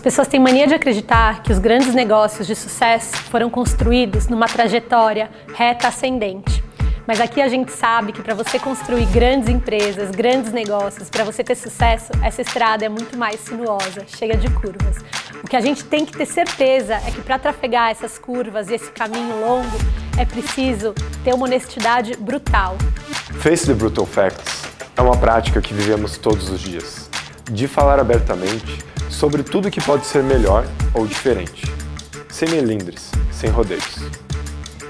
As 0.00 0.02
pessoas 0.02 0.28
têm 0.28 0.40
mania 0.40 0.66
de 0.66 0.72
acreditar 0.72 1.42
que 1.42 1.52
os 1.52 1.58
grandes 1.58 1.92
negócios 1.92 2.46
de 2.46 2.56
sucesso 2.56 3.14
foram 3.24 3.50
construídos 3.50 4.28
numa 4.28 4.46
trajetória 4.46 5.30
reta 5.54 5.88
ascendente. 5.88 6.64
Mas 7.06 7.20
aqui 7.20 7.38
a 7.38 7.48
gente 7.48 7.70
sabe 7.70 8.10
que 8.10 8.22
para 8.22 8.32
você 8.32 8.58
construir 8.58 9.04
grandes 9.04 9.50
empresas, 9.50 10.10
grandes 10.10 10.54
negócios, 10.54 11.10
para 11.10 11.22
você 11.22 11.44
ter 11.44 11.54
sucesso, 11.54 12.12
essa 12.24 12.40
estrada 12.40 12.82
é 12.82 12.88
muito 12.88 13.14
mais 13.18 13.40
sinuosa, 13.40 14.06
cheia 14.06 14.38
de 14.38 14.48
curvas. 14.48 14.96
O 15.44 15.46
que 15.46 15.54
a 15.54 15.60
gente 15.60 15.84
tem 15.84 16.06
que 16.06 16.16
ter 16.16 16.24
certeza 16.24 16.94
é 16.94 17.10
que 17.10 17.20
para 17.20 17.38
trafegar 17.38 17.90
essas 17.90 18.16
curvas 18.16 18.70
e 18.70 18.76
esse 18.76 18.90
caminho 18.92 19.38
longo, 19.38 19.76
é 20.16 20.24
preciso 20.24 20.94
ter 21.22 21.34
uma 21.34 21.44
honestidade 21.44 22.16
brutal. 22.16 22.74
Face 23.40 23.66
the 23.66 23.74
Brutal 23.74 24.06
Facts 24.06 24.62
é 24.96 25.02
uma 25.02 25.18
prática 25.18 25.60
que 25.60 25.74
vivemos 25.74 26.16
todos 26.16 26.48
os 26.48 26.58
dias. 26.58 27.10
De 27.50 27.68
falar 27.68 28.00
abertamente 28.00 28.88
sobre 29.10 29.42
tudo 29.42 29.70
que 29.70 29.80
pode 29.82 30.06
ser 30.06 30.22
melhor 30.22 30.64
ou 30.94 31.06
diferente, 31.06 31.62
sem 32.30 32.48
melindres, 32.48 33.10
sem 33.30 33.50
rodeios. 33.50 33.96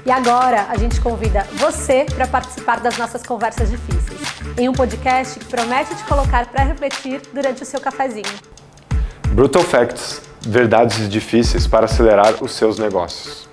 E 0.05 0.11
agora 0.11 0.67
a 0.69 0.77
gente 0.77 1.01
convida 1.01 1.45
você 1.55 2.05
para 2.15 2.25
participar 2.25 2.79
das 2.79 2.97
nossas 2.97 3.23
conversas 3.23 3.69
difíceis, 3.69 4.19
em 4.57 4.69
um 4.69 4.73
podcast 4.73 5.37
que 5.37 5.45
promete 5.45 5.93
te 5.95 6.03
colocar 6.05 6.45
para 6.47 6.63
refletir 6.63 7.21
durante 7.33 7.63
o 7.63 7.65
seu 7.65 7.81
cafezinho. 7.81 8.33
Brutal 9.29 9.63
Facts 9.63 10.31
verdades 10.41 11.07
difíceis 11.07 11.67
para 11.67 11.85
acelerar 11.85 12.43
os 12.43 12.51
seus 12.53 12.79
negócios. 12.79 13.47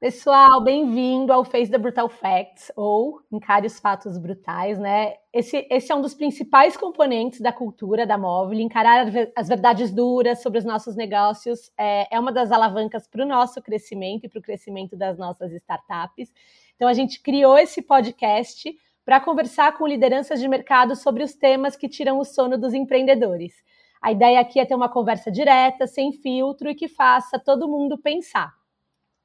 Pessoal, 0.00 0.62
bem-vindo 0.62 1.32
ao 1.32 1.44
Face 1.44 1.68
the 1.68 1.76
Brutal 1.76 2.08
Facts, 2.08 2.70
ou 2.76 3.20
Encare 3.32 3.66
os 3.66 3.80
Fatos 3.80 4.16
Brutais, 4.16 4.78
né? 4.78 5.14
Esse, 5.32 5.66
esse 5.68 5.90
é 5.90 5.94
um 5.94 6.00
dos 6.00 6.14
principais 6.14 6.76
componentes 6.76 7.40
da 7.40 7.52
cultura 7.52 8.06
da 8.06 8.16
Móvel. 8.16 8.60
Encarar 8.60 9.08
as 9.34 9.48
verdades 9.48 9.90
duras 9.90 10.40
sobre 10.40 10.60
os 10.60 10.64
nossos 10.64 10.94
negócios 10.94 11.72
é, 11.76 12.14
é 12.14 12.20
uma 12.20 12.30
das 12.30 12.52
alavancas 12.52 13.08
para 13.08 13.24
o 13.24 13.26
nosso 13.26 13.60
crescimento 13.60 14.22
e 14.22 14.28
para 14.28 14.38
o 14.38 14.42
crescimento 14.42 14.96
das 14.96 15.18
nossas 15.18 15.50
startups. 15.52 16.32
Então, 16.76 16.86
a 16.86 16.94
gente 16.94 17.20
criou 17.20 17.58
esse 17.58 17.82
podcast 17.82 18.72
para 19.04 19.18
conversar 19.18 19.76
com 19.76 19.84
lideranças 19.84 20.38
de 20.38 20.46
mercado 20.46 20.94
sobre 20.94 21.24
os 21.24 21.34
temas 21.34 21.74
que 21.74 21.88
tiram 21.88 22.20
o 22.20 22.24
sono 22.24 22.56
dos 22.56 22.72
empreendedores. 22.72 23.52
A 24.00 24.12
ideia 24.12 24.38
aqui 24.38 24.60
é 24.60 24.64
ter 24.64 24.76
uma 24.76 24.88
conversa 24.88 25.28
direta, 25.28 25.88
sem 25.88 26.12
filtro 26.12 26.70
e 26.70 26.76
que 26.76 26.86
faça 26.86 27.36
todo 27.36 27.66
mundo 27.66 27.98
pensar. 27.98 28.57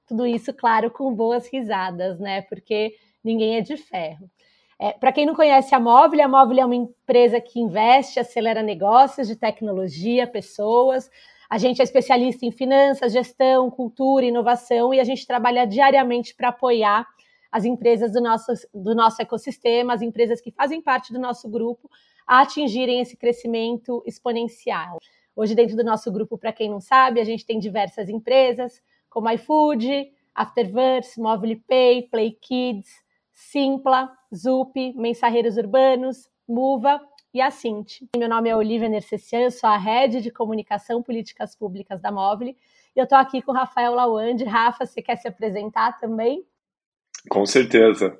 Tudo 0.07 0.25
isso, 0.25 0.53
claro, 0.53 0.91
com 0.91 1.13
boas 1.13 1.47
risadas, 1.47 2.19
né? 2.19 2.41
Porque 2.43 2.95
ninguém 3.23 3.55
é 3.57 3.61
de 3.61 3.77
ferro. 3.77 4.29
É, 4.79 4.91
Para 4.91 5.13
quem 5.13 5.25
não 5.25 5.35
conhece 5.35 5.73
a 5.73 5.79
Móvel, 5.79 6.23
a 6.23 6.27
Móvel 6.27 6.59
é 6.59 6.65
uma 6.65 6.75
empresa 6.75 7.39
que 7.39 7.59
investe, 7.59 8.19
acelera 8.19 8.61
negócios 8.61 9.27
de 9.27 9.35
tecnologia, 9.35 10.27
pessoas. 10.27 11.09
A 11.49 11.57
gente 11.57 11.79
é 11.79 11.83
especialista 11.83 12.45
em 12.45 12.51
finanças, 12.51 13.13
gestão, 13.13 13.69
cultura, 13.69 14.25
inovação 14.25 14.93
e 14.93 14.99
a 14.99 15.03
gente 15.03 15.25
trabalha 15.25 15.65
diariamente 15.65 16.35
para 16.35 16.49
apoiar 16.49 17.07
as 17.51 17.63
empresas 17.63 18.11
do 18.11 18.19
nosso, 18.19 18.51
do 18.73 18.95
nosso 18.95 19.21
ecossistema, 19.21 19.93
as 19.93 20.01
empresas 20.01 20.41
que 20.41 20.51
fazem 20.51 20.81
parte 20.81 21.13
do 21.13 21.19
nosso 21.19 21.47
grupo, 21.47 21.87
a 22.25 22.41
atingirem 22.41 22.99
esse 22.99 23.15
crescimento 23.15 24.03
exponencial. 24.07 24.97
Hoje, 25.35 25.53
dentro 25.53 25.75
do 25.75 25.83
nosso 25.83 26.11
grupo, 26.11 26.37
para 26.37 26.51
quem 26.51 26.69
não 26.69 26.79
sabe, 26.79 27.19
a 27.19 27.23
gente 27.23 27.45
tem 27.45 27.59
diversas 27.59 28.09
empresas, 28.09 28.81
como 29.13 29.29
iFood, 29.29 30.11
Afterverse, 30.33 31.21
Mobile 31.21 31.63
Pay, 31.67 32.09
Play 32.09 32.31
Kids, 32.41 32.89
Simpla, 33.31 34.11
Zup, 34.35 34.73
Mensarreiros 34.95 35.55
Urbanos, 35.55 36.27
Muva 36.49 36.99
e 37.31 37.39
a. 37.39 37.49
Meu 38.17 38.27
nome 38.27 38.49
é 38.49 38.55
Olivia 38.55 38.89
Nercessian, 38.89 39.41
eu 39.41 39.51
sou 39.51 39.69
a 39.69 39.77
Head 39.77 40.19
de 40.19 40.31
Comunicação 40.31 41.03
Políticas 41.03 41.55
Públicas 41.55 42.01
da 42.01 42.11
Mobile 42.11 42.57
e 42.95 42.99
eu 42.99 43.03
estou 43.03 43.17
aqui 43.17 43.41
com 43.43 43.51
o 43.51 43.55
Rafael 43.55 43.93
Lawande. 43.93 44.43
Rafa, 44.43 44.85
você 44.85 44.99
quer 44.99 45.17
se 45.17 45.27
apresentar 45.27 45.99
também? 45.99 46.43
Com 47.29 47.45
certeza. 47.45 48.17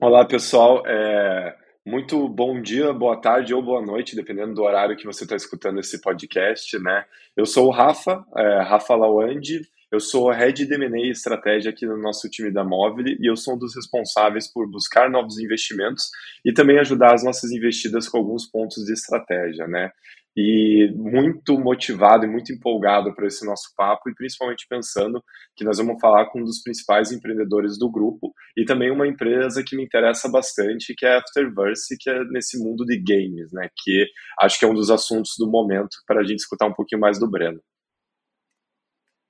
Olá, 0.00 0.24
pessoal. 0.24 0.82
É... 0.86 1.54
Muito 1.84 2.28
bom 2.28 2.60
dia, 2.60 2.92
boa 2.92 3.18
tarde 3.20 3.54
ou 3.54 3.62
boa 3.62 3.80
noite, 3.80 4.14
dependendo 4.14 4.54
do 4.54 4.62
horário 4.62 4.96
que 4.96 5.06
você 5.06 5.24
está 5.24 5.34
escutando 5.34 5.80
esse 5.80 6.00
podcast, 6.00 6.78
né? 6.78 7.06
Eu 7.34 7.46
sou 7.46 7.66
o 7.66 7.70
Rafa, 7.70 8.22
é, 8.36 8.62
Rafa 8.62 8.94
Lawande, 8.94 9.62
eu 9.92 9.98
sou 9.98 10.30
Head 10.30 10.66
de 10.66 10.74
M&A 10.74 11.06
e 11.06 11.10
Estratégia 11.10 11.70
aqui 11.70 11.84
no 11.84 11.96
nosso 11.96 12.28
time 12.30 12.52
da 12.52 12.62
Móvel 12.62 13.06
e 13.08 13.28
eu 13.28 13.34
sou 13.36 13.54
um 13.54 13.58
dos 13.58 13.74
responsáveis 13.74 14.50
por 14.50 14.70
buscar 14.70 15.10
novos 15.10 15.38
investimentos 15.38 16.10
e 16.44 16.52
também 16.52 16.78
ajudar 16.78 17.14
as 17.14 17.24
nossas 17.24 17.50
investidas 17.50 18.08
com 18.08 18.18
alguns 18.18 18.46
pontos 18.48 18.84
de 18.84 18.92
estratégia, 18.92 19.66
né? 19.66 19.90
E 20.36 20.92
muito 20.94 21.58
motivado 21.58 22.24
e 22.24 22.28
muito 22.28 22.52
empolgado 22.52 23.12
para 23.16 23.26
esse 23.26 23.44
nosso 23.44 23.74
papo 23.76 24.08
e 24.08 24.14
principalmente 24.14 24.64
pensando 24.70 25.20
que 25.56 25.64
nós 25.64 25.78
vamos 25.78 26.00
falar 26.00 26.26
com 26.26 26.40
um 26.40 26.44
dos 26.44 26.62
principais 26.62 27.10
empreendedores 27.10 27.76
do 27.76 27.90
grupo 27.90 28.32
e 28.56 28.64
também 28.64 28.92
uma 28.92 29.08
empresa 29.08 29.64
que 29.66 29.76
me 29.76 29.84
interessa 29.84 30.30
bastante, 30.30 30.94
que 30.96 31.04
é 31.04 31.16
a 31.16 31.18
Afterverse, 31.18 31.96
que 31.98 32.08
é 32.08 32.24
nesse 32.26 32.62
mundo 32.62 32.84
de 32.84 32.96
games, 32.96 33.52
né? 33.52 33.68
Que 33.82 34.06
acho 34.40 34.56
que 34.56 34.64
é 34.64 34.68
um 34.68 34.74
dos 34.74 34.88
assuntos 34.88 35.32
do 35.36 35.50
momento 35.50 35.96
para 36.06 36.20
a 36.20 36.24
gente 36.24 36.38
escutar 36.38 36.66
um 36.66 36.74
pouquinho 36.74 37.00
mais 37.00 37.18
do 37.18 37.28
Breno. 37.28 37.60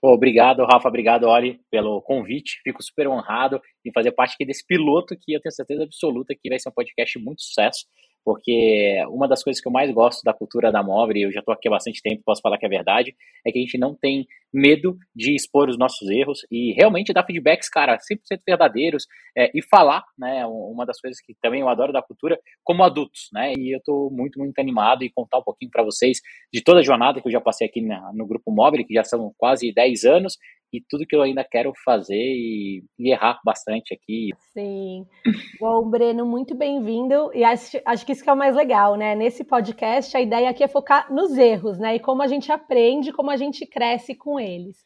Obrigado, 0.03 0.65
Rafa. 0.65 0.89
Obrigado, 0.89 1.25
Oli, 1.29 1.61
pelo 1.71 2.01
convite. 2.01 2.61
Fico 2.65 2.83
super 2.83 3.07
honrado 3.09 3.61
em 3.85 3.93
fazer 3.93 4.13
parte 4.13 4.43
desse 4.45 4.67
piloto 4.67 5.15
que 5.15 5.35
eu 5.35 5.41
tenho 5.41 5.53
certeza 5.53 5.85
absoluta 5.85 6.35
que 6.35 6.49
vai 6.49 6.59
ser 6.59 6.71
um 6.71 6.73
podcast 6.73 7.19
muito 7.19 7.43
sucesso 7.43 7.87
porque 8.25 9.03
uma 9.09 9.27
das 9.27 9.43
coisas 9.43 9.61
que 9.61 9.69
eu 9.69 9.73
mais 9.73 9.91
gosto 9.93 10.23
da 10.23 10.33
cultura 10.33 10.71
da 10.71 10.83
Móvel, 10.83 11.17
e 11.17 11.23
eu 11.23 11.33
já 11.33 11.41
estou 11.41 11.55
aqui 11.55 11.69
há 11.69 11.71
bastante 11.71 12.03
tempo, 12.03 12.23
posso 12.25 12.41
falar 12.41 12.59
que 12.59 12.67
é 12.67 12.69
verdade, 12.69 13.15
é 13.47 13.51
que 13.51 13.59
a 13.59 13.63
gente 13.63 13.79
não 13.79 13.95
tem 13.95 14.27
medo 14.53 14.99
de 15.15 15.35
expor 15.35 15.69
os 15.69 15.79
nossos 15.79 16.09
erros 16.11 16.41
e 16.51 16.73
realmente 16.73 17.13
dar 17.13 17.25
feedbacks, 17.25 17.69
cara, 17.69 17.99
100% 17.99 18.41
verdadeiros 18.47 19.07
é, 19.37 19.51
e 19.55 19.63
falar, 19.63 20.05
né, 20.19 20.45
uma 20.47 20.85
das 20.85 21.01
coisas 21.01 21.21
que 21.21 21.35
também 21.41 21.61
eu 21.61 21.69
adoro 21.69 21.93
da 21.93 22.03
cultura, 22.03 22.39
como 22.65 22.83
adultos, 22.83 23.29
né, 23.33 23.53
e 23.57 23.75
eu 23.75 23.79
estou 23.79 24.11
muito, 24.11 24.39
muito 24.39 24.59
animado 24.59 25.05
e 25.05 25.11
contar 25.11 25.39
um 25.39 25.43
pouquinho 25.43 25.71
para 25.71 25.85
vocês 25.85 26.19
de 26.53 26.63
toda 26.63 26.81
a 26.81 26.85
jornada 26.85 27.21
que 27.21 27.29
eu 27.29 27.33
já 27.33 27.41
passei 27.41 27.67
aqui 27.67 27.81
na, 27.81 28.13
no 28.13 28.27
Grupo 28.27 28.51
Móvel, 28.51 28.85
que 28.85 28.95
já 28.95 29.05
são 29.05 29.33
quase 29.39 29.73
10 29.73 30.05
anos, 30.05 30.37
e 30.73 30.81
tudo 30.89 31.07
que 31.07 31.15
eu 31.15 31.23
ainda 31.23 31.45
quero 31.45 31.73
fazer 31.85 32.15
e, 32.15 32.85
e 32.99 33.13
errar 33.13 33.41
bastante 33.45 33.95
aqui. 33.95 34.31
Sim. 34.53 35.07
Bom, 35.61 35.89
Breno, 35.89 36.25
muito 36.25 36.55
bem-vindo. 36.55 37.31
E 37.35 37.43
acho, 37.43 37.79
acho 37.85 38.07
que 38.07 38.13
isso 38.13 38.23
que 38.23 38.31
é 38.31 38.33
o 38.33 38.37
mais 38.37 38.55
legal, 38.55 38.97
né? 38.97 39.15
Nesse 39.15 39.45
podcast, 39.45 40.17
a 40.17 40.21
ideia 40.21 40.51
aqui 40.51 40.63
é 40.63 40.69
focar 40.69 41.13
nos 41.13 41.37
erros, 41.37 41.79
né? 41.79 41.97
E 41.97 42.01
como 42.01 42.23
a 42.23 42.27
gente 42.27 42.53
aprende, 42.53 43.13
como 43.13 43.31
a 43.31 43.37
gente 43.37 43.67
cresce 43.67 44.15
com 44.15 44.39
eles. 44.39 44.77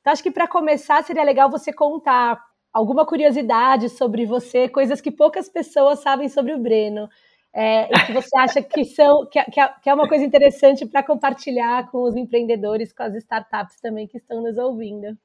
Então, 0.00 0.12
acho 0.12 0.22
que 0.22 0.30
para 0.30 0.48
começar, 0.48 1.02
seria 1.02 1.24
legal 1.24 1.50
você 1.50 1.72
contar 1.72 2.40
alguma 2.72 3.04
curiosidade 3.04 3.88
sobre 3.88 4.24
você, 4.24 4.68
coisas 4.68 5.00
que 5.00 5.10
poucas 5.10 5.48
pessoas 5.48 6.00
sabem 6.00 6.28
sobre 6.28 6.54
o 6.54 6.58
Breno. 6.58 7.08
É, 7.54 7.84
e 7.84 8.06
que 8.06 8.12
você 8.14 8.34
acha 8.38 8.62
que 8.62 8.82
são 8.82 9.28
que, 9.28 9.38
é, 9.38 9.44
que 9.44 9.90
é 9.90 9.92
uma 9.92 10.08
coisa 10.08 10.24
interessante 10.24 10.86
para 10.86 11.02
compartilhar 11.02 11.90
com 11.90 12.02
os 12.02 12.16
empreendedores, 12.16 12.94
com 12.94 13.02
as 13.02 13.14
startups 13.16 13.78
também 13.78 14.06
que 14.06 14.16
estão 14.16 14.42
nos 14.42 14.56
ouvindo. 14.56 15.18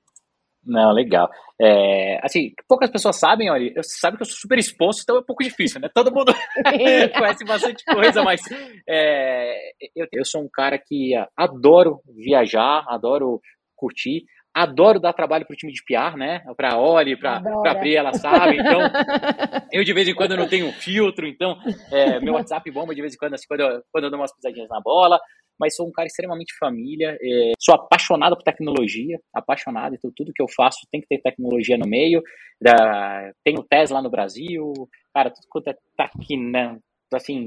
Não, 0.68 0.92
legal. 0.92 1.30
É, 1.60 2.20
assim, 2.22 2.52
poucas 2.68 2.90
pessoas 2.90 3.18
sabem, 3.18 3.50
olha, 3.50 3.72
eu 3.74 3.82
sabe 3.84 4.18
que 4.18 4.24
eu 4.24 4.28
sou 4.28 4.36
super 4.36 4.60
exposto, 4.60 5.02
então 5.02 5.16
é 5.16 5.20
um 5.20 5.26
pouco 5.26 5.44
difícil, 5.44 5.80
né? 5.80 5.90
Todo 5.94 6.14
mundo 6.14 6.34
conhece 7.18 7.46
bastante 7.46 7.86
coisa, 7.86 8.22
mas 8.22 8.42
é, 8.88 9.72
eu, 9.96 10.08
eu 10.12 10.26
sou 10.26 10.42
um 10.42 10.50
cara 10.52 10.78
que 10.78 11.14
adoro 11.38 12.02
viajar, 12.16 12.84
adoro 12.90 13.40
curtir, 13.76 14.26
adoro 14.54 15.00
dar 15.00 15.14
trabalho 15.14 15.46
pro 15.46 15.56
time 15.56 15.72
de 15.72 15.82
PR, 15.84 16.18
né? 16.18 16.42
Pra 16.58 16.78
Oli, 16.78 17.16
pra, 17.16 17.40
pra 17.40 17.76
Pri, 17.76 17.96
ela 17.96 18.14
sabe. 18.14 18.58
Então, 18.60 18.82
eu 19.72 19.84
de 19.84 19.94
vez 19.94 20.08
em 20.08 20.16
quando 20.16 20.36
não 20.36 20.50
tenho 20.50 20.72
filtro, 20.74 21.26
então 21.26 21.58
é, 21.92 22.20
meu 22.20 22.34
WhatsApp 22.34 22.70
bomba 22.72 22.94
de 22.94 23.02
vez 23.02 23.14
em 23.14 23.18
quando, 23.18 23.36
assim, 23.36 23.46
quando 23.48 23.62
eu, 23.62 23.82
quando 23.92 24.04
eu 24.04 24.10
dou 24.10 24.20
umas 24.20 24.36
pisadinhas 24.36 24.70
na 24.70 24.82
bola 24.82 25.18
mas 25.60 25.76
sou 25.76 25.88
um 25.88 25.92
cara 25.92 26.08
extremamente 26.08 26.58
família, 26.58 27.18
é, 27.22 27.52
sou 27.60 27.76
apaixonado 27.76 28.36
por 28.36 28.44
tecnologia, 28.44 29.20
apaixonado, 29.34 29.96
então 29.96 30.12
tudo 30.16 30.34
que 30.34 30.42
eu 30.42 30.48
faço 30.48 30.88
tem 30.92 31.02
que 31.02 31.08
ter 31.08 31.22
tecnologia 31.22 31.78
no 31.78 31.88
meio, 31.88 32.22
da, 32.62 33.32
tenho 33.44 33.64
Tesla 33.64 34.02
no 34.02 34.10
Brasil, 34.10 34.74
cara, 35.14 35.30
tudo 35.30 35.48
quanto 35.50 35.70
é 35.70 35.74
tá 35.96 36.06
aqui, 36.06 36.38
né, 36.38 36.78
assim, 37.14 37.46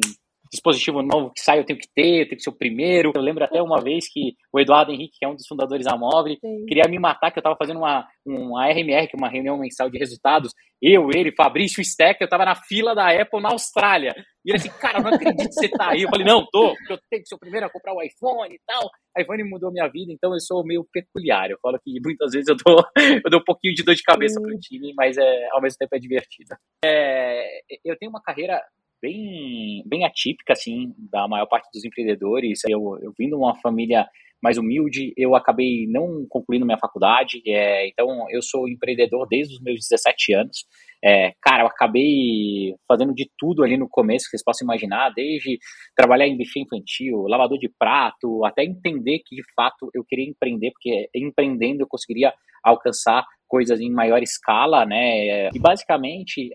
dispositivo 0.50 1.02
novo 1.02 1.32
que 1.32 1.40
sai, 1.40 1.60
eu 1.60 1.64
tenho 1.64 1.78
que 1.78 1.88
ter, 1.94 2.22
eu 2.22 2.24
tenho 2.26 2.36
que 2.36 2.42
ser 2.42 2.50
o 2.50 2.56
primeiro. 2.56 3.12
Eu 3.14 3.22
lembro 3.22 3.44
até 3.44 3.62
uma 3.62 3.80
vez 3.80 4.12
que 4.12 4.34
o 4.52 4.58
Eduardo 4.58 4.92
Henrique, 4.92 5.18
que 5.18 5.24
é 5.24 5.28
um 5.28 5.34
dos 5.34 5.46
fundadores 5.46 5.86
da 5.86 5.96
Móvel, 5.96 6.36
queria 6.66 6.88
me 6.88 6.98
matar, 6.98 7.30
que 7.30 7.38
eu 7.38 7.40
estava 7.40 7.56
fazendo 7.56 7.78
uma, 7.78 8.06
uma 8.26 8.66
RMR, 8.66 9.06
que 9.06 9.16
é 9.16 9.18
uma 9.18 9.28
reunião 9.28 9.56
mensal 9.56 9.88
de 9.88 9.98
resultados. 9.98 10.52
Eu, 10.82 11.10
ele, 11.14 11.30
Fabrício 11.32 11.84
Steck, 11.84 12.20
eu 12.20 12.24
estava 12.24 12.44
na 12.44 12.54
fila 12.54 12.94
da 12.94 13.10
Apple 13.10 13.40
na 13.40 13.50
Austrália. 13.50 14.14
E 14.44 14.50
ele 14.50 14.56
assim, 14.56 14.70
cara, 14.70 15.00
não 15.00 15.12
acredito 15.12 15.48
que 15.48 15.52
você 15.52 15.68
tá 15.68 15.90
aí. 15.90 16.02
Eu 16.02 16.08
falei, 16.08 16.26
não, 16.26 16.46
tô, 16.50 16.74
porque 16.74 16.92
eu 16.94 16.98
tenho 17.10 17.22
que 17.22 17.28
ser 17.28 17.34
o 17.34 17.38
primeiro 17.38 17.66
a 17.66 17.70
comprar 17.70 17.92
o 17.92 18.02
iPhone 18.02 18.54
e 18.54 18.60
tal. 18.66 18.86
O 18.86 19.20
iPhone 19.20 19.44
mudou 19.44 19.70
minha 19.70 19.86
vida, 19.88 20.10
então 20.10 20.32
eu 20.32 20.40
sou 20.40 20.64
meio 20.64 20.86
peculiar. 20.90 21.50
Eu 21.50 21.58
falo 21.60 21.78
que 21.84 22.00
muitas 22.02 22.32
vezes 22.32 22.48
eu 22.48 22.56
dou, 22.56 22.82
eu 23.24 23.30
dou 23.30 23.40
um 23.40 23.44
pouquinho 23.44 23.74
de 23.74 23.84
dor 23.84 23.94
de 23.94 24.02
cabeça 24.02 24.40
pro 24.40 24.58
time, 24.58 24.94
mas 24.96 25.18
é, 25.18 25.48
ao 25.52 25.60
mesmo 25.60 25.76
tempo 25.78 25.94
é 25.94 25.98
divertido. 25.98 26.56
É, 26.82 27.60
eu 27.84 27.96
tenho 27.98 28.10
uma 28.10 28.22
carreira 28.22 28.62
bem, 29.00 29.82
bem 29.86 30.04
atípica, 30.04 30.52
assim, 30.52 30.94
da 31.10 31.26
maior 31.28 31.46
parte 31.46 31.68
dos 31.72 31.84
empreendedores. 31.84 32.60
Eu, 32.68 32.98
eu 33.02 33.12
vim 33.18 33.28
de 33.28 33.34
uma 33.34 33.54
família 33.56 34.06
mais 34.42 34.56
humilde, 34.56 35.12
eu 35.16 35.34
acabei 35.34 35.86
não 35.86 36.26
concluindo 36.28 36.64
minha 36.64 36.78
faculdade, 36.78 37.42
é, 37.46 37.86
então 37.88 38.26
eu 38.30 38.40
sou 38.40 38.68
empreendedor 38.68 39.26
desde 39.28 39.54
os 39.54 39.60
meus 39.60 39.80
17 39.80 40.32
anos. 40.32 40.64
É, 41.04 41.32
cara, 41.42 41.62
eu 41.62 41.66
acabei 41.66 42.74
fazendo 42.88 43.14
de 43.14 43.30
tudo 43.38 43.62
ali 43.62 43.76
no 43.76 43.88
começo 43.88 44.24
que 44.24 44.30
vocês 44.30 44.44
possam 44.44 44.64
imaginar, 44.64 45.10
desde 45.10 45.58
trabalhar 45.94 46.26
em 46.26 46.36
buffet 46.36 46.60
infantil, 46.60 47.26
lavador 47.26 47.58
de 47.58 47.70
prato, 47.78 48.44
até 48.44 48.64
entender 48.64 49.20
que 49.24 49.36
de 49.36 49.42
fato 49.54 49.90
eu 49.94 50.04
queria 50.04 50.28
empreender, 50.28 50.70
porque 50.72 51.08
empreendendo 51.14 51.82
eu 51.82 51.88
conseguiria 51.88 52.32
alcançar 52.64 53.24
coisas 53.46 53.80
em 53.80 53.90
maior 53.90 54.22
escala, 54.22 54.86
né? 54.86 55.48
E 55.48 55.58
basicamente 55.58 56.50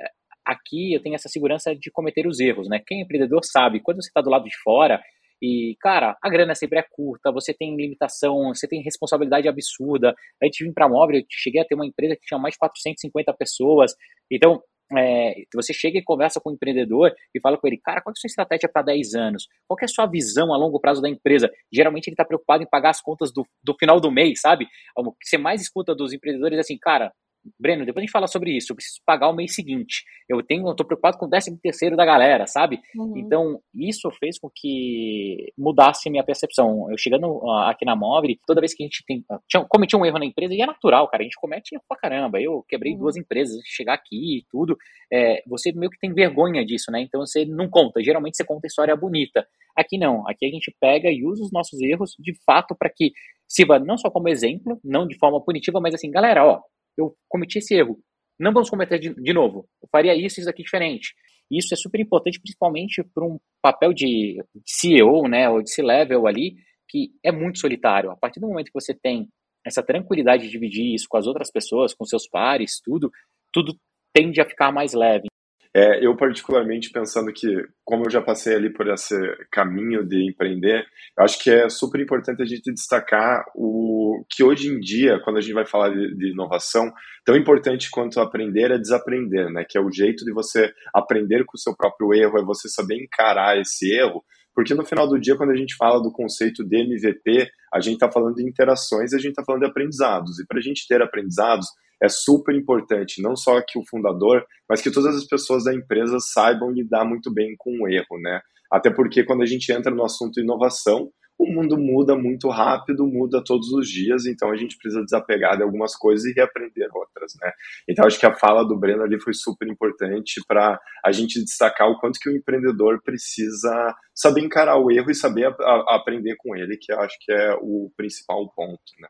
aqui 0.46 0.94
eu 0.94 1.02
tenho 1.02 1.16
essa 1.16 1.30
segurança 1.30 1.76
de 1.76 1.92
cometer 1.92 2.28
os 2.28 2.40
erros, 2.40 2.68
né? 2.70 2.82
Quem 2.86 3.00
é 3.00 3.04
empreendedor 3.04 3.42
sabe, 3.44 3.80
quando 3.82 4.02
você 4.02 4.10
está 4.10 4.22
do 4.22 4.30
lado 4.30 4.46
de 4.46 4.56
fora, 4.64 5.02
e, 5.42 5.76
cara, 5.80 6.18
a 6.22 6.30
grana 6.30 6.56
sempre 6.56 6.80
é 6.80 6.86
curta, 6.90 7.32
você 7.32 7.54
tem 7.54 7.76
limitação, 7.76 8.54
você 8.54 8.68
tem 8.68 8.82
responsabilidade 8.82 9.48
absurda. 9.48 10.16
A 10.42 10.46
gente 10.46 10.64
vim 10.64 10.74
para 10.74 10.88
móvel, 10.88 11.18
eu 11.18 11.26
cheguei 11.30 11.62
a 11.62 11.66
ter 11.66 11.76
uma 11.76 11.86
empresa 11.86 12.16
que 12.16 12.26
tinha 12.26 12.40
mais 12.40 12.54
de 12.54 12.60
450 12.60 13.34
pessoas. 13.34 13.94
Então, 14.32 14.62
é, 14.96 15.34
você 15.54 15.74
chega 15.74 15.98
e 15.98 16.04
conversa 16.04 16.40
com 16.40 16.50
o 16.50 16.52
um 16.52 16.56
empreendedor 16.56 17.12
e 17.34 17.40
fala 17.40 17.58
com 17.58 17.68
ele, 17.68 17.80
cara, 17.84 18.02
qual 18.02 18.12
é 18.12 18.16
a 18.16 18.20
sua 18.20 18.28
estratégia 18.28 18.70
para 18.72 18.84
10 18.84 19.16
anos? 19.16 19.48
Qual 19.68 19.78
é 19.82 19.86
a 19.86 19.88
sua 19.88 20.06
visão 20.06 20.54
a 20.54 20.58
longo 20.58 20.80
prazo 20.80 21.02
da 21.02 21.10
empresa? 21.10 21.52
Geralmente 21.72 22.08
ele 22.08 22.14
está 22.14 22.24
preocupado 22.24 22.64
em 22.64 22.70
pagar 22.70 22.92
as 22.92 23.02
contas 23.02 23.32
do, 23.34 23.46
do 23.64 23.76
final 23.78 24.00
do 24.00 24.12
mês, 24.12 24.42
sabe? 24.42 24.68
O 24.96 25.12
que 25.12 25.28
você 25.28 25.38
mais 25.38 25.62
escuta 25.62 25.96
dos 25.96 26.14
empreendedores 26.14 26.58
é 26.58 26.62
assim, 26.62 26.78
cara, 26.78 27.12
Breno, 27.60 27.86
depois 27.86 28.02
a 28.02 28.06
gente 28.06 28.12
fala 28.12 28.28
sobre 28.28 28.56
isso, 28.56 28.72
eu 28.72 28.76
preciso 28.76 29.00
pagar 29.06 29.30
o 29.30 29.36
mês 29.36 29.54
seguinte. 29.54 30.04
Eu 30.28 30.42
tenho, 30.44 30.68
eu 30.68 30.76
tô 30.76 30.84
preocupado 30.84 31.18
com 31.18 31.26
o 31.26 31.30
décimo 31.30 31.60
terceiro 31.62 31.96
da 31.96 32.06
galera, 32.06 32.48
sabe? 32.48 32.80
Uhum. 32.96 33.18
Então, 33.18 33.60
isso 33.74 34.10
fez 34.20 34.40
com 34.40 34.50
que 34.54 35.52
mudasse 35.58 36.10
minha 36.10 36.24
percepção. 36.24 36.90
Eu 36.90 36.98
chegando 36.98 37.40
aqui 37.66 37.86
na 37.86 37.96
Móvel, 37.96 38.36
toda 38.46 38.62
vez 38.62 38.74
que 38.74 38.84
a 38.84 38.86
gente 38.86 39.04
tem, 39.06 39.24
tinha, 39.48 39.66
cometi 39.70 39.96
um 39.96 40.06
erro 40.06 40.20
na 40.20 40.26
empresa, 40.26 40.54
e 40.54 40.62
é 40.62 40.66
natural, 40.66 41.08
cara, 41.08 41.22
a 41.22 41.26
gente 41.26 41.40
comete 41.40 41.76
erro 41.76 41.84
pra 41.88 41.98
caramba. 41.98 42.42
Eu 42.42 42.64
quebrei 42.68 42.94
uhum. 42.94 43.00
duas 43.00 43.16
empresas, 43.16 43.62
chegar 43.66 43.94
aqui 43.94 44.40
e 44.40 44.46
tudo, 44.50 44.76
é, 45.12 45.44
você 45.48 45.72
meio 45.72 45.90
que 45.90 46.00
tem 46.00 46.14
vergonha 46.14 46.66
disso, 46.66 46.92
né? 46.92 47.02
Então 47.02 47.22
você 47.22 47.46
não 47.46 47.70
conta, 47.70 48.04
geralmente 48.04 48.38
você 48.38 48.44
conta 48.44 48.68
história 48.68 48.96
bonita. 48.96 49.46
Aqui 49.76 49.98
não, 49.98 50.28
aqui 50.28 50.46
a 50.46 50.50
gente 50.50 50.74
pega 50.80 51.10
e 51.10 51.26
usa 51.26 51.44
os 51.44 51.52
nossos 51.52 51.80
erros 51.82 52.16
de 52.18 52.34
fato 52.46 52.76
para 52.78 52.90
que 52.90 53.12
sirva 53.48 53.78
não 53.78 53.98
só 53.98 54.10
como 54.10 54.30
exemplo, 54.30 54.80
não 54.84 55.08
de 55.08 55.18
forma 55.18 55.44
punitiva, 55.44 55.80
mas 55.80 55.94
assim, 55.94 56.10
galera, 56.10 56.46
ó, 56.46 56.62
eu 56.98 57.16
cometi 57.28 57.60
esse 57.60 57.76
erro. 57.76 58.00
Não 58.40 58.52
vamos 58.52 58.70
cometer 58.70 59.00
de, 59.00 59.14
de 59.14 59.34
novo. 59.34 59.68
Eu 59.82 59.88
faria 59.92 60.16
isso 60.16 60.40
isso 60.40 60.50
aqui 60.50 60.64
diferente. 60.64 61.14
Isso 61.50 61.74
é 61.74 61.78
super 61.78 62.00
importante, 62.00 62.40
principalmente 62.40 63.04
para 63.04 63.24
um 63.24 63.40
papel 63.62 63.94
de 63.94 64.44
CEO, 64.66 65.28
né, 65.28 65.48
ou 65.50 65.62
de 65.62 65.72
C-level 65.72 66.28
ali, 66.28 66.56
que 66.90 67.12
é 67.24 67.32
muito 67.32 67.60
solitário. 67.60 68.12
A 68.12 68.16
partir 68.16 68.40
do 68.40 68.48
momento 68.48 68.68
que 68.68 68.80
você 68.80 68.94
tem 68.94 69.30
essa 69.66 69.84
tranquilidade 69.84 70.44
de 70.44 70.52
dividir 70.52 70.94
isso 70.94 71.08
com 71.10 71.18
as 71.18 71.28
outras 71.28 71.52
pessoas, 71.52 71.94
com 71.94 72.06
seus 72.06 72.28
pares, 72.28 72.80
tudo, 72.84 73.12
tudo 73.52 73.76
tende 74.14 74.42
a 74.42 74.46
ficar 74.46 74.72
mais 74.72 74.94
leve. 74.94 75.28
É, 75.78 76.06
eu, 76.06 76.16
particularmente, 76.16 76.90
pensando 76.90 77.34
que, 77.34 77.50
como 77.84 78.06
eu 78.06 78.10
já 78.10 78.22
passei 78.22 78.56
ali 78.56 78.72
por 78.72 78.88
esse 78.88 79.14
caminho 79.52 80.08
de 80.08 80.26
empreender, 80.32 80.86
acho 81.20 81.38
que 81.44 81.50
é 81.52 81.68
super 81.68 82.00
importante 82.00 82.42
a 82.42 82.46
gente 82.46 82.72
destacar 82.72 83.44
o 83.54 84.24
que 84.30 84.42
hoje 84.42 84.70
em 84.70 84.80
dia, 84.80 85.20
quando 85.22 85.36
a 85.36 85.42
gente 85.42 85.54
vai 85.54 85.66
falar 85.66 85.90
de, 85.90 86.16
de 86.16 86.32
inovação, 86.32 86.90
tão 87.26 87.36
importante 87.36 87.92
quanto 87.92 88.22
aprender 88.22 88.72
é 88.72 88.78
desaprender, 88.78 89.52
né? 89.52 89.66
Que 89.68 89.78
é 89.78 89.82
o 89.82 89.92
jeito 89.92 90.24
de 90.24 90.32
você 90.32 90.72
aprender 90.94 91.44
com 91.44 91.58
o 91.58 91.60
seu 91.60 91.76
próprio 91.76 92.14
erro, 92.14 92.40
é 92.40 92.42
você 92.42 92.70
saber 92.70 92.96
encarar 92.96 93.60
esse 93.60 93.94
erro, 93.94 94.24
porque 94.56 94.74
no 94.74 94.86
final 94.86 95.10
do 95.10 95.20
dia, 95.20 95.36
quando 95.36 95.52
a 95.52 95.58
gente 95.58 95.76
fala 95.76 96.02
do 96.02 96.10
conceito 96.10 96.64
de 96.64 96.78
MVP, 96.78 97.50
a 97.74 97.82
gente 97.82 97.96
está 97.96 98.10
falando 98.10 98.36
de 98.36 98.48
interações, 98.48 99.14
a 99.14 99.18
gente 99.18 99.32
está 99.32 99.44
falando 99.44 99.64
de 99.64 99.68
aprendizados. 99.68 100.40
E 100.40 100.48
para 100.48 100.60
a 100.60 100.62
gente 100.62 100.88
ter 100.88 101.02
aprendizados, 101.02 101.68
é 102.02 102.10
super 102.10 102.56
importante, 102.56 103.22
não 103.22 103.36
só 103.36 103.62
que 103.62 103.80
o 103.80 103.86
fundador, 103.88 104.46
mas 104.70 104.82
que 104.82 104.92
todas 104.92 105.16
as 105.16 105.26
pessoas 105.26 105.64
da 105.64 105.74
empresa 105.74 106.18
saibam 106.20 106.72
lidar 106.72 107.06
muito 107.06 107.34
bem 107.34 107.56
com 107.58 107.72
o 107.82 107.88
erro, 107.88 108.20
né? 108.22 108.42
Até 108.72 108.90
porque 108.90 109.24
quando 109.24 109.44
a 109.44 109.46
gente 109.46 109.72
entra 109.72 109.94
no 109.94 110.04
assunto 110.04 110.40
inovação, 110.40 111.12
o 111.38 111.52
mundo 111.52 111.78
muda 111.78 112.16
muito 112.16 112.50
rápido, 112.50 113.06
muda 113.06 113.44
todos 113.44 113.70
os 113.72 113.88
dias, 113.90 114.26
então 114.26 114.52
a 114.52 114.56
gente 114.56 114.78
precisa 114.78 115.04
desapegar 115.04 115.58
de 115.58 115.64
algumas 115.64 115.96
coisas 115.96 116.26
e 116.26 116.34
reaprender 116.34 116.88
outras, 116.94 117.34
né? 117.42 117.52
Então 117.90 118.06
acho 118.06 118.20
que 118.20 118.26
a 118.26 118.34
fala 118.34 118.64
do 118.64 118.78
Breno 118.78 119.04
ali 119.04 119.20
foi 119.20 119.34
super 119.34 119.68
importante 119.68 120.42
para 120.48 120.80
a 121.04 121.12
gente 121.12 121.44
destacar 121.44 121.90
o 121.90 122.00
quanto 122.00 122.20
que 122.20 122.30
o 122.30 122.36
empreendedor 122.36 123.02
precisa 123.04 123.94
saber 124.14 124.42
encarar 124.42 124.78
o 124.78 124.90
erro 124.92 125.12
e 125.12 125.16
saber 125.16 125.46
a, 125.46 125.50
a, 125.50 125.96
aprender 125.98 126.36
com 126.38 126.56
ele, 126.56 126.78
que 126.78 126.92
eu 126.92 127.00
acho 127.02 127.18
que 127.20 127.32
é 127.32 127.54
o 127.62 127.92
principal 127.98 128.50
ponto, 128.56 128.82
né? 129.00 129.08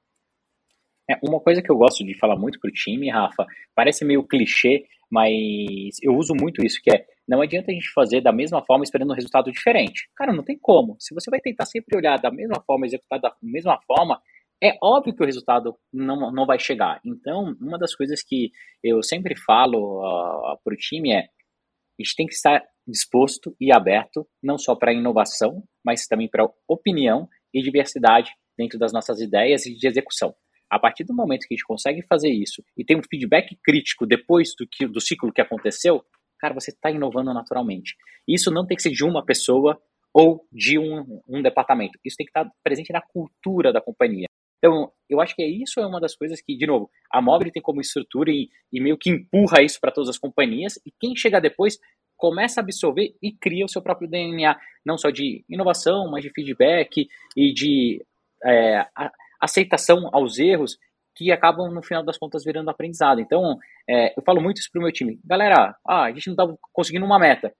É, 1.10 1.18
uma 1.24 1.40
coisa 1.40 1.62
que 1.62 1.72
eu 1.72 1.78
gosto 1.78 2.04
de 2.04 2.18
falar 2.18 2.36
muito 2.36 2.60
pro 2.60 2.72
time, 2.72 3.10
Rafa, 3.10 3.46
parece 3.76 4.04
meio 4.04 4.24
clichê, 4.24 4.86
mas 5.10 5.98
eu 6.02 6.16
uso 6.16 6.34
muito 6.34 6.66
isso, 6.66 6.80
que 6.84 6.96
é 6.96 7.06
não 7.28 7.42
adianta 7.42 7.72
a 7.72 7.74
gente 7.74 7.92
fazer 7.92 8.22
da 8.22 8.32
mesma 8.32 8.64
forma 8.64 8.84
esperando 8.84 9.12
um 9.12 9.16
resultado 9.16 9.52
diferente. 9.52 10.08
Cara, 10.16 10.32
não 10.32 10.44
tem 10.44 10.58
como. 10.60 10.96
Se 11.00 11.14
você 11.14 11.30
vai 11.32 11.40
tentar 11.40 11.66
sempre 11.66 11.98
olhar 11.98 12.18
da 12.18 12.32
mesma 12.32 12.62
forma, 12.66 12.86
executar 12.86 13.20
da 13.20 13.36
mesma 13.42 13.80
forma, 13.88 14.22
é 14.64 14.78
óbvio 14.82 15.16
que 15.16 15.24
o 15.24 15.26
resultado 15.26 15.76
não, 15.92 16.32
não 16.32 16.46
vai 16.46 16.60
chegar. 16.60 17.02
Então, 17.04 17.56
uma 17.60 17.80
das 17.80 17.96
coisas 17.96 18.22
que 18.22 18.52
eu 18.84 19.02
sempre 19.02 19.36
falo 19.36 20.02
uh, 20.02 20.58
para 20.64 20.74
o 20.74 20.78
time 20.78 21.14
é 21.14 21.20
a 21.20 22.04
gente 22.04 22.16
tem 22.16 22.28
que 22.28 22.34
estar 22.34 22.62
disposto 22.88 23.56
e 23.60 23.74
aberto 23.74 24.28
não 24.44 24.58
só 24.58 24.76
para 24.76 24.94
inovação, 24.94 25.64
mas 25.84 26.06
também 26.08 26.30
para 26.30 26.48
opinião 26.68 27.28
e 27.54 27.62
diversidade 27.62 28.32
dentro 28.58 28.78
das 28.78 28.94
nossas 28.94 29.20
ideias 29.20 29.66
e 29.66 29.76
de 29.76 29.88
execução. 29.88 30.36
A 30.70 30.80
partir 30.80 31.04
do 31.04 31.14
momento 31.14 31.48
que 31.48 31.54
a 31.54 31.58
gente 31.58 31.66
consegue 31.66 32.02
fazer 32.08 32.30
isso 32.30 32.64
e 32.78 32.84
tem 32.84 32.98
um 32.98 33.04
feedback 33.04 33.56
crítico 33.64 34.06
depois 34.06 34.54
do, 34.58 34.68
que, 34.68 34.88
do 34.88 35.00
ciclo 35.00 35.32
que 35.32 35.42
aconteceu, 35.42 36.04
cara, 36.40 36.54
você 36.54 36.72
está 36.72 36.90
inovando 36.90 37.34
naturalmente. 37.34 37.96
Isso 38.28 38.52
não 38.52 38.66
tem 38.66 38.76
que 38.76 38.84
ser 38.84 38.92
de 38.92 39.04
uma 39.04 39.24
pessoa 39.24 39.80
ou 40.14 40.48
de 40.52 40.80
um, 40.80 41.22
um 41.28 41.42
departamento. 41.42 42.00
Isso 42.04 42.18
tem 42.18 42.26
que 42.26 42.32
estar 42.32 42.50
presente 42.64 42.92
na 42.92 43.02
cultura 43.02 43.72
da 43.72 43.82
companhia. 43.82 44.28
Então, 44.58 44.92
eu 45.10 45.22
acho 45.22 45.36
que 45.36 45.44
é 45.44 45.48
isso 45.48 45.80
é 45.80 45.86
uma 45.86 46.00
das 46.00 46.16
coisas 46.16 46.42
que, 46.42 46.58
de 46.58 46.66
novo, 46.66 46.90
a 47.12 47.22
Mobile 47.22 47.52
tem 47.52 47.62
como 47.62 47.82
estrutura 47.82 48.32
e, 48.32 48.50
e 48.72 48.82
meio 48.82 48.98
que 48.98 49.12
empurra 49.12 49.62
isso 49.62 49.80
para 49.80 49.92
todas 49.92 50.10
as 50.10 50.18
companhias, 50.18 50.80
e 50.86 50.92
quem 51.00 51.16
chega 51.16 51.40
depois 51.40 51.78
começa 52.18 52.60
a 52.60 52.64
absorver 52.64 53.14
e 53.22 53.32
cria 53.32 53.66
o 53.66 53.70
seu 53.70 53.82
próprio 53.82 54.10
DNA, 54.10 54.58
não 54.86 54.98
só 54.98 55.10
de 55.10 55.44
inovação, 55.50 56.10
mas 56.10 56.24
de 56.24 56.32
feedback 56.32 57.08
e 57.36 57.54
de 57.54 58.04
é, 58.44 58.88
aceitação 59.46 60.10
aos 60.12 60.38
erros 60.38 60.78
que 61.16 61.32
acabam, 61.32 61.72
no 61.72 61.82
final 61.82 62.04
das 62.04 62.18
contas, 62.18 62.44
virando 62.44 62.70
aprendizado. 62.70 63.22
Então, 63.22 63.58
é, 63.90 64.14
eu 64.18 64.24
falo 64.24 64.42
muito 64.42 64.58
isso 64.58 64.70
pro 64.72 64.82
meu 64.82 64.92
time. 64.92 65.20
Galera, 65.24 65.76
ah, 65.88 66.04
a 66.04 66.12
gente 66.12 66.28
não 66.28 66.34
está 66.34 66.64
conseguindo 66.74 67.06
uma 67.06 67.18
meta. 67.18 67.54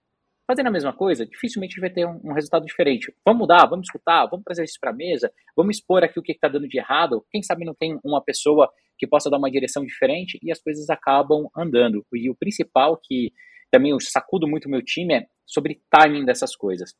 Fazendo 0.46 0.68
a 0.68 0.70
mesma 0.70 0.92
coisa, 0.92 1.26
dificilmente 1.26 1.80
vai 1.80 1.90
ter 1.90 2.06
um, 2.06 2.20
um, 2.22 2.32
resultado 2.32 2.64
diferente. 2.64 3.12
Vamos 3.24 3.40
mudar, 3.40 3.66
vamos 3.66 3.86
escutar, 3.86 4.26
vamos 4.26 4.44
trazer 4.44 4.62
isso 4.62 4.78
para 4.80 4.90
a 4.90 4.94
mesa, 4.94 5.32
vamos 5.56 5.76
expor 5.76 6.04
aqui 6.04 6.20
o 6.20 6.22
que 6.22 6.32
está 6.32 6.46
dando 6.46 6.68
de 6.68 6.78
errado. 6.78 7.24
Quem 7.32 7.42
sabe 7.42 7.64
não 7.64 7.74
tem 7.74 7.98
uma 8.04 8.22
pessoa 8.22 8.70
que 8.96 9.08
possa 9.08 9.28
dar 9.28 9.38
uma 9.38 9.50
direção 9.50 9.84
diferente 9.84 10.38
e 10.42 10.52
as 10.52 10.60
coisas 10.60 10.88
acabam 10.88 11.48
andando. 11.56 12.04
E 12.14 12.30
o 12.30 12.36
principal 12.36 12.96
que 13.02 13.32
também 13.72 13.90
eu 13.90 13.98
sacudo 14.00 14.46
muito 14.46 14.66
o 14.66 14.70
meu 14.70 14.82
time 14.82 15.14
é 15.14 15.26
sobre 15.44 15.80
timing 15.90 16.24
dessas 16.24 16.54
coisas. 16.54 16.90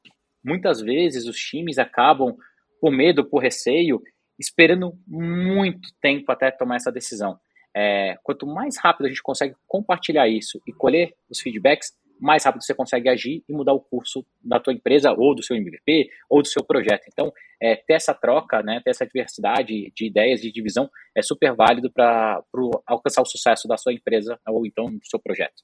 Muitas 0.44 0.80
vezes 0.80 1.26
os 1.26 1.36
times 1.36 1.78
acabam, 1.78 2.36
por 2.80 2.90
medo, 2.90 3.24
por 3.24 3.42
receio, 3.42 4.00
esperando 4.38 4.98
muito 5.06 5.88
tempo 6.00 6.30
até 6.30 6.50
tomar 6.50 6.76
essa 6.76 6.92
decisão. 6.92 7.38
É, 7.74 8.16
quanto 8.22 8.46
mais 8.46 8.78
rápido 8.78 9.06
a 9.06 9.08
gente 9.08 9.22
consegue 9.22 9.54
compartilhar 9.66 10.28
isso 10.28 10.60
e 10.66 10.72
colher 10.72 11.14
os 11.28 11.40
feedbacks, 11.40 11.92
mais 12.18 12.44
rápido 12.44 12.62
você 12.62 12.74
consegue 12.74 13.08
agir 13.08 13.44
e 13.48 13.52
mudar 13.52 13.74
o 13.74 13.80
curso 13.80 14.24
da 14.42 14.58
tua 14.58 14.72
empresa 14.72 15.12
ou 15.12 15.34
do 15.34 15.42
seu 15.42 15.56
MVP 15.56 16.08
ou 16.30 16.40
do 16.40 16.48
seu 16.48 16.64
projeto. 16.64 17.04
Então, 17.08 17.30
é, 17.60 17.76
ter 17.76 17.94
essa 17.94 18.14
troca, 18.14 18.62
né, 18.62 18.80
ter 18.82 18.90
essa 18.90 19.06
diversidade 19.06 19.92
de 19.94 20.06
ideias 20.06 20.40
de 20.40 20.50
divisão 20.50 20.88
é 21.14 21.22
super 21.22 21.54
válido 21.54 21.90
para 21.90 22.42
alcançar 22.86 23.22
o 23.22 23.26
sucesso 23.26 23.68
da 23.68 23.76
sua 23.76 23.92
empresa 23.92 24.38
ou 24.48 24.66
então 24.66 24.86
do 24.86 25.06
seu 25.06 25.18
projeto. 25.18 25.62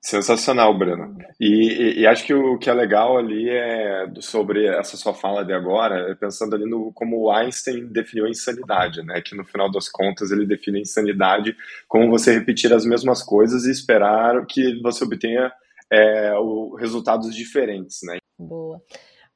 Sensacional, 0.00 0.76
Breno. 0.78 1.16
E, 1.40 1.46
e, 1.46 2.00
e, 2.00 2.06
acho 2.06 2.24
que 2.24 2.32
o 2.32 2.56
que 2.56 2.70
é 2.70 2.72
legal 2.72 3.18
ali 3.18 3.48
é 3.50 4.06
sobre 4.20 4.66
essa 4.66 4.96
sua 4.96 5.12
fala 5.12 5.44
de 5.44 5.52
agora, 5.52 6.12
é 6.12 6.14
pensando 6.14 6.54
ali 6.54 6.64
no 6.64 6.92
como 6.92 7.30
Einstein 7.30 7.86
definiu 7.88 8.26
a 8.26 8.30
insanidade, 8.30 9.02
né? 9.02 9.20
Que 9.20 9.36
no 9.36 9.44
final 9.44 9.70
das 9.70 9.88
contas 9.88 10.30
ele 10.30 10.46
define 10.46 10.78
a 10.78 10.82
insanidade 10.82 11.56
como 11.88 12.10
você 12.10 12.32
repetir 12.32 12.72
as 12.72 12.84
mesmas 12.84 13.22
coisas 13.22 13.64
e 13.64 13.72
esperar 13.72 14.46
que 14.46 14.80
você 14.80 15.04
obtenha 15.04 15.52
é, 15.90 16.32
o, 16.38 16.76
resultados 16.76 17.34
diferentes, 17.34 17.98
né? 18.04 18.18
Boa. 18.38 18.80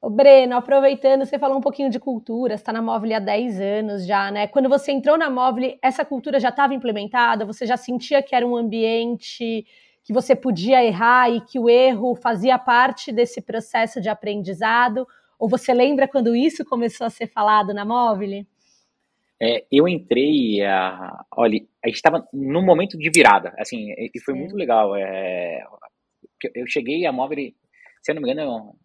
Breno, 0.01 0.55
aproveitando, 0.55 1.25
você 1.25 1.39
falou 1.39 1.57
um 1.57 1.61
pouquinho 1.61 1.89
de 1.89 1.99
cultura, 1.99 2.55
está 2.55 2.73
na 2.73 2.81
Móvel 2.81 3.15
há 3.15 3.19
10 3.19 3.59
anos 3.59 4.05
já, 4.05 4.31
né? 4.31 4.47
Quando 4.47 4.67
você 4.69 4.91
entrou 4.91 5.17
na 5.17 5.29
Móvel, 5.29 5.77
essa 5.81 6.03
cultura 6.03 6.39
já 6.39 6.49
estava 6.49 6.73
implementada? 6.73 7.45
Você 7.45 7.65
já 7.65 7.77
sentia 7.77 8.21
que 8.21 8.35
era 8.35 8.45
um 8.45 8.55
ambiente 8.55 9.65
que 10.03 10.13
você 10.13 10.35
podia 10.35 10.83
errar 10.83 11.29
e 11.29 11.41
que 11.41 11.57
o 11.57 11.69
erro 11.69 12.15
fazia 12.15 12.59
parte 12.59 13.11
desse 13.11 13.41
processo 13.41 14.01
de 14.01 14.09
aprendizado? 14.09 15.07
Ou 15.39 15.49
você 15.49 15.73
lembra 15.73 16.07
quando 16.07 16.35
isso 16.35 16.65
começou 16.65 17.07
a 17.07 17.09
ser 17.09 17.27
falado 17.27 17.73
na 17.73 17.85
Móvel? 17.85 18.45
É, 19.41 19.65
eu 19.71 19.87
entrei, 19.87 20.63
a, 20.63 21.25
olha, 21.35 21.59
a 21.83 21.87
gente 21.87 21.95
estava 21.95 22.25
num 22.31 22.63
momento 22.63 22.97
de 22.97 23.09
virada, 23.09 23.53
assim, 23.57 23.91
e 23.91 24.19
foi 24.23 24.33
Sim. 24.33 24.39
muito 24.39 24.55
legal. 24.55 24.95
É, 24.95 25.63
eu 26.55 26.65
cheguei 26.67 27.05
a 27.05 27.11
Móvel, 27.11 27.51
se 28.01 28.11
eu 28.11 28.15
não 28.15 28.21
me 28.21 28.31
engano, 28.31 28.75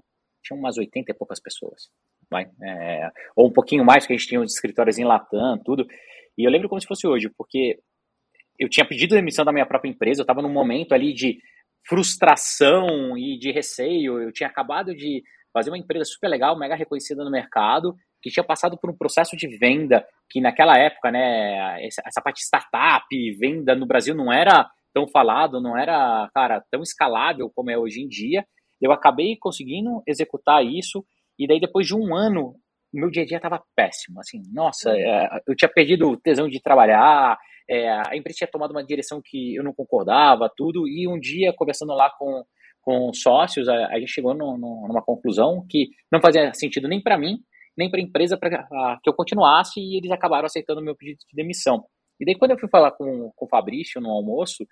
tinha 0.43 0.59
umas 0.59 0.79
80 0.79 1.13
e 1.13 1.15
poucas 1.15 1.41
pessoas, 1.41 1.89
vai, 2.31 2.51
é, 2.63 3.11
ou 3.37 3.49
um 3.49 3.53
pouquinho 3.53 3.85
mais, 3.85 4.05
porque 4.05 4.15
a 4.15 4.17
gente 4.17 4.29
tinha 4.29 4.41
os 4.41 4.53
escritórios 4.53 4.99
em 4.99 5.05
Latam, 5.05 5.59
tudo. 5.65 5.87
E 6.37 6.45
eu 6.45 6.51
lembro 6.51 6.69
como 6.69 6.81
se 6.81 6.87
fosse 6.87 7.07
hoje, 7.07 7.29
porque 7.37 7.79
eu 8.59 8.69
tinha 8.69 8.87
pedido 8.87 9.15
demissão 9.15 9.45
da 9.45 9.53
minha 9.53 9.67
própria 9.67 9.91
empresa, 9.91 10.21
eu 10.21 10.25
estava 10.25 10.43
num 10.43 10.53
momento 10.53 10.93
ali 10.93 11.13
de 11.13 11.39
frustração 11.87 13.17
e 13.17 13.39
de 13.39 13.51
receio, 13.51 14.21
eu 14.21 14.33
tinha 14.33 14.49
acabado 14.49 14.95
de 14.95 15.23
fazer 15.53 15.71
uma 15.71 15.79
empresa 15.79 16.05
super 16.05 16.29
legal, 16.29 16.59
mega 16.59 16.75
reconhecida 16.75 17.25
no 17.25 17.31
mercado, 17.31 17.95
que 18.23 18.31
tinha 18.31 18.45
passado 18.45 18.77
por 18.79 18.91
um 18.91 18.97
processo 18.97 19.37
de 19.37 19.47
venda 19.59 20.05
que 20.31 20.41
naquela 20.41 20.77
época, 20.77 21.11
né, 21.11 21.85
essa, 21.87 22.03
essa 22.05 22.21
parte 22.21 22.43
startup, 22.43 23.07
venda 23.39 23.75
no 23.75 23.87
Brasil 23.87 24.15
não 24.15 24.33
era 24.33 24.69
tão 24.93 25.07
falado, 25.07 25.61
não 25.61 25.77
era, 25.77 26.29
cara, 26.35 26.63
tão 26.71 26.83
escalável 26.83 27.51
como 27.55 27.71
é 27.71 27.79
hoje 27.79 28.01
em 28.01 28.09
dia. 28.09 28.45
Eu 28.81 28.93
acabei 28.93 29.37
conseguindo 29.39 30.03
executar 30.07 30.65
isso 30.65 31.05
e 31.39 31.47
daí 31.47 31.61
depois 31.61 31.87
de 31.87 31.95
um 31.95 32.15
ano, 32.15 32.57
meu 32.93 33.11
dia 33.11 33.23
a 33.23 33.27
dia 33.27 33.37
estava 33.37 33.63
péssimo, 33.77 34.21
assim, 34.21 34.43
nossa, 34.53 34.91
é, 34.91 35.29
eu 35.47 35.55
tinha 35.55 35.69
perdido 35.69 36.11
o 36.11 36.17
tesão 36.17 36.49
de 36.49 36.61
trabalhar, 36.61 37.39
é, 37.69 37.89
a 37.91 38.17
empresa 38.17 38.39
tinha 38.39 38.51
tomado 38.51 38.71
uma 38.71 38.85
direção 38.85 39.21
que 39.23 39.55
eu 39.55 39.63
não 39.63 39.75
concordava, 39.75 40.51
tudo, 40.57 40.89
e 40.89 41.07
um 41.07 41.19
dia, 41.19 41.53
conversando 41.53 41.93
lá 41.93 42.11
com, 42.19 42.45
com 42.81 43.13
sócios, 43.13 43.69
a, 43.69 43.89
a 43.89 44.01
gente 44.01 44.13
chegou 44.13 44.35
no, 44.35 44.57
no, 44.57 44.87
numa 44.89 45.03
conclusão 45.03 45.65
que 45.69 45.89
não 46.11 46.21
fazia 46.21 46.53
sentido 46.55 46.89
nem 46.89 47.03
para 47.03 47.19
mim, 47.19 47.39
nem 47.77 47.91
para 47.91 48.01
a 48.01 48.03
empresa 48.03 48.37
para 48.37 48.99
que 49.03 49.09
eu 49.09 49.15
continuasse, 49.15 49.81
e 49.81 49.99
eles 49.99 50.11
acabaram 50.11 50.47
aceitando 50.47 50.81
o 50.81 50.85
meu 50.85 50.97
pedido 50.97 51.19
de 51.29 51.37
demissão. 51.37 51.85
E 52.21 52.25
daí, 52.25 52.35
quando 52.35 52.53
eu 52.53 52.59
fui 52.59 52.69
falar 52.69 52.93
com, 52.93 53.31
com 53.37 53.45
o 53.45 53.49
Fabrício 53.49 54.01
no 54.01 54.11
almoço, 54.11 54.67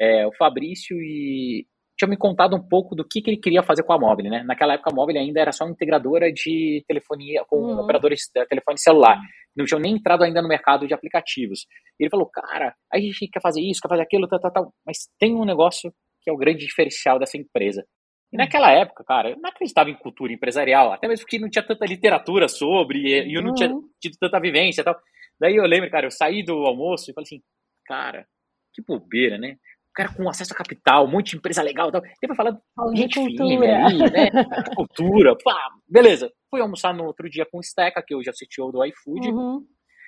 é, 0.00 0.26
o 0.26 0.32
Fabrício 0.32 0.96
e, 1.00 1.66
tinha 2.02 2.10
me 2.10 2.16
contado 2.16 2.56
um 2.56 2.68
pouco 2.68 2.96
do 2.96 3.06
que, 3.06 3.22
que 3.22 3.30
ele 3.30 3.36
queria 3.36 3.62
fazer 3.62 3.84
com 3.84 3.92
a 3.92 3.98
Mobile, 3.98 4.28
né? 4.28 4.42
Naquela 4.42 4.74
época 4.74 4.90
a 4.90 4.94
Mobile 4.94 5.18
ainda 5.18 5.40
era 5.40 5.52
só 5.52 5.64
uma 5.64 5.70
integradora 5.70 6.32
de 6.32 6.84
telefonia 6.88 7.44
com 7.46 7.56
uhum. 7.56 7.78
operadores 7.78 8.22
de 8.34 8.46
telefone 8.46 8.78
celular. 8.78 9.20
Não 9.54 9.64
tinham 9.64 9.80
nem 9.80 9.94
entrado 9.94 10.24
ainda 10.24 10.42
no 10.42 10.48
mercado 10.48 10.86
de 10.86 10.94
aplicativos. 10.94 11.60
E 11.98 12.04
ele 12.04 12.10
falou, 12.10 12.28
cara, 12.28 12.74
a 12.92 12.98
gente 12.98 13.28
quer 13.28 13.40
fazer 13.40 13.60
isso, 13.60 13.80
quer 13.80 13.88
fazer 13.88 14.02
aquilo, 14.02 14.26
tal, 14.26 14.40
tal, 14.40 14.52
tal. 14.52 14.74
Mas 14.84 15.08
tem 15.18 15.34
um 15.34 15.44
negócio 15.44 15.92
que 16.20 16.30
é 16.30 16.32
o 16.32 16.36
grande 16.36 16.66
diferencial 16.66 17.18
dessa 17.18 17.36
empresa. 17.36 17.84
E 18.32 18.36
naquela 18.36 18.72
época, 18.72 19.04
cara, 19.04 19.30
eu 19.30 19.36
não 19.38 19.50
acreditava 19.50 19.90
em 19.90 19.94
cultura 19.94 20.32
empresarial, 20.32 20.92
até 20.92 21.06
mesmo 21.06 21.24
porque 21.24 21.38
não 21.38 21.50
tinha 21.50 21.62
tanta 21.62 21.84
literatura 21.84 22.48
sobre, 22.48 22.98
e 22.98 23.34
eu 23.34 23.42
não 23.42 23.54
tinha 23.54 23.70
uhum. 23.70 23.88
tido 24.00 24.16
tanta 24.18 24.40
vivência 24.40 24.80
e 24.80 24.84
tal. 24.84 24.98
Daí 25.38 25.56
eu 25.56 25.66
lembro, 25.66 25.90
cara, 25.90 26.06
eu 26.06 26.10
saí 26.10 26.42
do 26.42 26.54
almoço 26.64 27.10
e 27.10 27.14
falei 27.14 27.24
assim, 27.26 27.42
cara, 27.84 28.26
que 28.72 28.82
bobeira, 28.82 29.36
né? 29.36 29.56
O 29.92 29.94
cara 29.94 30.12
com 30.14 30.28
acesso 30.28 30.54
a 30.54 30.56
capital, 30.56 31.04
um 31.04 31.10
monte 31.10 31.32
de 31.32 31.36
empresa 31.36 31.62
legal 31.62 31.90
e 31.90 31.92
tal. 31.92 32.02
Ele 32.02 32.34
vai 32.34 32.36
falar 32.36 32.52
de 32.92 33.00
gente 33.00 33.14
cultura. 33.14 33.86
ali, 33.86 33.98
né? 33.98 34.30
cultura. 34.74 35.36
Pá, 35.44 35.68
beleza. 35.86 36.32
Fui 36.50 36.62
almoçar 36.62 36.94
no 36.94 37.04
outro 37.04 37.28
dia 37.28 37.46
com 37.50 37.58
o 37.58 37.62
Steca, 37.62 38.02
que 38.02 38.14
eu 38.14 38.22
já 38.22 38.32
CTO 38.32 38.72
do 38.72 38.84
iFood. 38.86 39.28
Uhum. 39.28 39.66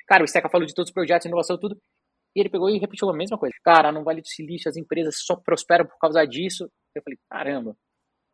Cara, 0.08 0.24
o 0.24 0.26
Steca 0.26 0.48
falou 0.48 0.66
de 0.66 0.74
todos 0.74 0.88
os 0.88 0.94
projetos, 0.94 1.26
inovação, 1.26 1.58
tudo. 1.58 1.76
E 2.34 2.40
ele 2.40 2.48
pegou 2.48 2.70
e 2.70 2.78
repetiu 2.78 3.08
a 3.10 3.16
mesma 3.16 3.38
coisa. 3.38 3.54
Cara, 3.62 3.92
no 3.92 4.02
Vale 4.02 4.22
do 4.22 4.26
Silício 4.26 4.70
as 4.70 4.76
empresas 4.76 5.16
só 5.18 5.36
prosperam 5.36 5.84
por 5.84 5.98
causa 5.98 6.24
disso. 6.24 6.68
Eu 6.94 7.02
falei, 7.02 7.18
caramba, 7.30 7.76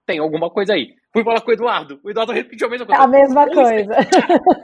tem 0.07 0.21
alguma 0.21 0.51
coisa 0.51 0.75
aí. 0.75 0.95
Fui 1.13 1.25
falar 1.25 1.41
com 1.41 1.51
o 1.51 1.55
Eduardo. 1.55 2.01
O 2.05 2.11
Eduardo 2.11 2.33
repetiu 2.33 2.69
a 2.69 2.71
mesma 2.71 2.87
coisa. 2.87 3.03
A 3.03 3.09
mesma 3.09 3.45
ou 3.45 3.53
coisa. 3.53 3.93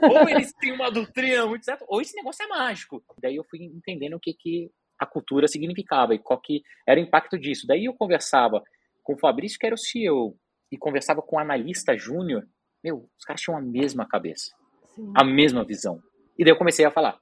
ou 0.09 0.29
eles 0.29 0.53
têm 0.53 0.71
uma 0.71 0.89
doutrina 0.89 1.45
muito 1.45 1.65
certa, 1.65 1.85
ou 1.87 2.01
esse 2.01 2.15
negócio 2.15 2.45
é 2.45 2.47
mágico. 2.47 3.03
Daí 3.21 3.35
eu 3.35 3.43
fui 3.49 3.59
entendendo 3.61 4.15
o 4.15 4.19
que, 4.19 4.33
que 4.33 4.71
a 4.99 5.05
cultura 5.05 5.47
significava 5.47 6.13
e 6.13 6.19
qual 6.19 6.39
que 6.39 6.63
era 6.87 6.99
o 6.99 7.03
impacto 7.03 7.37
disso. 7.37 7.67
Daí 7.67 7.85
eu 7.85 7.93
conversava 7.93 8.63
com 9.03 9.13
o 9.13 9.19
Fabrício, 9.19 9.59
que 9.59 9.65
era 9.65 9.75
o 9.75 9.77
CEO, 9.77 10.35
e 10.71 10.77
conversava 10.77 11.21
com 11.21 11.37
o 11.37 11.39
analista 11.39 11.95
júnior. 11.97 12.47
Meu, 12.83 13.09
os 13.17 13.25
caras 13.25 13.41
tinham 13.41 13.57
a 13.57 13.61
mesma 13.61 14.07
cabeça, 14.07 14.51
Sim. 14.95 15.13
a 15.15 15.23
mesma 15.23 15.63
visão. 15.63 16.01
E 16.37 16.43
daí 16.43 16.51
eu 16.51 16.57
comecei 16.57 16.85
a 16.85 16.91
falar: 16.91 17.19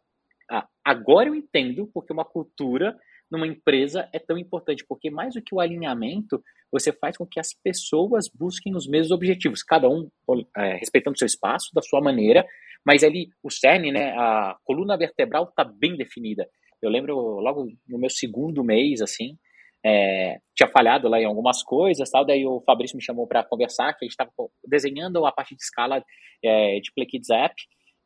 ah, 0.50 0.68
agora 0.84 1.30
eu 1.30 1.36
entendo 1.36 1.90
porque 1.94 2.12
uma 2.12 2.26
cultura 2.26 2.98
numa 3.30 3.48
empresa 3.48 4.08
é 4.14 4.20
tão 4.20 4.38
importante, 4.38 4.86
porque 4.88 5.10
mais 5.10 5.34
do 5.34 5.42
que 5.42 5.54
o 5.54 5.60
alinhamento, 5.60 6.44
você 6.72 6.92
faz 6.92 7.18
com 7.18 7.26
que 7.26 7.40
as 7.40 7.54
pessoas 7.54 8.30
busquem 8.34 8.76
os 8.76 8.88
mesmos 8.88 9.12
objetivos, 9.12 9.64
cada 9.64 9.90
um 9.90 10.10
é, 10.56 10.76
respeitando 10.76 11.18
seu 11.18 11.26
espaço, 11.26 11.74
da 11.74 11.82
sua 11.82 12.02
maneira, 12.02 12.46
mas 12.86 13.04
ali 13.04 13.30
o 13.42 13.50
cerne, 13.50 13.92
né, 13.92 14.12
a 14.12 14.56
coluna 14.64 14.96
vertebral 14.96 15.46
está 15.46 15.64
bem 15.64 15.98
definida. 15.98 16.48
Eu 16.86 16.92
lembro 16.92 17.16
logo 17.40 17.66
no 17.88 17.98
meu 17.98 18.10
segundo 18.10 18.64
mês, 18.64 19.02
assim, 19.02 19.38
é, 19.86 20.40
tinha 20.56 20.70
falhado 20.70 21.08
lá 21.08 21.20
em 21.20 21.26
algumas 21.26 21.62
coisas, 21.62 22.10
tal, 22.10 22.26
daí 22.26 22.46
o 22.46 22.62
Fabrício 22.62 22.98
me 22.98 23.04
chamou 23.04 23.28
para 23.28 23.44
conversar, 23.44 23.94
que 23.94 24.04
a 24.04 24.06
gente 24.06 24.12
estava 24.12 24.32
desenhando 24.68 25.26
a 25.26 25.32
parte 25.32 25.56
de 25.56 25.62
escala 25.62 26.04
é, 26.44 26.80
de 26.80 26.92
Play 26.94 27.06
Kids 27.06 27.30
App, 27.30 27.56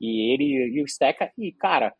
e 0.01 0.33
ele 0.33 0.77
e 0.77 0.83
o 0.83 0.87
Steca, 0.87 1.31
e 1.37 1.53
cara, 1.53 1.93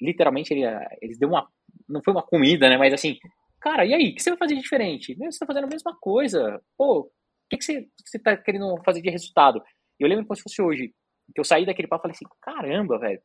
literalmente 0.00 0.52
ele, 0.52 0.62
eles 1.00 1.18
deu 1.18 1.28
uma, 1.28 1.46
não 1.88 2.02
foi 2.02 2.12
uma 2.12 2.22
comida, 2.22 2.68
né, 2.68 2.76
mas 2.76 2.92
assim, 2.92 3.18
cara, 3.60 3.84
e 3.84 3.94
aí, 3.94 4.10
o 4.10 4.14
que 4.14 4.22
você 4.22 4.30
vai 4.30 4.38
fazer 4.38 4.56
de 4.56 4.62
diferente? 4.62 5.16
Meu, 5.16 5.30
você 5.30 5.36
está 5.36 5.46
fazendo 5.46 5.64
a 5.64 5.70
mesma 5.70 5.96
coisa, 6.00 6.60
pô, 6.76 7.00
o 7.00 7.10
que, 7.48 7.56
que 7.56 7.64
você, 7.64 7.86
você 8.04 8.18
tá 8.18 8.36
querendo 8.36 8.76
fazer 8.84 9.00
de 9.00 9.10
resultado? 9.10 9.62
Eu 9.98 10.08
lembro 10.08 10.26
como 10.26 10.36
se 10.36 10.42
fosse 10.42 10.60
hoje, 10.60 10.92
que 11.32 11.40
eu 11.40 11.44
saí 11.44 11.64
daquele 11.64 11.86
papo 11.86 12.02
e 12.02 12.04
falei 12.04 12.16
assim, 12.16 12.26
caramba, 12.40 12.98
velho, 12.98 13.20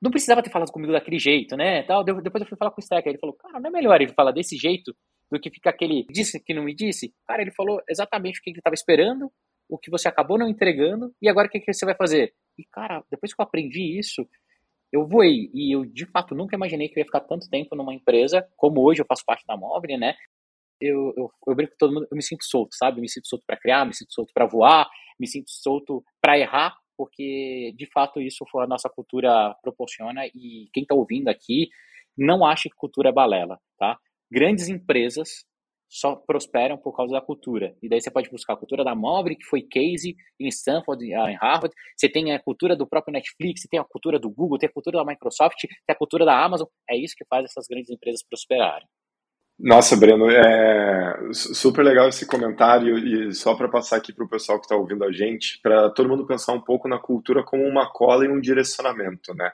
não 0.00 0.10
precisava 0.10 0.42
ter 0.42 0.50
falado 0.50 0.70
comigo 0.70 0.92
daquele 0.92 1.18
jeito, 1.18 1.56
né? 1.56 1.82
Tal. 1.82 2.04
Depois 2.04 2.40
eu 2.40 2.46
fui 2.46 2.56
falar 2.56 2.70
com 2.70 2.80
o 2.80 2.84
Stecker, 2.84 3.10
ele 3.10 3.18
falou, 3.18 3.36
cara, 3.36 3.60
não 3.60 3.68
é 3.68 3.72
melhor 3.72 4.00
ele 4.00 4.12
falar 4.12 4.32
desse 4.32 4.56
jeito 4.56 4.94
do 5.30 5.38
que 5.38 5.50
ficar 5.50 5.70
aquele 5.70 6.06
disse 6.10 6.42
que 6.42 6.54
não 6.54 6.64
me 6.64 6.74
disse? 6.74 7.12
Cara, 7.26 7.42
ele 7.42 7.50
falou 7.50 7.80
exatamente 7.88 8.38
o 8.38 8.42
que 8.42 8.50
ele 8.50 8.58
estava 8.58 8.74
esperando, 8.74 9.30
o 9.68 9.78
que 9.78 9.90
você 9.90 10.08
acabou 10.08 10.38
não 10.38 10.48
entregando, 10.48 11.12
e 11.20 11.28
agora 11.28 11.48
o 11.48 11.50
que, 11.50 11.60
que 11.60 11.72
você 11.72 11.84
vai 11.84 11.94
fazer? 11.94 12.32
E, 12.58 12.64
cara, 12.72 13.04
depois 13.10 13.34
que 13.34 13.40
eu 13.40 13.44
aprendi 13.44 13.98
isso, 13.98 14.26
eu 14.92 15.06
voei. 15.06 15.50
E 15.52 15.74
eu, 15.74 15.84
de 15.84 16.06
fato, 16.06 16.34
nunca 16.34 16.56
imaginei 16.56 16.88
que 16.88 16.98
eu 16.98 17.02
ia 17.02 17.06
ficar 17.06 17.20
tanto 17.20 17.48
tempo 17.50 17.76
numa 17.76 17.94
empresa, 17.94 18.46
como 18.56 18.82
hoje 18.82 19.02
eu 19.02 19.06
faço 19.06 19.24
parte 19.26 19.44
da 19.46 19.56
Mobile, 19.56 19.98
né? 19.98 20.14
Eu, 20.80 21.12
eu, 21.16 21.30
eu 21.46 21.54
brinco 21.54 21.72
com 21.72 21.78
todo 21.78 21.92
mundo, 21.92 22.06
eu 22.10 22.16
me 22.16 22.22
sinto 22.22 22.44
solto, 22.44 22.74
sabe? 22.74 23.00
Me 23.00 23.08
sinto 23.08 23.28
solto 23.28 23.44
para 23.46 23.58
criar, 23.58 23.84
me 23.84 23.94
sinto 23.94 24.14
solto 24.14 24.32
para 24.32 24.46
voar, 24.46 24.88
me 25.18 25.26
sinto 25.26 25.50
solto 25.50 26.02
para 26.22 26.38
errar, 26.38 26.74
porque 26.98 27.72
de 27.76 27.86
fato 27.92 28.20
isso 28.20 28.44
a 28.56 28.66
nossa 28.66 28.90
cultura 28.90 29.54
proporciona 29.62 30.26
e 30.26 30.68
quem 30.72 30.82
está 30.82 30.96
ouvindo 30.96 31.28
aqui 31.28 31.68
não 32.16 32.44
acha 32.44 32.68
que 32.68 32.74
cultura 32.76 33.10
é 33.10 33.12
balela, 33.12 33.56
tá? 33.78 33.96
Grandes 34.30 34.68
empresas 34.68 35.46
só 35.88 36.16
prosperam 36.16 36.76
por 36.76 36.94
causa 36.94 37.12
da 37.12 37.20
cultura. 37.20 37.74
E 37.82 37.88
daí 37.88 38.00
você 38.00 38.10
pode 38.10 38.28
buscar 38.28 38.54
a 38.54 38.56
cultura 38.56 38.84
da 38.84 38.94
Mobile, 38.94 39.36
que 39.36 39.46
foi 39.46 39.62
case 39.62 40.14
em 40.38 40.48
Stanford, 40.48 41.02
em 41.02 41.36
Harvard. 41.36 41.74
Você 41.96 42.10
tem 42.10 42.32
a 42.32 42.42
cultura 42.42 42.76
do 42.76 42.86
próprio 42.86 43.12
Netflix, 43.12 43.62
você 43.62 43.68
tem 43.68 43.80
a 43.80 43.84
cultura 43.84 44.18
do 44.18 44.28
Google, 44.28 44.58
tem 44.58 44.68
a 44.68 44.72
cultura 44.72 44.98
da 44.98 45.04
Microsoft, 45.04 45.60
tem 45.60 45.94
a 45.94 45.94
cultura 45.94 46.26
da 46.26 46.44
Amazon. 46.44 46.66
É 46.90 46.96
isso 46.96 47.14
que 47.16 47.24
faz 47.24 47.44
essas 47.44 47.66
grandes 47.66 47.90
empresas 47.90 48.22
prosperarem. 48.28 48.86
Nossa, 49.58 49.96
Breno, 49.96 50.30
é 50.30 51.32
super 51.32 51.84
legal 51.84 52.08
esse 52.08 52.24
comentário 52.24 52.96
e 52.96 53.34
só 53.34 53.56
para 53.56 53.68
passar 53.68 53.96
aqui 53.96 54.12
para 54.12 54.24
o 54.24 54.28
pessoal 54.28 54.60
que 54.60 54.66
está 54.66 54.76
ouvindo 54.76 55.02
a 55.02 55.10
gente, 55.10 55.58
para 55.60 55.90
todo 55.90 56.08
mundo 56.08 56.24
pensar 56.24 56.52
um 56.52 56.60
pouco 56.60 56.86
na 56.86 56.96
cultura 56.96 57.42
como 57.42 57.64
uma 57.64 57.90
cola 57.90 58.24
e 58.24 58.28
um 58.28 58.40
direcionamento, 58.40 59.34
né? 59.34 59.50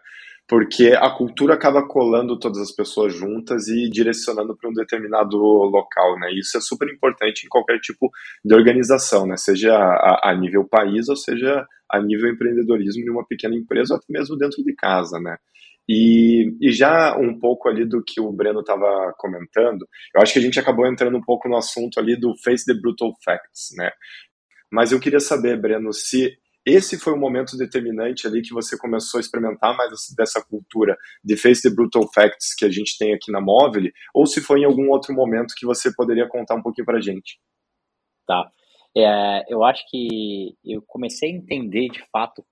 Porque 0.47 0.93
a 0.95 1.09
cultura 1.09 1.55
acaba 1.55 1.89
colando 1.89 2.39
todas 2.39 2.59
as 2.59 2.71
pessoas 2.71 3.15
juntas 3.15 3.67
e 3.69 3.89
direcionando 3.89 4.55
para 4.55 4.69
um 4.69 4.75
determinado 4.75 5.39
local, 5.39 6.19
né? 6.19 6.31
Isso 6.35 6.59
é 6.59 6.61
super 6.61 6.87
importante 6.93 7.47
em 7.47 7.49
qualquer 7.49 7.79
tipo 7.81 8.11
de 8.45 8.55
organização, 8.55 9.27
né? 9.27 9.39
Seja 9.39 9.75
a, 9.75 10.31
a 10.31 10.37
nível 10.37 10.69
país 10.69 11.09
ou 11.09 11.17
seja 11.17 11.67
a 11.91 11.99
nível 11.99 12.29
empreendedorismo 12.31 13.03
de 13.03 13.11
uma 13.11 13.27
pequena 13.27 13.55
empresa 13.55 13.95
ou 13.95 13.99
até 13.99 14.07
mesmo 14.11 14.37
dentro 14.37 14.63
de 14.63 14.75
casa, 14.75 15.19
né? 15.19 15.39
E, 15.89 16.57
e, 16.61 16.73
já 16.73 17.17
um 17.19 17.39
pouco 17.39 17.69
ali 17.69 17.87
do 17.87 18.03
que 18.03 18.21
o 18.21 18.33
Breno 18.33 18.61
estava 18.61 19.13
comentando, 19.19 19.87
eu 20.15 20.23
acho 20.23 20.33
que 20.33 20.39
a 20.39 20.43
gente 20.43 20.59
acabou 20.59 20.87
entrando 20.87 21.17
um 21.17 21.23
pouco 21.23 21.49
no 21.49 21.57
assunto 21.57 22.01
ali 22.01 22.19
do 22.19 22.35
Face 22.43 22.65
the 22.65 22.73
Brutal 22.81 23.13
Facts, 23.23 23.69
né? 23.77 23.91
Mas 24.73 24.93
eu 24.93 25.01
queria 25.01 25.21
saber, 25.21 25.61
Breno, 25.61 25.93
se 25.93 26.37
esse 26.67 26.99
foi 26.99 27.13
o 27.13 27.19
momento 27.19 27.59
determinante 27.59 28.27
ali 28.27 28.41
que 28.41 28.55
você 28.55 28.79
começou 28.79 29.19
a 29.19 29.21
experimentar 29.21 29.77
mais 29.77 29.91
dessa 30.17 30.43
cultura 30.43 30.97
de 31.23 31.37
Face 31.37 31.61
the 31.63 31.75
Brutal 31.75 32.11
Facts 32.13 32.55
que 32.57 32.65
a 32.65 32.71
gente 32.71 32.97
tem 32.97 33.13
aqui 33.13 33.31
na 33.31 33.41
Móvel, 33.41 33.91
ou 34.15 34.27
se 34.27 34.41
foi 34.41 34.61
em 34.61 34.65
algum 34.65 34.89
outro 34.89 35.15
momento 35.15 35.55
que 35.55 35.67
você 35.67 35.95
poderia 35.95 36.27
contar 36.27 36.55
um 36.55 36.63
pouquinho 36.63 36.87
para 36.87 37.03
gente. 37.03 37.39
Tá. 38.27 38.51
É, 38.97 39.43
eu 39.53 39.63
acho 39.63 39.85
que 39.91 40.57
eu 40.65 40.83
comecei 40.87 41.31
a 41.31 41.35
entender 41.35 41.89
de 41.89 42.03
fato 42.11 42.43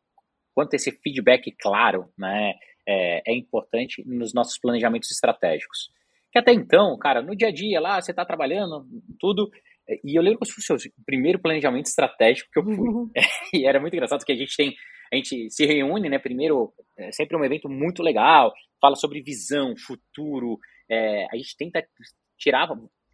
quanto 0.54 0.74
esse 0.74 0.92
feedback 1.02 1.50
claro, 1.58 2.12
né? 2.18 2.52
É, 2.86 3.22
é 3.26 3.34
importante 3.34 4.02
nos 4.06 4.32
nossos 4.34 4.58
planejamentos 4.58 5.10
estratégicos. 5.10 5.90
que 6.30 6.38
até 6.38 6.52
então, 6.52 6.96
cara, 6.98 7.22
no 7.22 7.36
dia 7.36 7.48
a 7.48 7.52
dia 7.52 7.80
lá, 7.80 8.00
você 8.00 8.12
tá 8.12 8.24
trabalhando, 8.24 8.86
tudo, 9.18 9.50
e 10.04 10.16
eu 10.16 10.22
lembro 10.22 10.40
que 10.40 10.50
fosse 10.50 10.88
o 10.88 11.04
primeiro 11.04 11.38
planejamento 11.38 11.86
estratégico 11.86 12.50
que 12.52 12.58
eu 12.58 12.64
fui. 12.64 12.88
Uhum. 12.88 13.10
e 13.54 13.66
era 13.66 13.80
muito 13.80 13.94
engraçado 13.94 14.24
que 14.24 14.32
a 14.32 14.36
gente 14.36 14.56
tem, 14.56 14.74
a 15.12 15.16
gente 15.16 15.50
se 15.50 15.66
reúne, 15.66 16.08
né? 16.08 16.18
Primeiro, 16.18 16.72
é 16.98 17.12
sempre 17.12 17.36
um 17.36 17.44
evento 17.44 17.68
muito 17.68 18.02
legal, 18.02 18.52
fala 18.80 18.96
sobre 18.96 19.22
visão, 19.22 19.74
futuro. 19.76 20.58
É, 20.90 21.26
a 21.32 21.36
gente 21.36 21.56
tenta 21.56 21.84
tirar 22.38 22.68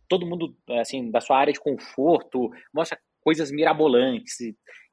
todo 0.09 0.27
mundo 0.27 0.57
assim 0.81 1.11
da 1.11 1.21
sua 1.21 1.39
área 1.39 1.53
de 1.53 1.61
conforto, 1.61 2.51
mostra 2.73 2.99
coisas 3.23 3.51
mirabolantes. 3.51 4.37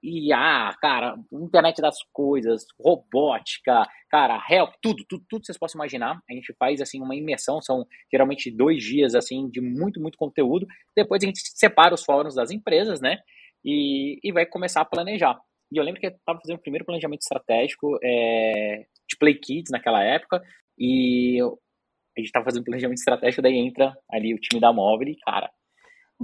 E, 0.03 0.31
ah, 0.31 0.71
cara, 0.79 1.15
internet 1.31 1.81
das 1.81 1.97
coisas, 2.13 2.63
robótica, 2.79 3.83
cara, 4.09 4.39
help, 4.49 4.73
tudo, 4.81 5.03
tudo, 5.09 5.25
tudo 5.27 5.41
que 5.41 5.47
vocês 5.47 5.57
possam 5.57 5.79
imaginar. 5.79 6.21
A 6.29 6.33
gente 6.33 6.53
faz, 6.59 6.79
assim, 6.79 7.01
uma 7.01 7.15
imersão, 7.15 7.59
são 7.61 7.85
geralmente 8.11 8.51
dois 8.51 8.83
dias, 8.83 9.15
assim, 9.15 9.49
de 9.49 9.61
muito, 9.61 9.99
muito 9.99 10.17
conteúdo. 10.17 10.67
Depois 10.95 11.23
a 11.23 11.25
gente 11.25 11.39
separa 11.55 11.95
os 11.95 12.03
fóruns 12.03 12.35
das 12.35 12.51
empresas, 12.51 13.01
né? 13.01 13.17
E, 13.63 14.19
e 14.23 14.31
vai 14.31 14.45
começar 14.45 14.81
a 14.81 14.85
planejar. 14.85 15.39
E 15.71 15.77
eu 15.77 15.83
lembro 15.83 15.99
que 15.99 16.05
eu 16.05 16.11
estava 16.11 16.39
fazendo 16.39 16.57
o 16.57 16.61
primeiro 16.61 16.85
planejamento 16.85 17.21
estratégico 17.21 17.97
é, 18.03 18.85
de 19.09 19.17
Play 19.17 19.35
Kids 19.35 19.71
naquela 19.71 20.03
época, 20.03 20.41
e 20.77 21.39
a 21.41 22.19
gente 22.19 22.27
estava 22.27 22.45
fazendo 22.45 22.63
planejamento 22.63 22.99
estratégico, 22.99 23.41
daí 23.41 23.57
entra 23.57 23.93
ali 24.09 24.33
o 24.33 24.39
time 24.39 24.61
da 24.61 24.71
Móvel 24.71 25.09
e, 25.09 25.17
cara, 25.17 25.49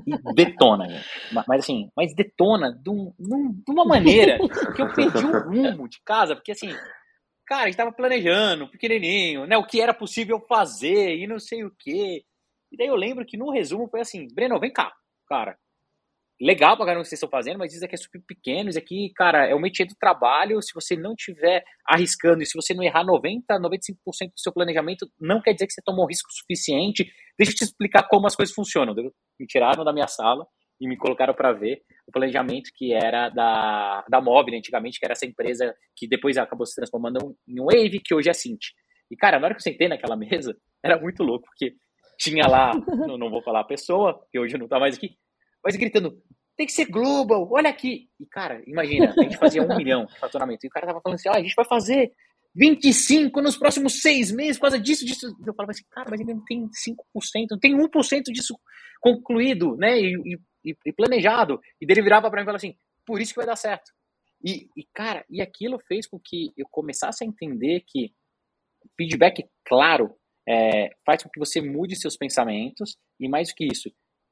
e 0.05 0.33
detona, 0.33 0.87
mas 1.47 1.63
assim, 1.63 1.89
mas 1.95 2.15
detona 2.15 2.71
de, 2.71 2.89
um, 2.89 3.13
de, 3.19 3.71
uma 3.71 3.85
maneira 3.85 4.37
que 4.75 4.81
eu 4.81 4.93
perdi 4.93 5.25
o 5.25 5.49
rumo 5.49 5.87
de 5.87 5.99
casa, 6.05 6.35
porque 6.35 6.51
assim, 6.51 6.69
cara, 7.45 7.63
a 7.63 7.65
gente 7.65 7.77
tava 7.77 7.91
planejando, 7.91 8.69
pequenininho, 8.69 9.45
né, 9.45 9.57
o 9.57 9.65
que 9.65 9.81
era 9.81 9.93
possível 9.93 10.39
fazer 10.47 11.17
e 11.17 11.27
não 11.27 11.39
sei 11.39 11.63
o 11.63 11.75
quê. 11.77 12.23
E 12.71 12.77
daí 12.77 12.87
eu 12.87 12.95
lembro 12.95 13.25
que 13.25 13.37
no 13.37 13.51
resumo 13.51 13.89
foi 13.89 13.99
assim, 13.99 14.27
Breno, 14.33 14.59
vem 14.59 14.71
cá, 14.71 14.93
cara, 15.27 15.57
legal 16.41 16.75
pra 16.75 16.85
caramba 16.85 17.03
que 17.03 17.09
vocês 17.09 17.19
estão 17.19 17.29
fazendo, 17.29 17.59
mas 17.59 17.73
isso 17.73 17.85
aqui 17.85 17.93
é 17.93 17.97
super 17.97 18.19
pequeno, 18.27 18.69
isso 18.69 18.79
aqui, 18.79 19.11
cara, 19.15 19.47
é 19.47 19.53
o 19.53 19.59
métier 19.59 19.87
do 19.87 19.93
trabalho, 19.93 20.61
se 20.61 20.73
você 20.73 20.95
não 20.95 21.13
tiver 21.15 21.63
arriscando 21.87 22.41
e 22.41 22.45
se 22.45 22.55
você 22.55 22.73
não 22.73 22.83
errar 22.83 23.05
90, 23.05 23.59
95% 23.59 24.29
do 24.29 24.39
seu 24.39 24.51
planejamento, 24.51 25.07
não 25.19 25.39
quer 25.39 25.53
dizer 25.53 25.67
que 25.67 25.73
você 25.73 25.81
tomou 25.85 26.07
risco 26.07 26.31
suficiente. 26.31 27.11
Deixa 27.37 27.51
eu 27.51 27.55
te 27.55 27.63
explicar 27.63 28.07
como 28.07 28.25
as 28.25 28.35
coisas 28.35 28.53
funcionam. 28.53 28.95
Me 29.39 29.45
tiraram 29.45 29.83
da 29.83 29.93
minha 29.93 30.07
sala 30.07 30.45
e 30.79 30.87
me 30.87 30.97
colocaram 30.97 31.35
para 31.35 31.53
ver 31.53 31.83
o 32.07 32.11
planejamento 32.11 32.71
que 32.75 32.91
era 32.91 33.29
da, 33.29 34.03
da 34.09 34.19
Mobile 34.19 34.57
antigamente, 34.57 34.99
que 34.99 35.05
era 35.05 35.13
essa 35.13 35.27
empresa 35.27 35.75
que 35.95 36.07
depois 36.07 36.37
acabou 36.37 36.65
se 36.65 36.75
transformando 36.75 37.35
em 37.47 37.61
um 37.61 37.65
Wave, 37.65 38.01
que 38.03 38.15
hoje 38.15 38.29
é 38.29 38.33
Cint. 38.33 38.69
E, 39.11 39.15
cara, 39.15 39.37
na 39.37 39.45
hora 39.45 39.53
que 39.53 39.59
eu 39.59 39.63
sentei 39.63 39.87
naquela 39.87 40.17
mesa, 40.17 40.57
era 40.83 40.99
muito 40.99 41.21
louco, 41.21 41.45
porque 41.45 41.75
tinha 42.17 42.47
lá, 42.47 42.71
não, 43.07 43.17
não 43.17 43.29
vou 43.29 43.43
falar 43.43 43.61
a 43.61 43.65
pessoa, 43.65 44.19
que 44.31 44.39
hoje 44.39 44.57
não 44.57 44.67
tá 44.67 44.79
mais 44.79 44.97
aqui, 44.97 45.11
mas 45.63 45.75
gritando, 45.75 46.21
tem 46.57 46.65
que 46.65 46.73
ser 46.73 46.85
global, 46.85 47.47
olha 47.51 47.69
aqui. 47.69 48.09
E, 48.19 48.25
cara, 48.25 48.61
imagina, 48.67 49.13
a 49.17 49.23
gente 49.23 49.37
fazia 49.37 49.63
um 49.63 49.75
milhão 49.77 50.05
de 50.05 50.19
faturamento. 50.19 50.65
E 50.65 50.67
o 50.67 50.71
cara 50.71 50.87
tava 50.87 51.01
falando 51.01 51.15
assim, 51.15 51.29
ah, 51.29 51.37
a 51.37 51.41
gente 51.41 51.55
vai 51.55 51.65
fazer 51.65 52.13
25 52.53 53.41
nos 53.41 53.57
próximos 53.57 54.01
seis 54.01 54.31
meses 54.31 54.57
por 54.57 54.63
causa 54.63 54.79
disso, 54.79 55.05
disso. 55.05 55.27
Eu 55.45 55.53
falava 55.53 55.71
assim, 55.71 55.83
cara, 55.89 56.09
mas 56.09 56.19
ainda 56.19 56.33
não 56.33 56.43
tem 56.43 56.67
5%, 56.67 57.47
não 57.51 57.59
tem 57.59 57.75
1% 57.75 58.23
disso 58.31 58.59
concluído, 58.99 59.75
né, 59.77 59.99
e, 59.99 60.39
e, 60.65 60.75
e 60.85 60.93
planejado. 60.93 61.59
E 61.79 61.85
dele 61.85 62.01
virava 62.01 62.29
para 62.29 62.39
mim 62.39 62.43
e 62.43 62.45
falava 62.45 62.57
assim, 62.57 62.75
por 63.05 63.19
isso 63.19 63.33
que 63.33 63.39
vai 63.39 63.47
dar 63.47 63.55
certo. 63.55 63.91
E, 64.43 64.69
e, 64.75 64.85
cara, 64.93 65.25
e 65.29 65.41
aquilo 65.41 65.79
fez 65.87 66.07
com 66.07 66.19
que 66.19 66.51
eu 66.57 66.65
começasse 66.69 67.23
a 67.23 67.27
entender 67.27 67.83
que 67.87 68.13
feedback 68.97 69.45
claro 69.65 70.15
é, 70.47 70.89
faz 71.05 71.23
com 71.23 71.29
que 71.29 71.39
você 71.39 71.61
mude 71.61 71.95
seus 71.95 72.17
pensamentos 72.17 72.97
e 73.19 73.29
mais 73.29 73.49
do 73.49 73.55
que 73.55 73.65
isso, 73.65 73.91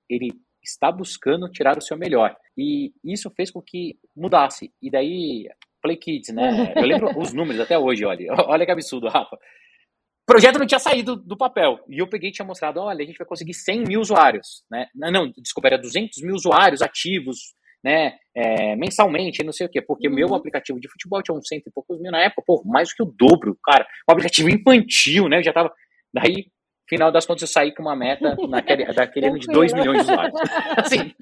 ele 0.10 0.32
está 0.70 0.92
buscando 0.92 1.50
tirar 1.50 1.78
o 1.78 1.82
seu 1.82 1.98
melhor. 1.98 2.36
E 2.58 2.92
isso 3.04 3.30
fez 3.36 3.52
com 3.52 3.62
que 3.62 3.98
mudasse. 4.16 4.72
E 4.82 4.90
daí, 4.90 5.48
Play 5.82 5.98
Kids, 5.98 6.34
né? 6.34 6.74
Eu 6.76 6.84
lembro 6.84 7.10
os 7.20 7.34
números 7.34 7.62
até 7.62 7.78
hoje, 7.78 8.06
olha. 8.06 8.28
Olha 8.48 8.66
que 8.66 8.72
absurdo, 8.72 9.08
Rafa. 9.08 9.36
O 9.36 10.32
projeto 10.32 10.60
não 10.60 10.68
tinha 10.68 10.80
saído 10.80 11.16
do 11.16 11.36
papel. 11.36 11.80
E 11.90 12.00
eu 12.00 12.08
peguei 12.08 12.30
e 12.30 12.34
tinha 12.34 12.46
mostrado, 12.46 12.80
olha, 12.80 13.04
a 13.04 13.06
gente 13.06 13.18
vai 13.18 13.26
conseguir 13.26 13.54
100 13.56 13.84
mil 13.88 14.00
usuários, 14.00 14.64
né? 14.70 14.88
Não, 14.94 15.12
não 15.12 15.34
desculpa, 15.38 15.70
era 15.70 15.78
200 15.78 16.22
mil 16.22 16.36
usuários 16.36 16.84
ativos, 16.84 17.56
né? 17.84 18.16
É, 18.36 18.76
mensalmente, 18.76 19.44
não 19.44 19.52
sei 19.52 19.66
o 19.66 19.70
quê. 19.70 19.82
Porque 19.82 20.08
o 20.08 20.12
uhum. 20.12 20.16
meu 20.16 20.36
aplicativo 20.36 20.80
de 20.80 20.90
futebol 20.92 21.24
tinha 21.24 21.36
uns 21.36 21.48
cento 21.48 21.68
e 21.68 21.72
poucos 21.72 22.00
mil 22.00 22.12
na 22.12 22.22
época. 22.22 22.44
Pô, 22.46 22.64
mais 22.64 22.90
do 22.90 22.96
que 22.96 23.04
o 23.04 23.14
dobro, 23.18 23.58
cara. 23.64 23.88
Um 24.08 24.14
aplicativo 24.14 24.50
infantil, 24.50 25.28
né? 25.28 25.40
Eu 25.40 25.44
já 25.44 25.54
tava... 25.54 25.74
Daí 26.14 26.48
final 26.90 27.12
das 27.12 27.26
contas 27.26 27.44
eu 27.44 27.48
saí 27.48 27.74
com 27.74 27.84
uma 27.84 27.96
meta 27.96 28.36
naquele, 28.50 28.86
daquele 28.92 29.28
ano 29.28 29.40
de 29.40 29.48
2 29.48 29.74
milhões 29.74 30.06
de 30.06 30.12
usuários. 30.12 30.40
assim, 30.78 31.14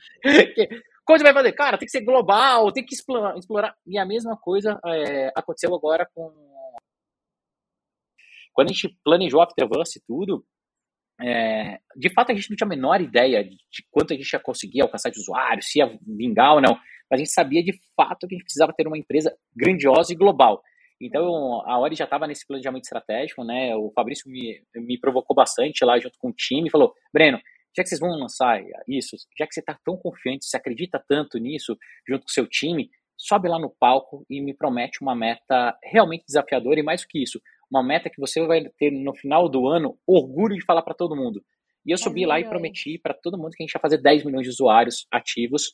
como 1.06 1.20
você 1.20 1.24
vai 1.24 1.34
fazer? 1.34 1.52
Cara, 1.52 1.78
tem 1.78 1.86
que 1.86 1.92
ser 1.92 2.02
global, 2.02 2.72
tem 2.72 2.86
que 2.86 2.96
explorar. 2.96 3.38
explorar. 3.38 3.76
E 3.86 3.98
a 3.98 4.06
mesma 4.06 4.38
coisa 4.38 4.80
é, 4.86 5.32
aconteceu 5.36 5.76
agora 5.76 6.08
com. 6.16 6.34
Quando 8.54 8.70
a 8.70 8.74
gente 8.74 8.98
planejou 9.04 9.40
a 9.40 9.44
Afterverse 9.44 10.00
e 10.00 10.02
tudo, 10.08 10.44
é, 11.22 11.80
de 11.96 12.10
fato 12.12 12.32
a 12.32 12.36
gente 12.36 12.50
não 12.50 12.58
tinha 12.58 12.66
a 12.66 12.70
menor 12.70 13.02
ideia 13.02 13.44
de, 13.44 13.52
de 13.52 13.86
quanto 13.92 14.14
a 14.14 14.18
gente 14.18 14.32
ia 14.32 14.40
conseguir 14.40 14.82
alcançar 14.82 15.12
de 15.12 15.20
usuários, 15.20 15.68
se 15.68 15.80
ia 15.80 16.00
vingar 16.02 16.56
ou 16.56 16.62
não. 16.62 16.74
Mas 17.10 17.20
a 17.20 17.24
gente 17.24 17.32
sabia 17.32 17.64
de 17.64 17.78
fato 17.96 18.28
que 18.28 18.36
a 18.36 18.38
gente 18.38 18.46
precisava 18.46 18.74
ter 18.74 18.88
uma 18.88 18.98
empresa 18.98 19.36
grandiosa 19.56 20.12
e 20.12 20.16
global. 20.16 20.62
Então, 21.00 21.62
a 21.66 21.80
Ori 21.80 21.96
já 21.96 22.06
estava 22.06 22.26
nesse 22.26 22.46
planejamento 22.46 22.86
estratégico, 22.86 23.44
né? 23.44 23.76
O 23.76 23.92
Fabrício 23.96 24.30
me, 24.32 24.62
me 24.76 25.00
provocou 25.00 25.36
bastante 25.36 25.86
lá 25.86 26.00
junto 26.00 26.18
com 26.20 26.30
o 26.30 26.34
time 26.34 26.70
falou: 26.70 26.94
Breno, 27.14 27.40
já 27.76 27.84
que 27.84 27.90
vocês 27.90 28.00
vão 28.00 28.18
lançar 28.18 28.60
isso, 28.88 29.16
já 29.38 29.46
que 29.46 29.54
você 29.54 29.60
está 29.60 29.78
tão 29.86 29.96
confiante, 29.96 30.46
você 30.46 30.58
acredita 30.58 31.04
tanto 31.08 31.38
nisso, 31.38 31.78
junto 32.08 32.22
com 32.22 32.30
o 32.30 32.34
seu 32.34 32.48
time, 32.48 32.90
sobe 33.16 33.48
lá 33.48 33.60
no 33.60 33.70
palco 33.70 34.26
e 34.30 34.42
me 34.42 34.56
promete 34.56 35.02
uma 35.02 35.16
meta 35.16 35.78
realmente 35.84 36.26
desafiadora 36.26 36.80
e 36.80 36.84
mais 36.84 37.02
do 37.02 37.08
que 37.08 37.22
isso, 37.22 37.40
uma 37.70 37.84
meta 37.84 38.10
que 38.10 38.20
você 38.20 38.46
vai 38.46 38.64
ter 38.80 38.92
no 38.92 39.14
final 39.16 39.48
do 39.48 39.68
ano 39.68 39.98
orgulho 40.08 40.56
de 40.56 40.66
falar 40.66 40.82
para 40.82 40.96
todo 40.96 41.16
mundo. 41.16 41.44
E 41.86 41.92
eu 41.92 41.98
subi 41.98 42.24
é 42.24 42.28
lá 42.28 42.40
e 42.40 42.50
prometi 42.50 42.98
para 42.98 43.14
todo 43.14 43.38
mundo 43.38 43.52
que 43.52 43.64
a 43.64 43.66
gente 43.66 43.74
ia 43.74 43.82
fazer 43.82 44.02
10 44.02 44.26
milhões 44.26 44.44
de 44.44 44.50
usuários 44.50 45.08
ativos 45.12 45.74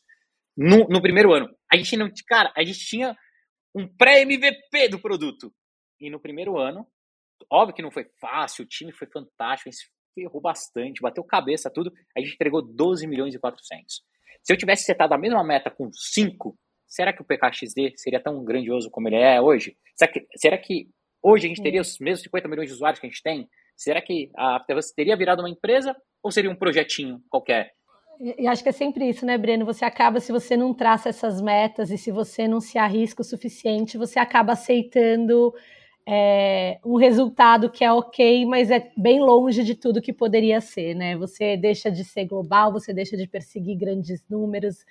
no, 0.56 0.88
no 0.88 1.02
primeiro 1.02 1.34
ano. 1.34 1.50
A 1.72 1.76
gente 1.76 1.98
não, 1.98 2.10
cara, 2.28 2.52
a 2.56 2.64
gente 2.64 2.80
tinha 2.80 3.16
um 3.76 3.88
pré-MVP 3.88 4.90
do 4.90 5.00
produto. 5.00 5.54
E 6.00 6.10
no 6.10 6.20
primeiro 6.20 6.58
ano, 6.58 6.88
óbvio 7.52 7.76
que 7.76 7.82
não 7.82 7.92
foi 7.92 8.06
fácil, 8.20 8.66
o 8.66 8.68
time 8.68 8.92
foi 8.92 9.08
fantástico, 9.08 9.70
a 9.70 9.72
gente 9.72 9.90
ferrou 10.14 10.42
bastante, 10.42 11.02
bateu 11.02 11.24
cabeça, 11.24 11.70
tudo. 11.70 11.92
A 12.16 12.20
gente 12.20 12.34
entregou 12.34 12.62
12 12.62 13.08
milhões 13.08 13.34
e 13.34 13.40
400. 13.40 14.02
Se 14.44 14.54
eu 14.54 14.58
tivesse 14.58 14.84
setado 14.84 15.14
a 15.14 15.18
mesma 15.18 15.44
meta 15.44 15.72
com 15.72 15.90
5, 15.92 16.58
será 16.88 17.14
que 17.14 17.22
o 17.22 17.26
PKXD 17.26 17.94
seria 17.98 18.22
tão 18.22 18.44
grandioso 18.44 18.90
como 18.92 19.08
ele 19.08 19.16
é 19.16 19.42
hoje? 19.42 19.78
Será 19.96 20.12
que, 20.12 20.28
será 20.36 20.58
que 20.58 20.90
hoje 21.22 21.46
a 21.46 21.50
gente 21.50 21.64
teria 21.64 21.82
os 21.82 21.98
mesmos 22.00 22.24
50 22.24 22.48
milhões 22.48 22.70
de 22.70 22.76
usuários 22.76 23.00
que 23.00 23.08
a 23.08 23.10
gente 23.10 23.24
tem? 23.24 23.50
Será 23.76 24.02
que 24.02 24.30
a 24.36 24.58
Afterverse 24.58 24.94
teria 24.94 25.18
virado 25.18 25.42
uma 25.42 25.50
empresa 25.50 25.96
ou 26.22 26.32
seria 26.32 26.52
um 26.52 26.56
projetinho 26.56 27.22
qualquer? 27.30 27.74
E 28.20 28.48
acho 28.48 28.64
que 28.64 28.70
é 28.70 28.72
sempre 28.72 29.10
isso, 29.10 29.26
né, 29.26 29.38
Breno? 29.38 29.66
Você 29.66 29.84
acaba, 29.84 30.20
se 30.20 30.32
você 30.32 30.56
não 30.56 30.74
traça 30.74 31.10
essas 31.10 31.42
metas 31.42 31.90
e 31.92 31.98
se 31.98 32.12
você 32.12 32.48
não 32.48 32.62
se 32.62 32.78
arrisca 32.78 33.22
o 33.22 33.26
suficiente, 33.26 33.98
você 33.98 34.20
acaba 34.20 34.54
aceitando 34.54 35.54
é, 36.08 36.80
um 36.86 36.96
resultado 36.96 37.70
que 37.72 37.84
é 37.84 37.92
ok, 37.92 38.46
mas 38.46 38.70
é 38.72 38.92
bem 38.96 39.20
longe 39.20 39.64
de 39.64 39.76
tudo 39.76 40.02
que 40.02 40.14
poderia 40.14 40.62
ser, 40.62 40.94
né? 40.96 41.18
Você 41.18 41.58
deixa 41.58 41.92
de 41.92 42.04
ser 42.06 42.26
global, 42.26 42.72
você 42.72 42.94
deixa 42.94 43.18
de 43.18 43.28
perseguir 43.28 43.78
grandes 43.78 44.24
números 44.30 44.86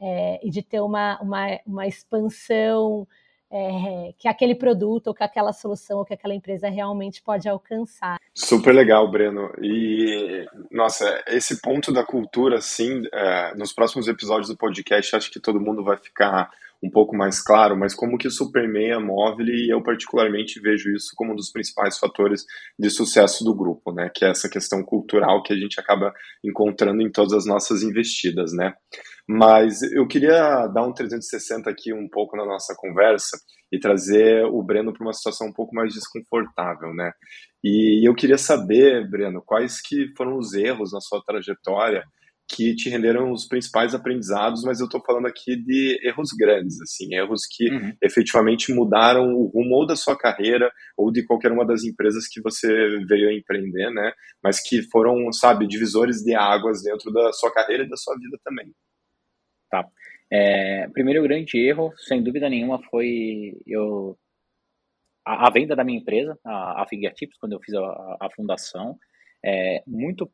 é, 0.00 0.40
e 0.42 0.50
de 0.50 0.62
ter 0.62 0.80
uma, 0.80 1.20
uma, 1.20 1.60
uma 1.66 1.86
expansão 1.86 3.06
é, 3.54 4.12
que 4.18 4.26
aquele 4.26 4.56
produto, 4.56 5.06
ou 5.06 5.14
que 5.14 5.22
aquela 5.22 5.52
solução, 5.52 5.98
ou 5.98 6.04
que 6.04 6.12
aquela 6.12 6.34
empresa 6.34 6.68
realmente 6.68 7.22
pode 7.22 7.48
alcançar. 7.48 8.18
Super 8.34 8.74
legal, 8.74 9.08
Breno. 9.08 9.48
E, 9.62 10.44
nossa, 10.72 11.22
esse 11.28 11.60
ponto 11.60 11.92
da 11.92 12.04
cultura, 12.04 12.60
sim, 12.60 13.02
é, 13.12 13.54
nos 13.54 13.72
próximos 13.72 14.08
episódios 14.08 14.48
do 14.48 14.56
podcast, 14.56 15.14
acho 15.14 15.30
que 15.30 15.38
todo 15.38 15.60
mundo 15.60 15.84
vai 15.84 15.96
ficar 15.96 16.50
um 16.82 16.90
pouco 16.90 17.16
mais 17.16 17.40
claro, 17.40 17.78
mas 17.78 17.94
como 17.94 18.18
que 18.18 18.28
isso 18.28 18.52
permeia 18.52 19.00
móvel 19.00 19.46
e 19.46 19.72
eu 19.72 19.82
particularmente 19.82 20.60
vejo 20.60 20.90
isso 20.90 21.12
como 21.16 21.32
um 21.32 21.36
dos 21.36 21.50
principais 21.50 21.96
fatores 21.96 22.44
de 22.78 22.90
sucesso 22.90 23.42
do 23.42 23.54
grupo, 23.54 23.90
né, 23.90 24.10
que 24.14 24.24
é 24.24 24.28
essa 24.28 24.50
questão 24.50 24.82
cultural 24.82 25.42
que 25.42 25.54
a 25.54 25.56
gente 25.56 25.80
acaba 25.80 26.12
encontrando 26.44 27.00
em 27.00 27.10
todas 27.10 27.32
as 27.32 27.46
nossas 27.46 27.82
investidas, 27.82 28.52
né. 28.52 28.74
Mas 29.28 29.80
eu 29.82 30.06
queria 30.06 30.66
dar 30.66 30.82
um 30.82 30.92
360 30.92 31.70
aqui 31.70 31.94
um 31.94 32.08
pouco 32.08 32.36
na 32.36 32.44
nossa 32.44 32.74
conversa 32.76 33.38
e 33.72 33.78
trazer 33.78 34.44
o 34.44 34.62
Breno 34.62 34.92
para 34.92 35.04
uma 35.04 35.12
situação 35.12 35.48
um 35.48 35.52
pouco 35.52 35.74
mais 35.74 35.94
desconfortável, 35.94 36.92
né? 36.94 37.10
E 37.62 38.06
eu 38.06 38.14
queria 38.14 38.36
saber, 38.36 39.08
Breno, 39.08 39.42
quais 39.44 39.80
que 39.80 40.12
foram 40.16 40.36
os 40.36 40.52
erros 40.52 40.92
na 40.92 41.00
sua 41.00 41.22
trajetória 41.26 42.04
que 42.46 42.74
te 42.74 42.90
renderam 42.90 43.32
os 43.32 43.46
principais 43.48 43.94
aprendizados, 43.94 44.62
mas 44.64 44.78
eu 44.78 44.84
estou 44.84 45.02
falando 45.02 45.26
aqui 45.26 45.56
de 45.56 45.98
erros 46.06 46.28
grandes, 46.38 46.80
assim, 46.82 47.14
erros 47.14 47.40
que 47.50 47.70
uhum. 47.70 47.92
efetivamente 48.02 48.72
mudaram 48.72 49.34
o 49.34 49.46
rumo 49.46 49.76
ou 49.76 49.86
da 49.86 49.96
sua 49.96 50.16
carreira 50.16 50.70
ou 50.96 51.10
de 51.10 51.24
qualquer 51.24 51.50
uma 51.50 51.66
das 51.66 51.84
empresas 51.84 52.28
que 52.28 52.42
você 52.42 52.68
veio 53.08 53.30
a 53.30 53.34
empreender, 53.34 53.90
né? 53.90 54.12
Mas 54.42 54.60
que 54.60 54.82
foram, 54.90 55.32
sabe, 55.32 55.66
divisores 55.66 56.18
de 56.22 56.34
águas 56.34 56.82
dentro 56.82 57.10
da 57.12 57.32
sua 57.32 57.50
carreira 57.52 57.84
e 57.84 57.88
da 57.88 57.96
sua 57.96 58.14
vida 58.16 58.38
também. 58.44 58.70
Tá. 59.74 59.88
É, 60.30 60.86
primeiro 60.92 61.20
grande 61.24 61.58
erro, 61.58 61.92
sem 61.96 62.22
dúvida 62.22 62.48
nenhuma, 62.48 62.80
foi 62.84 63.60
eu 63.66 64.16
a, 65.24 65.48
a 65.48 65.50
venda 65.50 65.74
da 65.74 65.82
minha 65.82 65.98
empresa, 65.98 66.38
a, 66.44 66.82
a 66.82 66.86
Fingertips, 66.86 67.36
quando 67.38 67.54
eu 67.54 67.60
fiz 67.60 67.74
a, 67.74 67.80
a 68.20 68.28
fundação, 68.36 68.96
é, 69.44 69.82
muito 69.84 70.30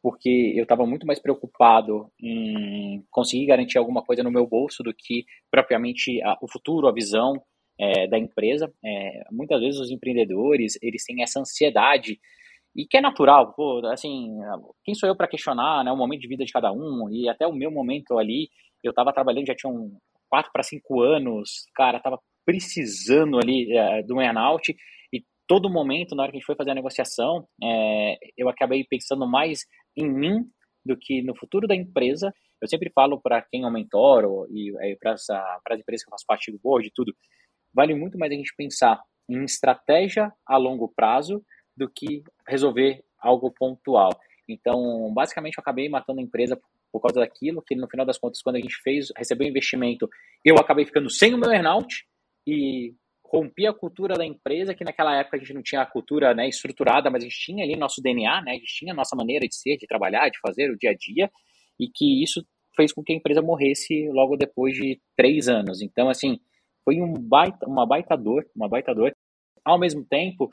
porque 0.00 0.52
eu 0.54 0.62
estava 0.62 0.86
muito 0.86 1.06
mais 1.06 1.18
preocupado 1.18 2.08
em 2.20 3.02
conseguir 3.10 3.46
garantir 3.46 3.78
alguma 3.78 4.04
coisa 4.04 4.22
no 4.22 4.30
meu 4.30 4.46
bolso 4.46 4.80
do 4.82 4.94
que 4.94 5.24
propriamente 5.50 6.22
a, 6.22 6.36
o 6.40 6.46
futuro, 6.46 6.86
a 6.86 6.92
visão 6.92 7.42
é, 7.80 8.06
da 8.06 8.16
empresa. 8.16 8.72
É, 8.84 9.24
muitas 9.32 9.60
vezes 9.60 9.80
os 9.80 9.90
empreendedores 9.90 10.78
eles 10.80 11.04
têm 11.04 11.22
essa 11.22 11.40
ansiedade 11.40 12.20
e 12.76 12.84
que 12.86 12.96
é 12.96 13.00
natural. 13.00 13.54
Pô, 13.54 13.80
assim, 13.86 14.28
quem 14.84 14.94
sou 14.94 15.08
eu 15.08 15.16
para 15.16 15.28
questionar 15.28 15.84
né, 15.84 15.92
o 15.92 15.96
momento 15.96 16.20
de 16.20 16.28
vida 16.28 16.44
de 16.44 16.52
cada 16.52 16.72
um 16.72 17.08
e 17.10 17.28
até 17.28 17.46
o 17.46 17.52
meu 17.52 17.70
momento 17.70 18.18
ali, 18.18 18.50
eu 18.86 18.90
estava 18.90 19.12
trabalhando 19.12 19.46
já 19.46 19.54
tinha 19.54 19.72
um 19.72 19.96
quatro 20.28 20.50
para 20.52 20.62
cinco 20.62 21.00
anos, 21.00 21.66
cara, 21.74 21.98
estava 21.98 22.18
precisando 22.44 23.38
ali 23.38 23.76
é, 23.76 24.02
do 24.02 24.20
earnout 24.20 24.74
e 25.12 25.24
todo 25.46 25.70
momento, 25.70 26.14
na 26.14 26.22
hora 26.22 26.32
que 26.32 26.36
a 26.36 26.40
gente 26.40 26.46
foi 26.46 26.56
fazer 26.56 26.72
a 26.72 26.74
negociação, 26.74 27.46
é, 27.62 28.16
eu 28.36 28.48
acabei 28.48 28.84
pensando 28.88 29.26
mais 29.26 29.60
em 29.96 30.10
mim 30.10 30.44
do 30.84 30.96
que 30.96 31.22
no 31.22 31.36
futuro 31.36 31.66
da 31.66 31.74
empresa. 31.74 32.32
Eu 32.60 32.68
sempre 32.68 32.90
falo 32.90 33.20
para 33.20 33.42
quem 33.42 33.62
eu 33.62 33.70
mentoro 33.70 34.46
e 34.50 34.72
é, 34.80 34.96
para 34.96 35.12
as 35.12 35.80
empresas 35.80 36.04
que 36.04 36.08
eu 36.08 36.12
faço 36.12 36.26
parte 36.26 36.52
do 36.52 36.58
board 36.58 36.86
e 36.86 36.92
tudo, 36.94 37.14
vale 37.72 37.94
muito 37.94 38.18
mais 38.18 38.32
a 38.32 38.34
gente 38.34 38.54
pensar 38.56 39.00
em 39.28 39.44
estratégia 39.44 40.32
a 40.46 40.56
longo 40.56 40.92
prazo 40.94 41.42
do 41.76 41.88
que 41.88 42.22
resolver 42.46 43.02
algo 43.18 43.50
pontual. 43.50 44.10
Então, 44.48 45.12
basicamente, 45.14 45.56
eu 45.56 45.62
acabei 45.62 45.88
matando 45.88 46.20
a 46.20 46.22
empresa 46.22 46.56
por 46.56 46.68
causa 47.00 47.20
daquilo, 47.20 47.62
que 47.62 47.74
no 47.74 47.88
final 47.88 48.06
das 48.06 48.18
contas, 48.18 48.42
quando 48.42 48.56
a 48.56 48.60
gente 48.60 48.76
fez, 48.82 49.08
recebeu 49.16 49.46
investimento, 49.46 50.08
eu 50.44 50.56
acabei 50.56 50.84
ficando 50.84 51.10
sem 51.10 51.34
o 51.34 51.38
meu 51.38 51.50
earnout 51.50 52.04
e 52.46 52.94
rompi 53.24 53.66
a 53.66 53.72
cultura 53.72 54.16
da 54.16 54.24
empresa, 54.24 54.74
que 54.74 54.84
naquela 54.84 55.16
época 55.16 55.36
a 55.36 55.40
gente 55.40 55.54
não 55.54 55.62
tinha 55.62 55.82
a 55.82 55.86
cultura 55.86 56.34
né, 56.34 56.48
estruturada, 56.48 57.10
mas 57.10 57.22
a 57.22 57.26
gente 57.26 57.38
tinha 57.38 57.64
ali 57.64 57.76
nosso 57.76 58.00
DNA, 58.00 58.42
né, 58.42 58.52
a 58.52 58.54
gente 58.54 58.74
tinha 58.74 58.92
a 58.92 58.96
nossa 58.96 59.16
maneira 59.16 59.46
de 59.46 59.56
ser, 59.56 59.76
de 59.76 59.86
trabalhar, 59.86 60.28
de 60.28 60.38
fazer 60.40 60.70
o 60.70 60.78
dia 60.78 60.90
a 60.90 60.94
dia, 60.94 61.30
e 61.80 61.88
que 61.88 62.22
isso 62.22 62.46
fez 62.76 62.92
com 62.92 63.02
que 63.02 63.12
a 63.12 63.16
empresa 63.16 63.42
morresse 63.42 64.08
logo 64.10 64.36
depois 64.36 64.74
de 64.74 65.00
três 65.16 65.48
anos. 65.48 65.82
Então, 65.82 66.08
assim, 66.08 66.38
foi 66.84 67.00
um 67.00 67.12
baita, 67.12 67.66
uma 67.66 67.86
baita 67.86 68.16
dor, 68.16 68.46
uma 68.54 68.68
baita 68.68 68.94
dor. 68.94 69.12
Ao 69.64 69.78
mesmo 69.78 70.04
tempo, 70.04 70.50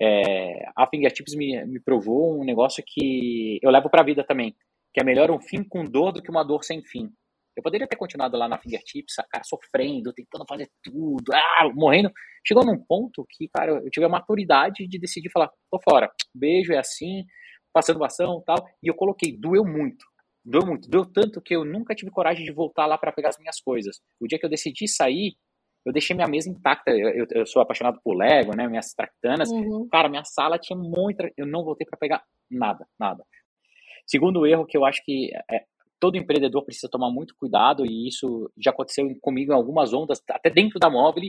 é, 0.00 0.64
a 0.76 0.86
Fingertips 0.88 1.34
me, 1.34 1.64
me 1.66 1.80
provou 1.80 2.40
um 2.40 2.44
negócio 2.44 2.82
que 2.86 3.58
eu 3.62 3.70
levo 3.70 3.90
para 3.90 4.02
a 4.02 4.04
vida 4.04 4.24
também, 4.24 4.54
que 4.94 5.00
é 5.00 5.04
melhor 5.04 5.30
um 5.30 5.40
fim 5.40 5.64
com 5.64 5.84
dor 5.84 6.12
do 6.12 6.22
que 6.22 6.30
uma 6.30 6.44
dor 6.44 6.62
sem 6.62 6.80
fim. 6.84 7.10
Eu 7.56 7.62
poderia 7.62 7.86
ter 7.86 7.96
continuado 7.96 8.36
lá 8.36 8.48
na 8.48 8.58
Fingertips, 8.58 9.16
cara, 9.30 9.44
sofrendo, 9.44 10.12
tentando 10.12 10.44
fazer 10.48 10.70
tudo, 10.82 11.32
ah, 11.32 11.68
morrendo. 11.74 12.10
Chegou 12.46 12.64
num 12.64 12.78
ponto 12.78 13.26
que, 13.28 13.48
cara, 13.48 13.72
eu 13.72 13.90
tive 13.90 14.06
a 14.06 14.08
maturidade 14.08 14.86
de 14.86 14.98
decidir 14.98 15.30
falar, 15.30 15.50
tô 15.70 15.80
fora, 15.88 16.10
beijo, 16.34 16.72
é 16.72 16.78
assim, 16.78 17.24
passando 17.72 18.04
ação 18.04 18.42
tal. 18.46 18.56
E 18.82 18.88
eu 18.88 18.94
coloquei, 18.94 19.36
doeu 19.36 19.64
muito. 19.64 20.04
Doeu 20.44 20.66
muito. 20.66 20.88
Doeu 20.88 21.06
tanto 21.06 21.40
que 21.40 21.54
eu 21.54 21.64
nunca 21.64 21.94
tive 21.94 22.10
coragem 22.10 22.44
de 22.44 22.52
voltar 22.52 22.86
lá 22.86 22.98
para 22.98 23.12
pegar 23.12 23.30
as 23.30 23.38
minhas 23.38 23.60
coisas. 23.60 24.00
O 24.20 24.26
dia 24.26 24.38
que 24.38 24.44
eu 24.44 24.50
decidi 24.50 24.86
sair, 24.88 25.36
eu 25.86 25.92
deixei 25.92 26.14
minha 26.14 26.28
mesa 26.28 26.50
intacta. 26.50 26.90
Eu, 26.90 27.08
eu, 27.10 27.26
eu 27.30 27.46
sou 27.46 27.62
apaixonado 27.62 28.00
por 28.02 28.16
Lego, 28.16 28.54
né? 28.56 28.66
Minhas 28.66 28.92
tractanas. 28.94 29.48
Uhum. 29.50 29.88
Cara, 29.90 30.08
minha 30.08 30.24
sala 30.24 30.58
tinha 30.58 30.76
muita. 30.76 31.30
Eu 31.36 31.46
não 31.46 31.64
voltei 31.64 31.86
para 31.86 31.98
pegar 31.98 32.22
nada, 32.50 32.86
nada. 32.98 33.24
Segundo 34.06 34.46
erro 34.46 34.66
que 34.66 34.76
eu 34.76 34.84
acho 34.84 35.02
que 35.04 35.30
é, 35.50 35.64
todo 35.98 36.16
empreendedor 36.16 36.64
precisa 36.64 36.88
tomar 36.90 37.10
muito 37.10 37.34
cuidado, 37.36 37.86
e 37.86 38.06
isso 38.08 38.50
já 38.58 38.70
aconteceu 38.70 39.08
comigo 39.20 39.52
em 39.52 39.54
algumas 39.54 39.92
ondas, 39.92 40.22
até 40.28 40.50
dentro 40.50 40.78
da 40.78 40.90
móvel, 40.90 41.24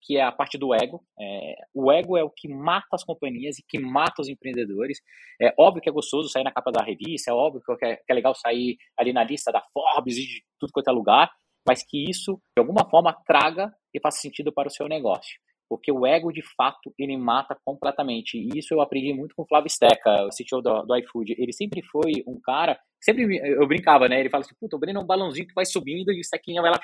que 0.00 0.16
é 0.16 0.22
a 0.22 0.30
parte 0.30 0.56
do 0.56 0.74
ego. 0.74 1.02
É, 1.18 1.54
o 1.74 1.90
ego 1.90 2.16
é 2.16 2.22
o 2.22 2.30
que 2.30 2.48
mata 2.48 2.88
as 2.92 3.02
companhias 3.02 3.58
e 3.58 3.64
que 3.66 3.78
mata 3.78 4.20
os 4.22 4.28
empreendedores. 4.28 4.98
É 5.40 5.52
óbvio 5.58 5.82
que 5.82 5.88
é 5.88 5.92
gostoso 5.92 6.28
sair 6.28 6.44
na 6.44 6.52
capa 6.52 6.70
da 6.70 6.82
revista, 6.82 7.30
é 7.30 7.34
óbvio 7.34 7.62
que 7.64 7.86
é, 7.86 7.96
que 7.96 8.12
é 8.12 8.14
legal 8.14 8.34
sair 8.34 8.76
ali 8.96 9.12
na 9.12 9.24
lista 9.24 9.50
da 9.50 9.62
Forbes 9.72 10.16
e 10.16 10.26
de 10.26 10.44
tudo 10.58 10.72
quanto 10.72 10.88
é 10.88 10.92
lugar, 10.92 11.30
mas 11.66 11.82
que 11.82 12.08
isso, 12.08 12.40
de 12.56 12.60
alguma 12.60 12.88
forma, 12.88 13.12
traga 13.26 13.72
e 13.92 14.00
faça 14.00 14.20
sentido 14.20 14.52
para 14.52 14.68
o 14.68 14.70
seu 14.70 14.86
negócio 14.88 15.38
porque 15.68 15.92
o 15.92 16.06
ego, 16.06 16.32
de 16.32 16.42
fato, 16.56 16.92
ele 16.98 17.16
mata 17.16 17.56
completamente. 17.64 18.38
E 18.38 18.58
isso 18.58 18.72
eu 18.72 18.80
aprendi 18.80 19.12
muito 19.12 19.34
com 19.34 19.42
o 19.42 19.46
Flávio 19.46 19.70
Steca, 19.70 20.24
o 20.24 20.30
CTO 20.30 20.62
do, 20.62 20.82
do 20.82 20.96
iFood. 20.96 21.34
Ele 21.38 21.52
sempre 21.52 21.82
foi 21.82 22.24
um 22.26 22.40
cara, 22.40 22.78
sempre 23.00 23.38
eu 23.38 23.66
brincava, 23.66 24.08
né? 24.08 24.18
Ele 24.18 24.30
fala 24.30 24.44
assim, 24.44 24.54
puta, 24.58 24.76
o 24.76 24.78
Breno 24.78 25.00
é 25.00 25.02
um 25.02 25.06
balãozinho 25.06 25.46
que 25.46 25.54
vai 25.54 25.66
subindo 25.66 26.10
e 26.12 26.20
o 26.20 26.24
Stequinha 26.24 26.62
vai 26.62 26.70
lá 26.70 26.80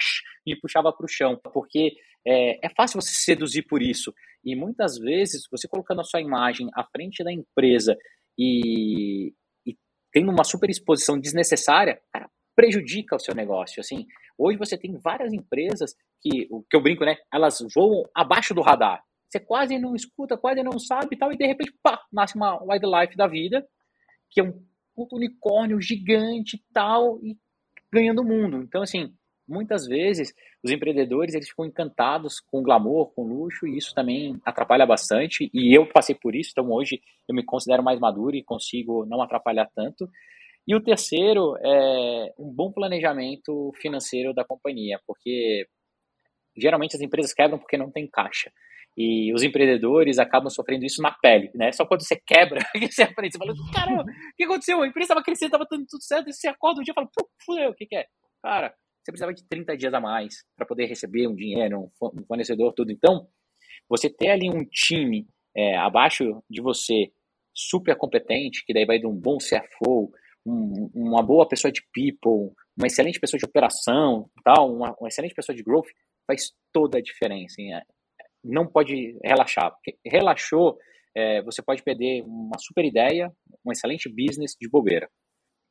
e 0.47 0.55
puxava 0.57 0.93
para 0.93 1.05
o 1.05 1.09
chão. 1.09 1.41
Porque 1.53 1.95
é, 2.27 2.67
é 2.67 2.69
fácil 2.71 3.01
você 3.01 3.15
seduzir 3.15 3.63
por 3.63 3.81
isso. 3.81 4.13
E 4.45 4.55
muitas 4.55 4.99
vezes, 4.99 5.49
você 5.51 5.67
colocando 5.67 6.01
a 6.01 6.05
sua 6.05 6.21
imagem 6.21 6.69
à 6.75 6.85
frente 6.85 7.25
da 7.25 7.33
empresa 7.33 7.97
e, 8.39 9.33
tendo 10.13 10.31
uma 10.31 10.45
super 10.45 10.71
exposição 10.71 11.19
desnecessária, 11.19 12.01
cara, 12.13 12.29
prejudica 12.55 13.17
o 13.17 13.21
seu 13.21 13.35
negócio. 13.35 13.81
Assim, 13.81 14.07
hoje 14.39 14.59
você 14.59 14.77
tem 14.77 14.97
várias 14.99 15.33
empresas 15.33 15.95
que, 16.21 16.47
o 16.51 16.63
que 16.63 16.77
eu 16.77 16.83
brinco, 16.83 17.05
né? 17.05 17.17
Elas 17.33 17.59
voam 17.75 18.05
abaixo 18.15 18.55
do 18.55 18.63
radar. 18.63 19.03
Você 19.29 19.41
quase 19.41 19.79
não 19.79 19.97
escuta, 19.97 20.37
quase 20.37 20.63
não 20.63 20.79
sabe 20.79 21.09
e 21.13 21.19
tal, 21.19 21.33
e 21.33 21.37
de 21.37 21.47
repente, 21.47 21.75
pá, 21.83 22.01
nasce 22.13 22.37
uma 22.37 22.63
wildlife 22.63 23.17
da 23.17 23.27
vida, 23.27 23.67
que 24.31 24.41
é 24.41 24.45
um 24.45 24.63
unicórnio 24.97 25.81
gigante 25.81 26.63
tal, 26.73 27.19
e 27.23 27.37
ganhando 27.93 28.23
o 28.23 28.25
mundo. 28.25 28.59
Então, 28.63 28.83
assim, 28.83 29.13
muitas 29.47 29.87
vezes 29.87 30.33
os 30.63 30.71
empreendedores 30.71 31.35
eles 31.35 31.49
ficam 31.49 31.67
encantados 31.67 32.41
com 32.41 32.63
glamour, 32.63 33.13
com 33.15 33.23
luxo, 33.23 33.67
e 33.67 33.77
isso 33.77 33.95
também 33.95 34.41
atrapalha 34.45 34.87
bastante. 34.87 35.51
E 35.53 35.77
eu 35.77 35.87
passei 35.87 36.15
por 36.15 36.35
isso, 36.35 36.51
então 36.53 36.71
hoje 36.71 37.01
eu 37.29 37.35
me 37.35 37.45
considero 37.45 37.83
mais 37.83 37.99
maduro 37.99 38.37
e 38.37 38.43
consigo 38.43 39.05
não 39.05 39.21
atrapalhar 39.21 39.69
tanto. 39.75 40.09
E 40.67 40.75
o 40.75 40.83
terceiro 40.83 41.57
é 41.59 42.33
um 42.39 42.51
bom 42.53 42.73
planejamento 42.73 43.71
financeiro 43.81 44.33
da 44.33 44.45
companhia, 44.45 44.99
porque 45.07 45.67
geralmente 46.57 46.97
as 46.97 47.03
empresas 47.03 47.35
quebram 47.35 47.59
porque 47.59 47.77
não 47.77 47.91
tem 47.91 48.09
caixa. 48.09 48.51
E 48.97 49.35
os 49.35 49.43
empreendedores 49.43 50.19
acabam 50.19 50.49
sofrendo 50.49 50.85
isso 50.85 51.03
na 51.03 51.11
pele, 51.11 51.51
né? 51.55 51.73
Só 51.73 51.85
quando 51.85 52.07
você 52.07 52.17
quebra, 52.25 52.61
você 52.91 53.03
aprende, 53.03 53.33
você 53.33 53.39
fala, 53.39 53.53
caramba, 53.75 54.03
o 54.03 54.37
que 54.37 54.45
aconteceu? 54.45 54.81
A 54.81 54.87
empresa 54.87 55.07
estava 55.07 55.23
crescendo, 55.23 55.49
estava 55.49 55.67
dando 55.69 55.85
tudo 55.87 56.03
certo, 56.03 56.31
e 56.31 56.33
você 56.33 56.49
acorda 56.49 56.81
um 56.81 56.85
dia 56.85 56.93
e 56.93 56.95
fala, 56.95 57.09
fudeu, 57.45 57.71
o 57.71 57.75
que, 57.75 57.87
que 57.87 57.97
é? 57.97 58.07
Cara, 58.41 58.73
você 59.03 59.11
precisava 59.11 59.35
de 59.35 59.47
30 59.49 59.77
dias 59.77 59.93
a 59.93 60.01
mais 60.01 60.45
para 60.57 60.65
poder 60.65 60.87
receber 60.87 61.27
um 61.27 61.35
dinheiro, 61.35 61.91
um 62.01 62.25
fornecedor, 62.25 62.73
tudo. 62.73 62.93
Então, 62.93 63.27
você 63.89 64.09
ter 64.09 64.31
ali 64.31 64.49
um 64.49 64.65
time 64.65 65.27
é, 65.57 65.77
abaixo 65.77 66.43
de 66.49 66.63
você 66.63 67.11
super 67.53 67.97
competente, 67.97 68.65
que 68.65 68.73
daí 68.73 68.87
vai 68.87 68.99
de 68.99 69.07
um 69.07 69.15
bom 69.15 69.39
CFO, 69.39 70.11
um, 70.47 70.91
uma 70.95 71.23
boa 71.23 71.49
pessoa 71.49 71.73
de 71.73 71.83
people, 71.93 72.55
uma 72.77 72.87
excelente 72.87 73.21
pessoa 73.21 73.39
de 73.39 73.45
operação, 73.45 74.29
tal, 74.45 74.73
uma, 74.73 74.95
uma 74.99 75.09
excelente 75.09 75.35
pessoa 75.35 75.55
de 75.55 75.63
growth, 75.63 75.89
faz 76.27 76.53
toda 76.73 76.99
a 76.99 77.03
diferença. 77.03 77.61
Hein? 77.61 77.81
Não 78.43 78.67
pode 78.67 79.19
relaxar, 79.25 79.73
porque 79.73 79.97
relaxou, 80.07 80.79
é, 81.17 81.43
você 81.43 81.63
pode 81.63 81.83
perder 81.83 82.23
uma 82.23 82.59
super 82.59 82.85
ideia, 82.85 83.33
um 83.65 83.73
excelente 83.73 84.09
business 84.09 84.57
de 84.61 84.69
bobeira. 84.69 85.09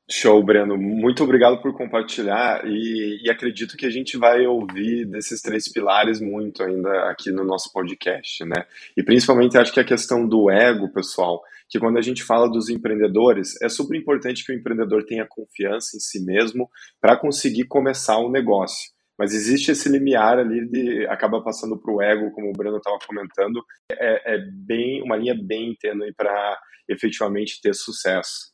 Show, 0.10 0.44
Breno. 0.44 0.78
Muito 0.78 1.24
obrigado 1.24 1.62
por 1.62 1.74
compartilhar 1.74 2.66
e, 2.66 3.22
e, 3.24 3.32
acredito 3.32 3.78
que 3.78 3.86
a 3.86 3.90
gente 3.90 4.18
vai 4.18 4.46
ouvir 4.46 5.06
desses 5.06 5.42
três 5.42 5.72
pilares 5.72 6.20
muito 6.20 6.62
ainda 6.62 7.10
aqui 7.10 7.32
no 7.32 7.46
nosso 7.46 7.72
podcast, 7.72 8.44
né? 8.44 8.66
E 8.98 9.04
principalmente 9.04 9.58
acho 9.58 9.74
que 9.74 9.80
a 9.80 9.86
questão 9.86 10.28
do 10.28 10.52
ego, 10.52 10.92
pessoal, 10.92 11.42
que 11.70 11.80
quando 11.80 11.98
a 11.98 12.02
gente 12.02 12.22
fala 12.22 12.50
dos 12.50 12.68
empreendedores, 12.68 13.60
é 13.62 13.70
super 13.70 13.98
importante 13.98 14.46
que 14.46 14.52
o 14.52 14.56
empreendedor 14.56 15.06
tenha 15.06 15.26
confiança 15.26 15.96
em 15.96 16.02
si 16.02 16.24
mesmo 16.24 16.70
para 17.00 17.16
conseguir 17.16 17.66
começar 17.66 18.20
um 18.20 18.30
negócio. 18.30 18.92
Mas 19.18 19.34
existe 19.34 19.72
esse 19.72 19.88
limiar 19.88 20.38
ali 20.38 20.68
de 20.68 21.08
acaba 21.08 21.42
passando 21.42 21.80
para 21.80 21.94
o 21.94 22.02
ego, 22.02 22.32
como 22.32 22.50
o 22.50 22.54
Breno 22.54 22.78
estava 22.78 22.98
comentando, 23.08 23.64
é, 23.90 24.36
é, 24.36 24.38
bem 24.52 25.02
uma 25.02 25.16
linha 25.16 25.36
bem 25.36 25.74
tênue 25.80 26.14
para 26.14 26.60
efetivamente 26.90 27.62
ter 27.62 27.74
sucesso. 27.74 28.52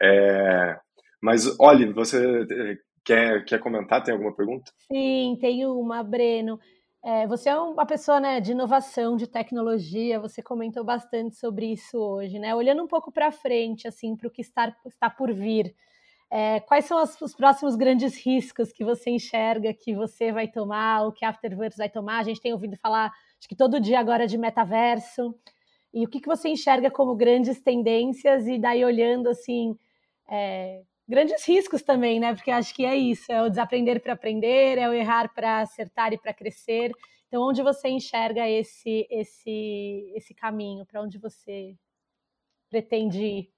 É, 0.00 0.78
mas, 1.22 1.58
olha, 1.58 1.92
você 1.92 2.46
eh, 2.50 2.76
quer, 3.04 3.44
quer 3.44 3.60
comentar? 3.60 4.02
Tem 4.02 4.12
alguma 4.12 4.34
pergunta? 4.34 4.70
Sim, 4.90 5.36
tem 5.40 5.66
uma, 5.66 6.02
Breno. 6.02 6.58
É, 7.04 7.26
você 7.26 7.48
é 7.50 7.56
uma 7.56 7.86
pessoa 7.86 8.18
né, 8.18 8.40
de 8.40 8.50
inovação, 8.50 9.16
de 9.16 9.28
tecnologia, 9.28 10.18
você 10.18 10.42
comentou 10.42 10.84
bastante 10.84 11.36
sobre 11.36 11.66
isso 11.72 11.96
hoje, 11.96 12.38
né? 12.38 12.52
Olhando 12.54 12.82
um 12.82 12.88
pouco 12.88 13.12
para 13.12 13.30
frente, 13.30 13.86
assim, 13.86 14.16
para 14.16 14.26
o 14.26 14.30
que 14.30 14.42
está, 14.42 14.74
está 14.84 15.08
por 15.08 15.32
vir. 15.32 15.72
É, 16.28 16.58
quais 16.60 16.84
são 16.84 16.98
as, 16.98 17.20
os 17.20 17.34
próximos 17.34 17.76
grandes 17.76 18.16
riscos 18.26 18.72
que 18.72 18.84
você 18.84 19.10
enxerga 19.10 19.72
que 19.72 19.94
você 19.94 20.32
vai 20.32 20.48
tomar, 20.48 21.02
ou 21.04 21.12
que 21.12 21.24
a 21.24 21.28
Afterverse 21.28 21.78
vai 21.78 21.88
tomar? 21.88 22.18
A 22.18 22.24
gente 22.24 22.40
tem 22.40 22.52
ouvido 22.52 22.76
falar, 22.76 23.12
acho 23.38 23.48
que 23.48 23.54
todo 23.54 23.80
dia 23.80 24.00
agora 24.00 24.26
de 24.26 24.36
metaverso. 24.36 25.32
E 25.94 26.04
o 26.04 26.08
que, 26.08 26.20
que 26.20 26.26
você 26.26 26.48
enxerga 26.48 26.90
como 26.90 27.14
grandes 27.14 27.60
tendências 27.60 28.48
e 28.48 28.58
daí 28.58 28.84
olhando 28.84 29.28
assim 29.28 29.76
é, 30.28 30.82
grandes 31.08 31.46
riscos 31.46 31.82
também, 31.82 32.20
né? 32.20 32.34
Porque 32.34 32.50
acho 32.50 32.74
que 32.74 32.84
é 32.84 32.96
isso, 32.96 33.30
é 33.30 33.42
o 33.42 33.48
desaprender 33.48 34.00
para 34.02 34.12
aprender, 34.12 34.78
é 34.78 34.88
o 34.88 34.92
errar 34.92 35.32
para 35.32 35.60
acertar 35.60 36.12
e 36.12 36.18
para 36.18 36.34
crescer. 36.34 36.90
Então, 37.28 37.42
onde 37.42 37.62
você 37.62 37.88
enxerga 37.88 38.48
esse 38.48 39.06
esse 39.10 40.12
esse 40.14 40.34
caminho? 40.34 40.86
Para 40.86 41.02
onde 41.02 41.18
você 41.18 41.74
pretende 42.70 43.22
ir? 43.22 43.56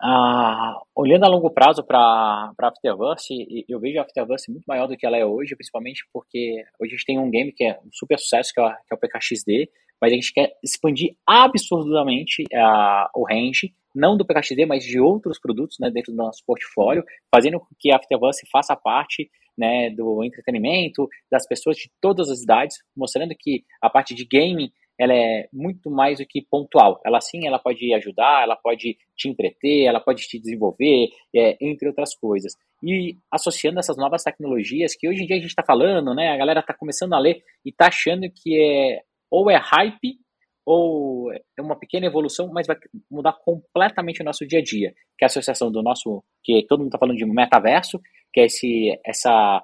Ah, 0.00 0.80
olhando 0.96 1.24
a 1.24 1.28
longo 1.28 1.50
prazo 1.50 1.84
para 1.84 2.52
Afterverse, 2.58 3.64
eu 3.68 3.78
vejo 3.78 4.00
a 4.00 4.02
Afterverse 4.02 4.50
muito 4.50 4.64
maior 4.66 4.88
do 4.88 4.96
que 4.96 5.06
ela 5.06 5.16
é 5.16 5.24
hoje, 5.24 5.54
principalmente 5.54 6.04
porque 6.12 6.64
hoje 6.80 6.94
a 6.94 6.96
gente 6.96 7.06
tem 7.06 7.18
um 7.18 7.30
game 7.30 7.52
que 7.52 7.64
é 7.64 7.78
um 7.84 7.88
super 7.92 8.18
sucesso, 8.18 8.52
que 8.52 8.60
é, 8.60 8.68
que 8.68 8.92
é 8.92 8.94
o 8.94 8.98
PKXD, 8.98 9.70
mas 10.00 10.10
a 10.12 10.14
gente 10.16 10.32
quer 10.32 10.52
expandir 10.62 11.14
absurdamente 11.24 12.42
uh, 12.52 13.06
o 13.14 13.24
range, 13.24 13.72
não 13.94 14.16
do 14.16 14.26
PKXD, 14.26 14.66
mas 14.66 14.84
de 14.84 15.00
outros 15.00 15.38
produtos 15.38 15.76
né, 15.80 15.90
dentro 15.90 16.12
do 16.12 16.16
nosso 16.16 16.42
portfólio, 16.46 17.04
fazendo 17.34 17.60
com 17.60 17.66
que 17.78 17.92
a 17.92 17.96
Afterverse 17.96 18.46
faça 18.50 18.76
parte 18.76 19.30
né, 19.56 19.90
do 19.90 20.24
entretenimento, 20.24 21.08
das 21.30 21.46
pessoas 21.46 21.76
de 21.76 21.90
todas 22.00 22.30
as 22.30 22.42
idades, 22.42 22.76
mostrando 22.96 23.34
que 23.38 23.64
a 23.80 23.90
parte 23.90 24.14
de 24.14 24.24
gaming 24.24 24.70
ela 24.98 25.14
é 25.14 25.48
muito 25.52 25.90
mais 25.90 26.18
do 26.18 26.26
que 26.26 26.46
pontual. 26.48 27.00
Ela 27.04 27.20
sim, 27.20 27.46
ela 27.46 27.58
pode 27.58 27.92
ajudar, 27.94 28.42
ela 28.42 28.56
pode 28.56 28.96
te 29.16 29.28
entreter, 29.28 29.84
ela 29.84 30.00
pode 30.00 30.22
te 30.22 30.38
desenvolver, 30.38 31.08
é, 31.34 31.56
entre 31.60 31.88
outras 31.88 32.14
coisas. 32.14 32.52
E 32.82 33.16
associando 33.30 33.80
essas 33.80 33.96
novas 33.96 34.22
tecnologias 34.22 34.94
que 34.94 35.08
hoje 35.08 35.22
em 35.22 35.26
dia 35.26 35.36
a 35.36 35.40
gente 35.40 35.48
está 35.48 35.64
falando, 35.64 36.14
né? 36.14 36.28
A 36.28 36.36
galera 36.36 36.60
está 36.60 36.74
começando 36.74 37.14
a 37.14 37.18
ler 37.18 37.42
e 37.64 37.70
está 37.70 37.86
achando 37.86 38.28
que 38.30 38.60
é 38.60 39.00
ou 39.30 39.50
é 39.50 39.56
hype 39.56 40.18
ou 40.64 41.32
é 41.32 41.60
uma 41.60 41.78
pequena 41.78 42.06
evolução, 42.06 42.48
mas 42.52 42.66
vai 42.66 42.76
mudar 43.10 43.32
completamente 43.44 44.22
o 44.22 44.24
nosso 44.24 44.46
dia 44.46 44.60
a 44.60 44.62
dia, 44.62 44.92
que 45.18 45.24
é 45.24 45.26
a 45.26 45.26
associação 45.26 45.70
do 45.70 45.82
nosso, 45.82 46.22
que 46.42 46.64
todo 46.68 46.80
mundo 46.80 46.88
está 46.88 46.98
falando 46.98 47.16
de 47.16 47.26
metaverso, 47.26 48.00
que 48.32 48.40
é 48.40 48.44
esse, 48.46 48.98
essa, 49.04 49.62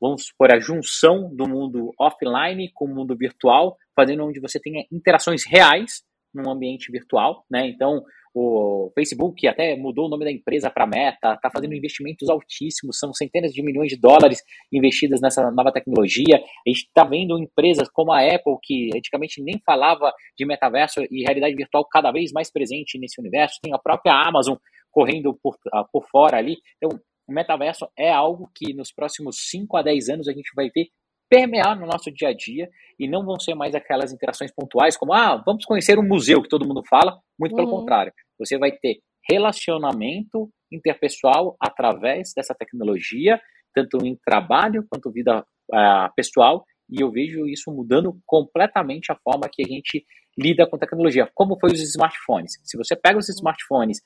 vamos 0.00 0.26
supor, 0.26 0.52
a 0.52 0.60
junção 0.60 1.34
do 1.34 1.48
mundo 1.48 1.92
offline 1.98 2.70
com 2.72 2.84
o 2.84 2.94
mundo 2.94 3.16
virtual, 3.16 3.76
fazendo 3.94 4.24
onde 4.24 4.40
você 4.40 4.60
tenha 4.60 4.84
interações 4.92 5.44
reais 5.46 6.02
num 6.34 6.50
ambiente 6.50 6.92
virtual, 6.92 7.44
né? 7.50 7.66
Então, 7.66 8.02
o 8.38 8.92
Facebook 8.94 9.48
até 9.48 9.74
mudou 9.76 10.06
o 10.06 10.08
nome 10.10 10.26
da 10.26 10.30
empresa 10.30 10.70
para 10.70 10.86
Meta, 10.86 11.32
está 11.32 11.50
fazendo 11.50 11.74
investimentos 11.74 12.28
altíssimos, 12.28 12.98
são 12.98 13.12
centenas 13.14 13.50
de 13.50 13.62
milhões 13.62 13.88
de 13.88 13.96
dólares 13.96 14.42
investidas 14.70 15.22
nessa 15.22 15.50
nova 15.50 15.72
tecnologia. 15.72 16.36
A 16.36 16.68
gente 16.68 16.82
está 16.82 17.02
vendo 17.02 17.38
empresas 17.38 17.88
como 17.88 18.12
a 18.12 18.20
Apple, 18.20 18.58
que 18.62 18.90
antigamente 18.94 19.42
nem 19.42 19.58
falava 19.64 20.12
de 20.36 20.44
metaverso 20.44 21.00
e 21.10 21.22
realidade 21.22 21.54
virtual 21.54 21.86
cada 21.90 22.12
vez 22.12 22.30
mais 22.30 22.50
presente 22.52 22.98
nesse 22.98 23.18
universo. 23.18 23.58
Tem 23.62 23.72
a 23.72 23.78
própria 23.78 24.12
Amazon 24.12 24.56
correndo 24.90 25.38
por, 25.42 25.56
ah, 25.72 25.84
por 25.84 26.06
fora 26.06 26.36
ali. 26.36 26.58
Então, 26.76 27.00
o 27.26 27.32
metaverso 27.32 27.88
é 27.98 28.10
algo 28.10 28.50
que 28.54 28.74
nos 28.74 28.92
próximos 28.92 29.48
5 29.48 29.78
a 29.78 29.82
10 29.82 30.10
anos 30.10 30.28
a 30.28 30.32
gente 30.32 30.52
vai 30.54 30.68
ver 30.68 30.88
permear 31.28 31.78
no 31.78 31.86
nosso 31.86 32.10
dia 32.12 32.28
a 32.28 32.34
dia 32.34 32.68
e 32.98 33.08
não 33.08 33.24
vão 33.24 33.38
ser 33.38 33.54
mais 33.54 33.74
aquelas 33.74 34.12
interações 34.12 34.52
pontuais 34.52 34.96
como, 34.96 35.12
ah, 35.12 35.42
vamos 35.44 35.64
conhecer 35.64 35.98
um 35.98 36.06
museu 36.06 36.42
que 36.42 36.48
todo 36.48 36.66
mundo 36.66 36.82
fala, 36.88 37.18
muito 37.38 37.52
uhum. 37.52 37.56
pelo 37.56 37.70
contrário. 37.70 38.12
Você 38.38 38.58
vai 38.58 38.72
ter 38.72 39.00
relacionamento 39.28 40.50
interpessoal 40.70 41.56
através 41.60 42.32
dessa 42.34 42.54
tecnologia, 42.54 43.40
tanto 43.74 44.04
em 44.04 44.16
trabalho 44.24 44.86
quanto 44.88 45.12
vida 45.12 45.40
uh, 45.40 46.14
pessoal, 46.14 46.64
e 46.88 47.02
eu 47.02 47.10
vejo 47.10 47.46
isso 47.46 47.70
mudando 47.72 48.18
completamente 48.24 49.10
a 49.10 49.16
forma 49.16 49.48
que 49.52 49.62
a 49.62 49.68
gente 49.68 50.04
lida 50.38 50.66
com 50.68 50.78
tecnologia, 50.78 51.28
como 51.34 51.58
foi 51.58 51.72
os 51.72 51.80
smartphones. 51.80 52.52
Se 52.62 52.76
você 52.76 52.94
pega 52.94 53.18
os 53.18 53.28
smartphones 53.28 54.00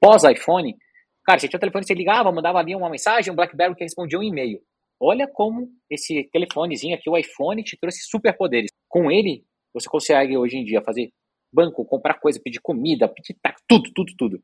pós-iPhone, 0.00 0.76
cara, 1.24 1.38
você 1.38 1.48
tinha 1.48 1.58
o 1.58 1.60
telefone, 1.60 1.86
você 1.86 1.94
ligava, 1.94 2.32
mandava 2.32 2.58
ali 2.58 2.74
uma 2.74 2.90
mensagem, 2.90 3.32
um 3.32 3.36
BlackBerry 3.36 3.74
que 3.74 3.84
respondia 3.84 4.18
um 4.18 4.22
e-mail. 4.22 4.60
Olha 5.00 5.26
como 5.26 5.68
esse 5.88 6.28
telefonezinho 6.30 6.94
aqui, 6.94 7.08
o 7.08 7.16
iPhone, 7.16 7.62
te 7.62 7.78
trouxe 7.78 8.00
superpoderes. 8.02 8.70
Com 8.88 9.10
ele, 9.10 9.44
você 9.72 9.88
consegue 9.88 10.36
hoje 10.36 10.56
em 10.56 10.64
dia 10.64 10.82
fazer 10.82 11.10
banco, 11.52 11.84
comprar 11.84 12.14
coisa, 12.14 12.40
pedir 12.42 12.60
comida, 12.60 13.08
pedir 13.08 13.36
tudo, 13.68 13.90
tudo, 13.94 14.12
tudo. 14.16 14.42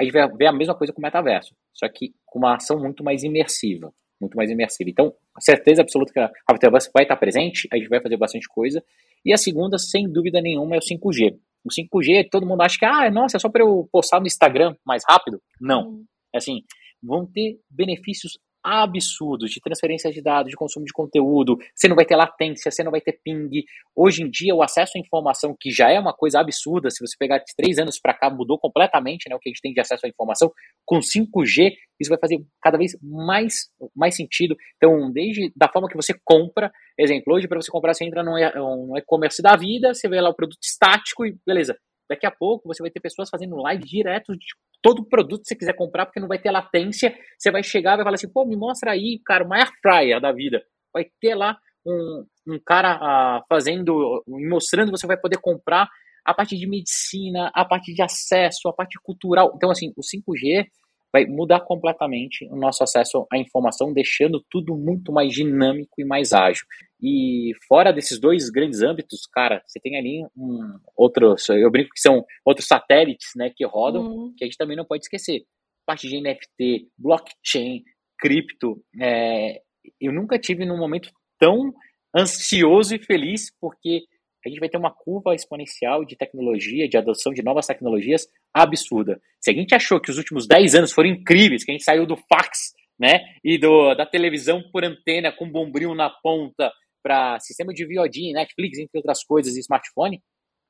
A 0.00 0.04
gente 0.04 0.12
vai 0.12 0.28
ver 0.28 0.46
a 0.46 0.52
mesma 0.52 0.74
coisa 0.74 0.92
com 0.92 1.00
o 1.00 1.02
metaverso, 1.02 1.54
só 1.72 1.88
que 1.88 2.14
com 2.26 2.38
uma 2.38 2.56
ação 2.56 2.78
muito 2.78 3.04
mais 3.04 3.22
imersiva. 3.22 3.92
Muito 4.20 4.36
mais 4.36 4.50
imersiva. 4.50 4.88
Então, 4.88 5.12
a 5.34 5.40
certeza 5.40 5.82
absoluta 5.82 6.12
que 6.12 6.18
a 6.20 6.30
metaverso 6.52 6.90
vai 6.94 7.02
estar 7.02 7.16
presente, 7.16 7.68
a 7.72 7.76
gente 7.76 7.88
vai 7.88 8.00
fazer 8.00 8.16
bastante 8.16 8.48
coisa. 8.48 8.82
E 9.24 9.32
a 9.32 9.36
segunda, 9.36 9.76
sem 9.78 10.10
dúvida 10.10 10.40
nenhuma, 10.40 10.76
é 10.76 10.78
o 10.78 10.80
5G. 10.80 11.36
O 11.64 11.68
5G, 11.68 12.28
todo 12.30 12.46
mundo 12.46 12.62
acha 12.62 12.78
que, 12.78 12.84
ah, 12.84 13.10
nossa, 13.10 13.36
é 13.36 13.40
só 13.40 13.48
para 13.48 13.62
eu 13.62 13.88
postar 13.90 14.20
no 14.20 14.26
Instagram 14.26 14.76
mais 14.84 15.02
rápido. 15.08 15.42
Não. 15.60 16.04
É 16.32 16.38
assim, 16.38 16.62
vão 17.02 17.26
ter 17.26 17.58
benefícios 17.70 18.38
absurdos 18.64 19.50
de 19.50 19.60
transferência 19.60 20.10
de 20.10 20.22
dados, 20.22 20.50
de 20.50 20.56
consumo 20.56 20.86
de 20.86 20.92
conteúdo, 20.92 21.58
você 21.74 21.86
não 21.86 21.94
vai 21.94 22.06
ter 22.06 22.16
latência, 22.16 22.70
você 22.70 22.82
não 22.82 22.90
vai 22.90 23.00
ter 23.00 23.20
ping. 23.22 23.50
Hoje 23.94 24.22
em 24.22 24.30
dia, 24.30 24.54
o 24.54 24.62
acesso 24.62 24.92
à 24.96 25.00
informação, 25.00 25.54
que 25.58 25.70
já 25.70 25.90
é 25.90 26.00
uma 26.00 26.14
coisa 26.14 26.40
absurda, 26.40 26.90
se 26.90 27.04
você 27.06 27.14
pegar 27.18 27.38
de 27.38 27.54
três 27.56 27.78
anos 27.78 28.00
para 28.00 28.14
cá, 28.14 28.30
mudou 28.30 28.58
completamente 28.58 29.28
né, 29.28 29.36
o 29.36 29.38
que 29.38 29.50
a 29.50 29.52
gente 29.52 29.60
tem 29.60 29.72
de 29.72 29.80
acesso 29.80 30.06
à 30.06 30.08
informação, 30.08 30.50
com 30.86 30.98
5G, 30.98 31.72
isso 32.00 32.08
vai 32.10 32.18
fazer 32.18 32.38
cada 32.62 32.78
vez 32.78 32.96
mais, 33.02 33.68
mais 33.94 34.16
sentido. 34.16 34.56
Então, 34.76 35.12
desde 35.12 35.52
da 35.54 35.68
forma 35.68 35.88
que 35.88 35.96
você 35.96 36.14
compra, 36.24 36.72
exemplo, 36.98 37.34
hoje 37.34 37.46
para 37.46 37.60
você 37.60 37.70
comprar, 37.70 37.94
você 37.94 38.04
entra 38.04 38.22
no 38.22 38.96
e-commerce 38.96 39.42
da 39.42 39.56
vida, 39.56 39.94
você 39.94 40.08
vê 40.08 40.20
lá 40.20 40.30
o 40.30 40.34
produto 40.34 40.62
estático 40.62 41.26
e 41.26 41.36
beleza. 41.46 41.76
Daqui 42.14 42.26
a 42.26 42.30
pouco 42.30 42.68
você 42.68 42.80
vai 42.80 42.90
ter 42.92 43.00
pessoas 43.00 43.28
fazendo 43.28 43.56
live 43.56 43.82
direto 43.84 44.36
de 44.36 44.46
todo 44.80 45.04
produto 45.04 45.42
que 45.42 45.48
você 45.48 45.56
quiser 45.56 45.74
comprar, 45.74 46.06
porque 46.06 46.20
não 46.20 46.28
vai 46.28 46.38
ter 46.38 46.52
latência. 46.52 47.12
Você 47.36 47.50
vai 47.50 47.62
chegar 47.62 47.94
e 47.94 47.96
vai 47.96 48.04
falar 48.04 48.14
assim, 48.14 48.32
pô, 48.32 48.46
me 48.46 48.56
mostra 48.56 48.92
aí, 48.92 49.20
cara, 49.26 49.44
air 49.50 49.68
fryer 49.82 50.20
da 50.20 50.30
vida. 50.30 50.62
Vai 50.92 51.06
ter 51.20 51.34
lá 51.34 51.58
um, 51.84 52.24
um 52.46 52.60
cara 52.64 53.40
uh, 53.40 53.44
fazendo 53.48 54.22
mostrando, 54.28 54.92
você 54.92 55.08
vai 55.08 55.16
poder 55.16 55.38
comprar 55.38 55.88
a 56.24 56.32
parte 56.32 56.56
de 56.56 56.68
medicina, 56.68 57.50
a 57.52 57.64
parte 57.64 57.92
de 57.92 58.00
acesso, 58.00 58.68
a 58.68 58.72
parte 58.72 58.96
cultural. 59.02 59.52
Então, 59.56 59.70
assim, 59.70 59.92
o 59.96 60.00
5G 60.00 60.66
vai 61.14 61.24
mudar 61.26 61.60
completamente 61.60 62.44
o 62.50 62.56
nosso 62.56 62.82
acesso 62.82 63.24
à 63.32 63.38
informação, 63.38 63.92
deixando 63.92 64.44
tudo 64.50 64.76
muito 64.76 65.12
mais 65.12 65.32
dinâmico 65.32 66.00
e 66.00 66.04
mais 66.04 66.32
ágil. 66.32 66.66
E 67.00 67.52
fora 67.68 67.92
desses 67.92 68.18
dois 68.18 68.50
grandes 68.50 68.82
âmbitos, 68.82 69.20
cara, 69.32 69.62
você 69.64 69.78
tem 69.78 69.96
ali 69.96 70.26
um 70.36 70.76
outro, 70.96 71.36
eu 71.50 71.70
brinco 71.70 71.90
que 71.94 72.00
são 72.00 72.24
outros 72.44 72.66
satélites, 72.66 73.28
né, 73.36 73.48
que 73.54 73.64
rodam, 73.64 74.02
uhum. 74.02 74.34
que 74.36 74.42
a 74.42 74.46
gente 74.48 74.56
também 74.56 74.76
não 74.76 74.84
pode 74.84 75.04
esquecer. 75.04 75.44
Parte 75.86 76.08
de 76.08 76.20
NFT, 76.20 76.88
blockchain, 76.98 77.84
cripto, 78.18 78.82
é, 79.00 79.60
eu 80.00 80.12
nunca 80.12 80.36
tive 80.36 80.66
num 80.66 80.78
momento 80.78 81.10
tão 81.38 81.72
ansioso 82.16 82.92
e 82.92 82.98
feliz, 82.98 83.52
porque 83.60 84.02
a 84.48 84.50
gente 84.50 84.60
vai 84.60 84.68
ter 84.68 84.78
uma 84.78 84.90
curva 84.90 85.34
exponencial 85.34 86.04
de 86.04 86.16
tecnologia, 86.16 86.88
de 86.88 86.96
adoção 86.96 87.32
de 87.32 87.42
novas 87.42 87.66
tecnologias 87.66 88.26
absurda. 88.52 89.20
Se 89.40 89.50
a 89.50 89.54
gente 89.54 89.74
achou 89.74 90.00
que 90.00 90.10
os 90.10 90.18
últimos 90.18 90.46
10 90.46 90.74
anos 90.74 90.92
foram 90.92 91.08
incríveis, 91.08 91.64
que 91.64 91.70
a 91.70 91.74
gente 91.74 91.84
saiu 91.84 92.06
do 92.06 92.16
fax, 92.16 92.72
né, 92.98 93.20
e 93.42 93.58
do, 93.58 93.94
da 93.94 94.06
televisão 94.06 94.62
por 94.72 94.84
antena 94.84 95.32
com 95.32 95.50
bombril 95.50 95.94
na 95.94 96.08
ponta 96.08 96.70
para 97.02 97.38
sistema 97.40 97.72
de 97.72 97.84
VOD, 97.84 98.32
Netflix, 98.32 98.78
entre 98.78 98.98
outras 98.98 99.22
coisas, 99.24 99.56
e 99.56 99.60
smartphone, 99.60 100.22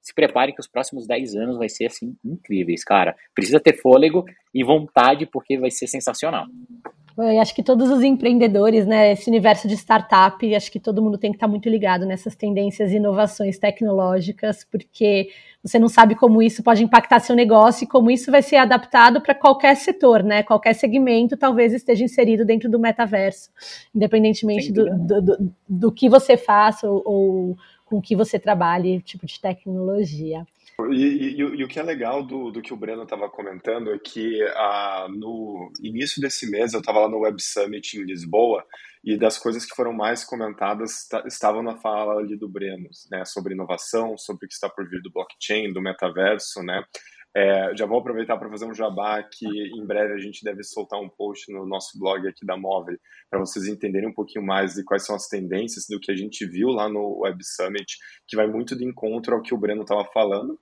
se 0.03 0.13
prepare 0.13 0.53
que 0.53 0.61
os 0.61 0.69
próximos 0.69 1.07
10 1.07 1.35
anos 1.37 1.59
vai 1.59 1.69
ser 1.69 1.87
assim 1.87 2.15
incríveis, 2.25 2.85
cara. 2.85 3.17
Precisa 3.35 3.59
ter 3.59 3.81
fôlego 3.81 4.25
e 4.53 4.63
vontade 4.63 5.27
porque 5.27 5.59
vai 5.59 5.71
ser 5.71 5.87
sensacional. 5.87 6.47
Eu 7.17 7.41
acho 7.41 7.55
que 7.55 7.63
todos 7.63 7.91
os 7.91 8.03
empreendedores, 8.03 8.87
né, 8.87 9.13
esse 9.13 9.31
universo 9.31 9.69
de 9.69 9.75
startup, 9.75 10.55
acho 10.55 10.71
que 10.71 10.81
todo 10.81 11.01
mundo 11.01 11.17
tem 11.17 11.31
que 11.31 11.37
estar 11.37 11.47
muito 11.47 11.69
ligado 11.69 12.05
nessas 12.05 12.35
tendências 12.35 12.91
e 12.91 12.97
inovações 12.97 13.57
tecnológicas, 13.57 14.65
porque 14.65 15.29
você 15.63 15.79
não 15.79 15.89
sabe 15.89 16.17
como 16.17 16.43
isso 16.43 16.63
pode 16.63 16.83
impactar 16.83 17.21
seu 17.21 17.37
negócio 17.37 17.85
e 17.85 17.87
como 17.87 18.11
isso 18.11 18.33
vai 18.33 18.43
ser 18.43 18.57
adaptado 18.57 19.21
para 19.21 19.35
qualquer 19.35 19.77
setor, 19.77 20.25
né? 20.25 20.43
Qualquer 20.43 20.75
segmento 20.75 21.37
talvez 21.37 21.73
esteja 21.73 22.05
inserido 22.05 22.45
dentro 22.45 22.69
do 22.69 22.81
metaverso, 22.81 23.49
independentemente 23.95 24.73
do, 24.73 24.85
do, 24.99 25.23
do, 25.23 25.55
do, 25.69 25.93
que 25.93 26.09
você 26.09 26.37
faça 26.37 26.91
ou, 26.91 27.03
ou 27.05 27.59
com 27.85 28.03
que 28.03 28.17
você 28.17 28.41
trabalhe, 28.41 29.01
tipo 29.01 29.25
de 29.25 29.41
tecnologia. 29.41 30.45
E, 30.91 31.05
e, 31.05 31.37
e, 31.39 31.65
o 31.65 31.69
que 31.69 31.79
é 31.79 31.83
legal 31.83 32.25
do, 32.25 32.51
do 32.51 32.61
que 32.61 32.75
o 32.75 32.77
Breno 32.77 33.05
estava 33.05 33.31
comentando 33.31 33.93
é 33.93 33.99
que 33.99 34.43
ah, 34.57 35.07
no 35.09 35.73
início 35.81 36.21
desse 36.21 36.51
mês 36.51 36.73
eu 36.73 36.81
estava 36.81 37.01
lá 37.01 37.09
no 37.09 37.21
Web 37.21 37.41
Summit 37.41 37.97
em 37.97 38.03
Lisboa 38.03 38.65
e 39.05 39.17
das 39.17 39.39
coisas 39.39 39.65
que 39.65 39.77
foram 39.77 39.93
mais 39.93 40.25
comentadas 40.25 41.07
estavam 41.27 41.63
na 41.63 41.77
fala 41.77 42.19
ali 42.19 42.37
do 42.37 42.49
Breno, 42.49 42.89
né, 43.11 43.25
sobre 43.25 43.55
inovação, 43.55 44.17
sobre 44.19 44.47
o 44.47 44.49
que 44.49 44.55
está 44.55 44.69
por 44.69 44.89
vir 44.89 45.01
do 45.01 45.13
blockchain, 45.13 45.73
do 45.73 45.81
metaverso, 45.81 46.63
né, 46.63 46.83
É, 47.37 47.75
já 47.77 47.85
vou 47.85 47.99
aproveitar 47.99 48.37
para 48.37 48.49
fazer 48.49 48.65
um 48.65 48.73
jabá 48.73 49.21
que 49.21 49.45
em 49.45 49.85
breve 49.85 50.15
a 50.15 50.19
gente 50.19 50.45
deve 50.45 50.63
soltar 50.63 51.01
um 51.01 51.09
post 51.09 51.53
no 51.53 51.67
nosso 51.67 51.99
blog 51.99 52.29
aqui 52.29 52.47
da 52.47 52.57
Móvel 52.57 52.97
para 53.29 53.41
vocês 53.41 53.67
entenderem 53.67 54.09
um 54.09 54.15
pouquinho 54.15 54.47
mais 54.47 54.75
de 54.75 54.85
quais 54.85 55.05
são 55.05 55.17
as 55.17 55.27
tendências 55.27 55.87
do 55.89 55.99
que 55.99 56.13
a 56.13 56.17
gente 56.17 56.47
viu 56.47 56.69
lá 56.69 56.89
no 56.89 57.23
Web 57.23 57.45
Summit, 57.45 57.99
que 58.29 58.37
vai 58.37 58.47
muito 58.47 58.77
de 58.77 58.85
encontro 58.85 59.35
ao 59.35 59.43
que 59.43 59.53
o 59.53 59.59
Breno 59.59 59.83
estava 59.83 60.05
falando. 60.15 60.57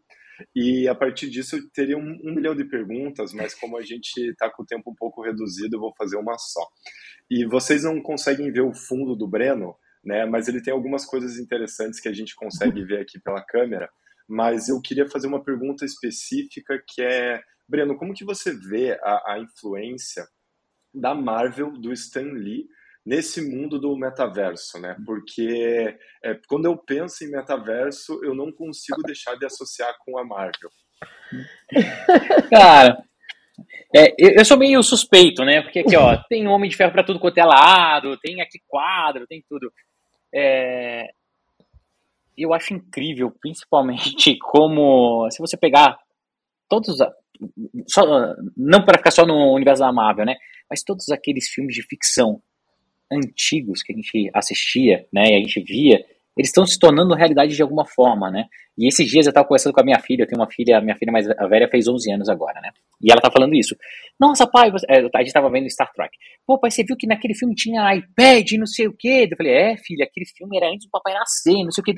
E 0.55 0.89
a 0.89 0.95
partir 0.95 1.29
disso 1.31 1.57
eu 1.57 1.71
teria 1.71 1.97
um, 1.97 2.19
um 2.25 2.35
milhão 2.35 2.55
de 2.55 2.65
perguntas, 2.65 3.33
mas 3.33 3.55
como 3.55 3.77
a 3.77 3.83
gente 3.83 4.19
está 4.19 4.51
com 4.51 4.63
o 4.63 4.67
tempo 4.67 4.91
um 4.91 4.95
pouco 4.95 5.23
reduzido, 5.23 5.77
eu 5.77 5.81
vou 5.81 5.95
fazer 5.97 6.17
uma 6.17 6.37
só. 6.39 6.67
E 7.31 7.47
vocês 7.47 7.85
não 7.85 8.01
conseguem 8.01 8.51
ver 8.53 8.63
o 8.63 8.75
fundo 8.75 9.17
do 9.17 9.29
Breno, 9.29 9.75
né? 10.05 10.27
Mas 10.27 10.49
ele 10.49 10.63
tem 10.63 10.73
algumas 10.73 11.05
coisas 11.05 11.39
interessantes 11.39 12.01
que 12.01 12.09
a 12.09 12.13
gente 12.13 12.35
consegue 12.35 12.85
ver 12.85 13.01
aqui 13.01 13.21
pela 13.21 13.45
câmera. 13.45 13.89
Mas 14.29 14.69
eu 14.69 14.81
queria 14.81 15.09
fazer 15.09 15.27
uma 15.27 15.43
pergunta 15.43 15.85
específica 15.85 16.83
que 16.87 17.03
é, 17.03 17.41
Breno, 17.69 17.97
como 17.97 18.15
que 18.15 18.25
você 18.25 18.53
vê 18.53 18.99
a, 19.03 19.35
a 19.35 19.39
influência 19.41 20.27
da 20.95 21.15
Marvel, 21.15 21.73
do 21.73 21.93
Stan 21.93 22.33
Lee, 22.33 22.67
nesse 23.05 23.41
mundo 23.43 23.79
do 23.79 23.97
metaverso, 23.97 24.79
né? 24.81 24.97
Porque 25.05 25.97
é, 26.25 26.39
quando 26.49 26.67
eu 26.67 26.77
penso 26.77 27.25
em 27.25 27.31
metaverso, 27.31 28.21
eu 28.25 28.35
não 28.35 28.53
consigo 28.53 29.03
deixar 29.03 29.35
de 29.37 29.45
associar 29.45 29.95
com 30.05 30.19
a 30.19 30.25
Marvel. 30.25 30.71
Cara, 32.51 33.03
é, 33.95 34.15
eu 34.19 34.45
sou 34.45 34.57
meio 34.57 34.83
suspeito, 34.83 35.45
né? 35.45 35.63
Porque 35.63 35.81
aqui, 35.81 35.97
ó, 35.97 36.17
tem 36.29 36.47
Homem 36.47 36.71
de 36.71 36.77
Ferro 36.77 36.93
para 36.93 37.05
tudo 37.05 37.19
quanto 37.19 37.39
é 37.39 37.45
lado, 37.45 38.19
tem 38.19 38.41
aqui 38.41 38.61
quadro, 38.69 39.27
tem 39.27 39.45
tudo. 39.49 39.73
É, 40.33 41.09
eu 42.37 42.55
acho 42.55 42.73
incrível, 42.73 43.31
principalmente 43.41 44.39
como 44.41 45.29
se 45.31 45.41
você 45.41 45.57
pegar 45.57 45.99
todos 46.69 46.97
só, 47.89 48.03
não 48.57 48.85
para 48.85 48.99
ficar 48.99 49.11
só 49.11 49.27
no 49.27 49.53
universo 49.53 49.83
da 49.83 49.93
Marvel, 49.93 50.25
né? 50.25 50.37
Mas 50.71 50.83
todos 50.83 51.11
aqueles 51.11 51.49
filmes 51.49 51.75
de 51.75 51.83
ficção 51.83 52.41
antigos 53.13 53.83
que 53.83 53.93
a 53.93 53.97
gente 53.97 54.31
assistia, 54.35 55.07
né, 55.13 55.29
e 55.29 55.35
a 55.37 55.39
gente 55.39 55.61
via, 55.61 56.05
eles 56.37 56.49
estão 56.49 56.67
se 56.67 56.79
tornando 56.79 57.15
realidade 57.15 57.55
de 57.55 57.63
alguma 57.63 57.85
forma, 57.85 58.31
né? 58.31 58.47
E 58.77 58.89
esses 58.89 59.07
dias 59.07 59.27
eu 59.27 59.31
estava 59.31 59.47
conversando 59.47 59.75
com 59.75 59.81
a 59.83 59.85
minha 59.85 60.01
filha, 60.01 60.23
eu 60.23 60.27
tenho 60.27 60.41
uma 60.41 60.51
filha, 60.51 60.81
minha 60.81 60.97
filha 60.97 61.13
mais 61.13 61.27
velha 61.27 61.69
fez 61.69 61.87
11 61.87 62.11
anos 62.11 62.29
agora, 62.31 62.59
né? 62.61 62.71
E 63.03 63.13
ela 63.13 63.21
tá 63.21 63.31
falando 63.31 63.55
isso. 63.55 63.77
Nossa, 64.19 64.47
pai, 64.47 64.71
você... 64.71 64.87
É, 64.89 65.01
a 65.15 65.23
gente 65.23 65.33
tava 65.33 65.51
vendo 65.51 65.69
Star 65.69 65.93
Trek. 65.93 66.17
Pô, 66.47 66.59
pai, 66.59 66.71
você 66.71 66.83
viu 66.83 66.97
que 66.97 67.07
naquele 67.07 67.35
filme 67.35 67.55
tinha 67.55 67.95
iPad, 67.95 68.53
não 68.53 68.67
sei 68.67 68.89
o 68.89 68.97
quê? 68.99 69.29
Eu 69.31 69.37
falei, 69.37 69.53
é, 69.53 69.77
filha, 69.77 70.05
aquele 70.05 70.25
filme 70.25 70.57
era 70.57 70.69
antes 70.69 70.87
do 70.87 70.91
papai 70.91 71.13
nascer, 71.13 71.63
não 71.65 71.71
sei 71.71 71.83
o 71.83 71.85
quê. 71.85 71.93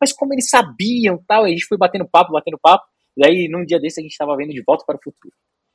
Mas 0.00 0.14
como 0.14 0.32
eles 0.32 0.48
sabiam, 0.48 1.22
tal, 1.26 1.46
e 1.46 1.50
a 1.50 1.52
gente 1.52 1.66
foi 1.66 1.76
batendo 1.76 2.08
papo, 2.10 2.32
batendo 2.32 2.58
papo. 2.62 2.84
Daí, 3.16 3.48
num 3.50 3.64
dia 3.66 3.78
desse, 3.78 4.00
a 4.00 4.02
gente 4.02 4.16
tava 4.16 4.34
vendo 4.34 4.50
De 4.50 4.62
Volta 4.66 4.84
para 4.86 4.96
o 4.96 5.02
Futuro. 5.02 5.34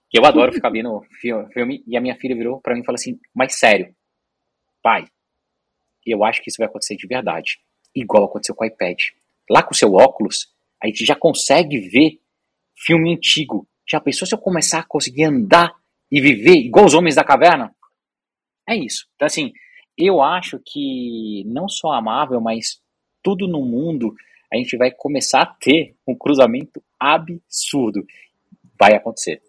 Que 0.09 0.17
eu 0.17 0.25
adoro 0.25 0.51
ficar 0.51 0.71
vendo 0.71 0.99
filme, 1.21 1.83
e 1.87 1.95
a 1.95 2.01
minha 2.01 2.15
filha 2.15 2.35
virou 2.35 2.59
para 2.59 2.73
mim 2.73 2.81
e 2.81 2.85
falou 2.85 2.95
assim, 2.95 3.19
mas 3.35 3.59
sério, 3.59 3.93
pai, 4.81 5.07
eu 6.05 6.23
acho 6.23 6.41
que 6.41 6.49
isso 6.49 6.57
vai 6.57 6.67
acontecer 6.67 6.95
de 6.95 7.07
verdade. 7.07 7.59
Igual 7.95 8.25
aconteceu 8.25 8.55
com 8.55 8.63
o 8.63 8.67
iPad. 8.67 8.97
Lá 9.49 9.63
com 9.63 9.73
o 9.73 9.77
seu 9.77 9.93
óculos, 9.93 10.47
a 10.81 10.87
gente 10.87 11.05
já 11.05 11.15
consegue 11.15 11.79
ver 11.79 12.19
filme 12.75 13.13
antigo. 13.13 13.67
Já 13.87 13.99
pensou 13.99 14.27
se 14.27 14.33
eu 14.33 14.39
começar 14.39 14.79
a 14.79 14.87
conseguir 14.87 15.25
andar 15.25 15.73
e 16.11 16.21
viver 16.21 16.57
igual 16.57 16.85
os 16.85 16.93
homens 16.93 17.15
da 17.15 17.23
caverna? 17.23 17.73
É 18.67 18.75
isso. 18.75 19.07
Então, 19.15 19.25
assim, 19.25 19.51
eu 19.97 20.21
acho 20.21 20.59
que 20.65 21.43
não 21.47 21.67
só 21.67 21.91
a 21.91 22.01
Marvel, 22.01 22.39
mas 22.39 22.81
tudo 23.21 23.47
no 23.47 23.65
mundo, 23.65 24.15
a 24.51 24.57
gente 24.57 24.77
vai 24.77 24.91
começar 24.91 25.41
a 25.41 25.45
ter 25.45 25.95
um 26.07 26.15
cruzamento 26.15 26.81
absurdo. 26.99 28.05
Vai 28.79 28.95
acontecer. 28.95 29.41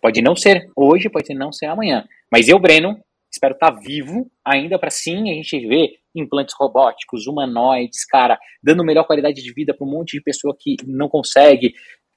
Pode 0.00 0.22
não 0.22 0.34
ser 0.34 0.70
hoje, 0.74 1.10
pode 1.10 1.32
não 1.34 1.52
ser 1.52 1.66
amanhã. 1.66 2.06
Mas 2.30 2.48
eu, 2.48 2.58
Breno, 2.58 2.98
espero 3.30 3.54
estar 3.54 3.72
tá 3.72 3.80
vivo 3.80 4.30
ainda 4.44 4.78
para 4.78 4.90
sim 4.90 5.30
a 5.30 5.34
gente 5.34 5.66
ver 5.66 5.98
implantes 6.14 6.54
robóticos, 6.58 7.26
humanoides, 7.26 8.04
cara, 8.04 8.38
dando 8.62 8.84
melhor 8.84 9.04
qualidade 9.04 9.42
de 9.42 9.52
vida 9.52 9.74
para 9.74 9.86
um 9.86 9.90
monte 9.90 10.12
de 10.16 10.22
pessoa 10.22 10.56
que 10.58 10.76
não 10.86 11.08
consegue. 11.08 11.72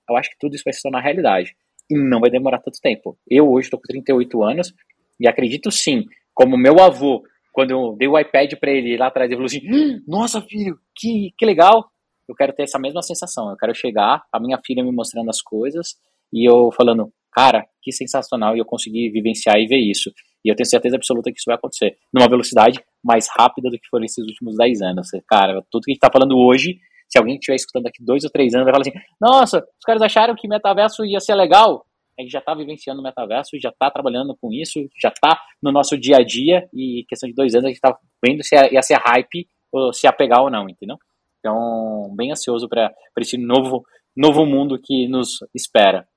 Eu 0.09 0.17
acho 0.17 0.29
que 0.29 0.37
tudo 0.39 0.55
isso 0.55 0.63
vai 0.63 0.73
se 0.73 0.81
tornar 0.81 1.01
realidade. 1.01 1.55
E 1.89 1.97
não 1.97 2.19
vai 2.19 2.29
demorar 2.29 2.59
tanto 2.59 2.79
tempo. 2.81 3.17
Eu 3.29 3.51
hoje 3.51 3.67
estou 3.67 3.79
com 3.79 3.87
38 3.87 4.43
anos 4.43 4.73
e 5.19 5.27
acredito 5.27 5.69
sim, 5.69 6.05
como 6.33 6.57
meu 6.57 6.79
avô, 6.79 7.23
quando 7.51 7.71
eu 7.71 7.95
dei 7.97 8.07
o 8.07 8.17
iPad 8.17 8.53
para 8.55 8.71
ele 8.71 8.97
lá 8.97 9.07
atrás, 9.07 9.29
ele 9.29 9.35
falou 9.35 9.45
assim: 9.45 9.61
hum, 9.69 10.01
Nossa, 10.07 10.41
filho, 10.41 10.77
que, 10.95 11.33
que 11.37 11.45
legal. 11.45 11.89
Eu 12.27 12.35
quero 12.35 12.53
ter 12.53 12.63
essa 12.63 12.79
mesma 12.79 13.01
sensação. 13.01 13.49
Eu 13.49 13.57
quero 13.57 13.75
chegar, 13.75 14.23
a 14.31 14.39
minha 14.39 14.57
filha 14.65 14.83
me 14.83 14.91
mostrando 14.91 15.29
as 15.29 15.41
coisas 15.41 15.95
e 16.33 16.49
eu 16.49 16.71
falando: 16.71 17.11
Cara, 17.31 17.65
que 17.81 17.91
sensacional. 17.91 18.55
E 18.55 18.59
eu 18.59 18.65
consegui 18.65 19.09
vivenciar 19.09 19.57
e 19.57 19.67
ver 19.67 19.79
isso. 19.79 20.11
E 20.43 20.51
eu 20.51 20.55
tenho 20.55 20.67
certeza 20.67 20.95
absoluta 20.95 21.31
que 21.31 21.37
isso 21.37 21.45
vai 21.47 21.55
acontecer 21.55 21.97
numa 22.13 22.27
velocidade 22.27 22.79
mais 23.03 23.27
rápida 23.29 23.69
do 23.69 23.77
que 23.77 23.87
foram 23.89 24.05
esses 24.05 24.25
últimos 24.25 24.57
10 24.57 24.81
anos. 24.81 25.09
Cara, 25.27 25.63
tudo 25.71 25.83
que 25.83 25.91
a 25.91 25.93
gente 25.93 25.97
está 25.97 26.09
falando 26.11 26.37
hoje, 26.37 26.79
se 27.07 27.17
alguém 27.17 27.35
estiver 27.35 27.55
escutando 27.55 27.83
daqui 27.83 28.03
dois 28.03 28.23
ou 28.23 28.29
três 28.29 28.53
anos, 28.53 28.65
vai 28.65 28.73
falar 28.73 28.81
assim: 28.87 28.99
nossa, 29.19 29.59
os 29.59 29.85
caras 29.85 30.01
acharam 30.01 30.35
que 30.35 30.47
metaverso 30.47 31.05
ia 31.05 31.19
ser 31.19 31.35
legal. 31.35 31.85
A 32.17 32.21
gente 32.21 32.31
já 32.31 32.39
está 32.39 32.53
vivenciando 32.53 32.99
o 33.01 33.03
metaverso, 33.03 33.57
já 33.59 33.69
está 33.69 33.89
trabalhando 33.89 34.37
com 34.39 34.51
isso, 34.51 34.79
já 35.01 35.09
está 35.09 35.39
no 35.61 35.71
nosso 35.71 35.97
dia 35.97 36.17
a 36.17 36.23
dia, 36.23 36.67
e 36.73 37.05
questão 37.07 37.27
de 37.27 37.33
dois 37.33 37.55
anos 37.55 37.65
a 37.65 37.69
gente 37.69 37.77
está 37.77 37.97
vendo 38.23 38.43
se 38.43 38.55
ia 38.55 38.81
ser 38.81 38.95
hype 38.95 39.47
ou 39.71 39.93
se 39.93 40.05
ia 40.05 40.13
pegar 40.13 40.41
ou 40.41 40.49
não, 40.51 40.69
entendeu? 40.69 40.97
Então, 41.39 42.13
bem 42.15 42.31
ansioso 42.31 42.69
para 42.69 42.93
esse 43.17 43.37
novo, 43.37 43.83
novo 44.15 44.45
mundo 44.45 44.79
que 44.79 45.07
nos 45.07 45.39
espera. 45.55 46.07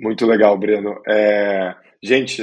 Muito 0.00 0.24
legal, 0.24 0.56
Breno. 0.56 0.94
É, 1.06 1.74
Gente, 2.00 2.40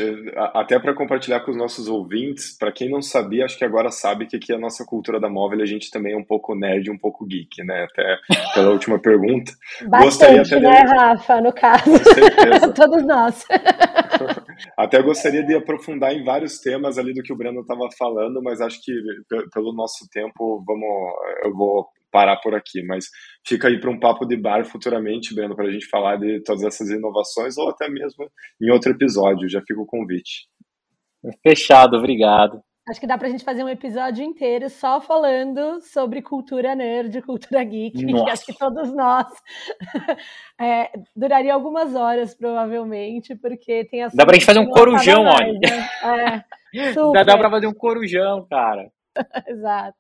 até 0.54 0.78
para 0.78 0.94
compartilhar 0.94 1.39
com 1.39 1.52
os 1.52 1.58
nossos 1.58 1.88
ouvintes, 1.88 2.58
para 2.58 2.74
quem 2.74 2.89
não 2.89 3.02
sabia, 3.02 3.46
acho 3.46 3.58
que 3.58 3.63
agora 3.63 3.89
sabe 3.89 4.26
que 4.26 4.36
aqui 4.36 4.52
a 4.52 4.60
nossa 4.60 4.84
cultura 4.86 5.18
da 5.18 5.30
móvel 5.30 5.62
a 5.62 5.65
gente 5.65 5.89
também 5.89 6.13
é 6.13 6.18
um 6.18 6.26
pouco 6.26 6.54
nerd, 6.54 6.91
um 6.91 6.98
pouco 6.98 7.26
geek, 7.26 7.63
né? 7.63 7.86
Até 7.89 8.18
pela 8.54 8.72
última 8.72 9.00
pergunta. 9.00 9.54
Bastante, 9.88 10.39
gostaria 10.39 10.70
né, 10.70 10.84
de... 10.84 10.94
Rafa, 10.94 11.39
no 11.39 11.54
caso. 11.54 11.86
Com 11.86 11.98
certeza. 11.98 12.68
Todos 12.76 13.06
nós. 13.06 13.46
Até 14.78 15.02
gostaria 15.02 15.44
de 15.44 15.56
aprofundar 15.56 16.13
em 16.13 16.24
vários 16.24 16.60
temas 16.60 16.98
ali 16.98 17.13
do 17.13 17.24
que 17.24 17.32
o 17.32 17.38
Breno 17.38 17.62
estava 17.62 17.88
falando, 17.98 18.41
mas 18.44 18.60
acho 18.60 18.82
que 18.82 18.91
pelo 19.54 19.74
nosso 19.74 20.06
tempo, 20.12 20.63
vamos, 20.65 21.13
eu 21.44 21.54
vou 21.54 21.88
parar 22.15 22.38
por 22.38 22.56
aqui, 22.56 22.82
mas 22.82 23.08
fica 23.45 23.67
aí 23.67 23.78
para 23.78 23.91
um 23.91 23.99
papo 23.99 24.25
de 24.25 24.38
bar 24.38 24.63
futuramente, 24.63 25.36
Breno, 25.36 25.54
para 25.54 25.67
a 25.67 25.71
gente 25.71 25.86
falar 25.88 26.15
de 26.15 26.41
todas 26.45 26.63
essas 26.63 26.89
inovações 26.89 27.58
ou 27.58 27.69
até 27.69 27.89
mesmo 27.89 28.25
em 28.62 28.71
outro 28.71 28.93
episódio. 28.93 29.49
Já 29.49 29.60
fica 29.60 29.82
o 29.82 29.86
convite. 29.86 30.47
Fechado, 31.43 31.97
obrigado. 31.97 32.62
Acho 32.88 33.01
que 33.01 33.08
dá 33.08 33.17
pra 33.17 33.28
gente 33.28 33.43
fazer 33.43 33.65
um 33.65 33.69
episódio 33.69 34.23
inteiro 34.23 34.69
só 34.69 35.01
falando 35.01 35.82
sobre 35.82 36.21
cultura 36.21 36.73
nerd, 36.73 37.21
cultura 37.23 37.62
geek, 37.65 38.06
Nossa. 38.06 38.23
que 38.23 38.32
acho 38.32 38.45
que 38.45 38.58
todos 38.58 38.95
nós 38.95 39.28
é, 40.62 40.91
duraria 41.13 41.54
algumas 41.54 41.95
horas, 41.95 42.34
provavelmente, 42.34 43.36
porque 43.36 43.84
tem 43.86 44.04
as. 44.04 44.13
Dá 44.13 44.23
pra 44.23 44.36
gente 44.36 44.45
fazer 44.45 44.60
um 44.60 44.69
corujão, 44.69 45.25
olha. 45.25 45.51
Né? 45.51 46.43
É, 46.71 46.93
dá, 47.12 47.23
dá 47.23 47.38
pra 47.38 47.49
fazer 47.49 47.67
um 47.67 47.73
corujão, 47.73 48.47
cara. 48.49 48.89
Exato. 49.49 49.97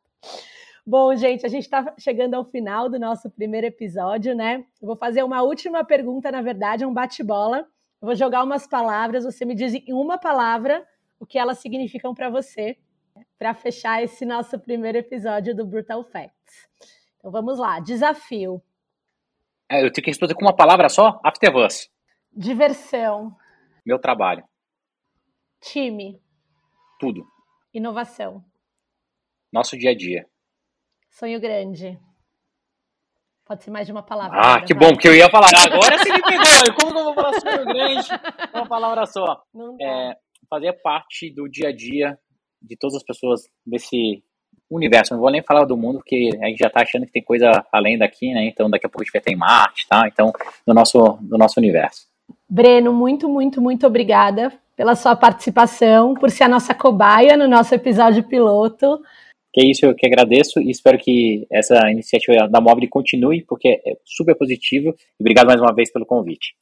Bom, 0.87 1.15
gente, 1.15 1.43
a 1.43 1.49
gente 1.49 1.63
está 1.63 1.95
chegando 1.97 2.35
ao 2.35 2.45
final 2.45 2.87
do 2.87 2.99
nosso 2.99 3.27
primeiro 3.31 3.65
episódio, 3.65 4.35
né? 4.35 4.63
Eu 4.79 4.85
vou 4.87 4.95
fazer 4.95 5.23
uma 5.23 5.41
última 5.41 5.83
pergunta, 5.83 6.31
na 6.31 6.43
verdade, 6.43 6.83
é 6.83 6.87
um 6.87 6.93
bate-bola. 6.93 7.67
Eu 7.99 8.05
vou 8.05 8.15
jogar 8.15 8.43
umas 8.43 8.67
palavras, 8.67 9.23
você 9.23 9.45
me 9.45 9.55
diz 9.55 9.73
em 9.73 9.93
uma 9.93 10.19
palavra 10.19 10.85
o 11.19 11.25
que 11.25 11.39
elas 11.39 11.57
significam 11.57 12.13
para 12.13 12.29
você, 12.29 12.77
para 13.35 13.55
fechar 13.55 14.03
esse 14.03 14.27
nosso 14.27 14.59
primeiro 14.59 14.99
episódio 14.99 15.55
do 15.55 15.65
Brutal 15.65 16.03
Facts. 16.03 16.69
Então 17.17 17.31
vamos 17.31 17.57
lá. 17.57 17.79
Desafio. 17.79 18.61
É, 19.67 19.79
eu 19.83 19.91
tenho 19.91 20.03
que 20.03 20.11
responder 20.11 20.35
com 20.35 20.45
uma 20.45 20.55
palavra 20.55 20.87
só? 20.87 21.19
Afterverse. 21.23 21.89
Diversão. 22.31 23.35
Meu 23.83 23.97
trabalho. 23.97 24.43
Time. 25.59 26.21
Tudo. 26.99 27.25
Inovação. 27.73 28.45
Nosso 29.51 29.75
dia 29.75 29.89
a 29.89 29.97
dia. 29.97 30.29
Sonho 31.15 31.39
grande. 31.39 31.97
Pode 33.45 33.63
ser 33.63 33.71
mais 33.71 33.85
de 33.85 33.91
uma 33.93 34.03
palavra. 34.03 34.37
Ah, 34.37 34.61
que 34.61 34.73
bom, 34.73 34.89
porque 34.89 35.07
eu 35.07 35.15
ia 35.15 35.29
falar. 35.29 35.47
Agora 35.65 35.97
você 35.97 36.11
me 36.11 36.19
pegou. 36.21 36.75
Como 36.77 36.91
que 36.91 36.99
eu 36.99 37.03
vou 37.05 37.13
falar 37.13 37.39
sonho 37.39 37.65
grande? 37.65 38.07
Uma 38.53 38.67
palavra 38.67 39.05
só. 39.05 39.41
É, 39.79 40.17
fazer 40.49 40.73
parte 40.83 41.33
do 41.33 41.47
dia 41.47 41.69
a 41.69 41.71
dia 41.71 42.19
de 42.61 42.75
todas 42.75 42.97
as 42.97 43.03
pessoas 43.03 43.43
desse 43.65 44.21
universo. 44.69 45.13
Não 45.13 45.21
vou 45.21 45.31
nem 45.31 45.41
falar 45.41 45.63
do 45.63 45.77
mundo, 45.77 45.99
porque 45.99 46.31
a 46.41 46.47
gente 46.47 46.57
já 46.57 46.67
está 46.67 46.81
achando 46.81 47.05
que 47.05 47.13
tem 47.13 47.23
coisa 47.23 47.65
além 47.71 47.97
daqui, 47.97 48.33
né? 48.33 48.45
Então 48.47 48.69
daqui 48.69 48.85
a 48.85 48.89
pouco 48.89 49.03
a 49.03 49.05
gente 49.05 49.13
vai 49.13 49.21
ter 49.21 49.31
em 49.31 49.37
Marte, 49.37 49.87
tá? 49.87 50.05
Então, 50.09 50.33
do 50.67 50.73
nosso, 50.73 51.17
do 51.21 51.37
nosso 51.37 51.61
universo. 51.61 52.07
Breno, 52.49 52.91
muito, 52.91 53.29
muito, 53.29 53.61
muito 53.61 53.87
obrigada 53.87 54.51
pela 54.75 54.95
sua 54.95 55.15
participação, 55.15 56.13
por 56.13 56.29
ser 56.29 56.43
a 56.43 56.49
nossa 56.49 56.73
cobaia 56.73 57.37
no 57.37 57.47
nosso 57.47 57.73
episódio 57.73 58.21
piloto. 58.23 59.01
Que 59.55 59.61
é 59.61 59.71
isso 59.71 59.85
eu 59.85 59.95
que 59.95 60.05
agradeço 60.05 60.59
e 60.59 60.69
espero 60.69 60.97
que 60.97 61.47
essa 61.49 61.89
iniciativa 61.89 62.45
da 62.49 62.59
Mobile 62.59 62.89
continue, 62.89 63.41
porque 63.45 63.81
é 63.87 63.95
super 64.03 64.35
positivo. 64.35 64.93
Obrigado 65.17 65.47
mais 65.47 65.61
uma 65.61 65.73
vez 65.73 65.89
pelo 65.89 66.05
convite. 66.05 66.53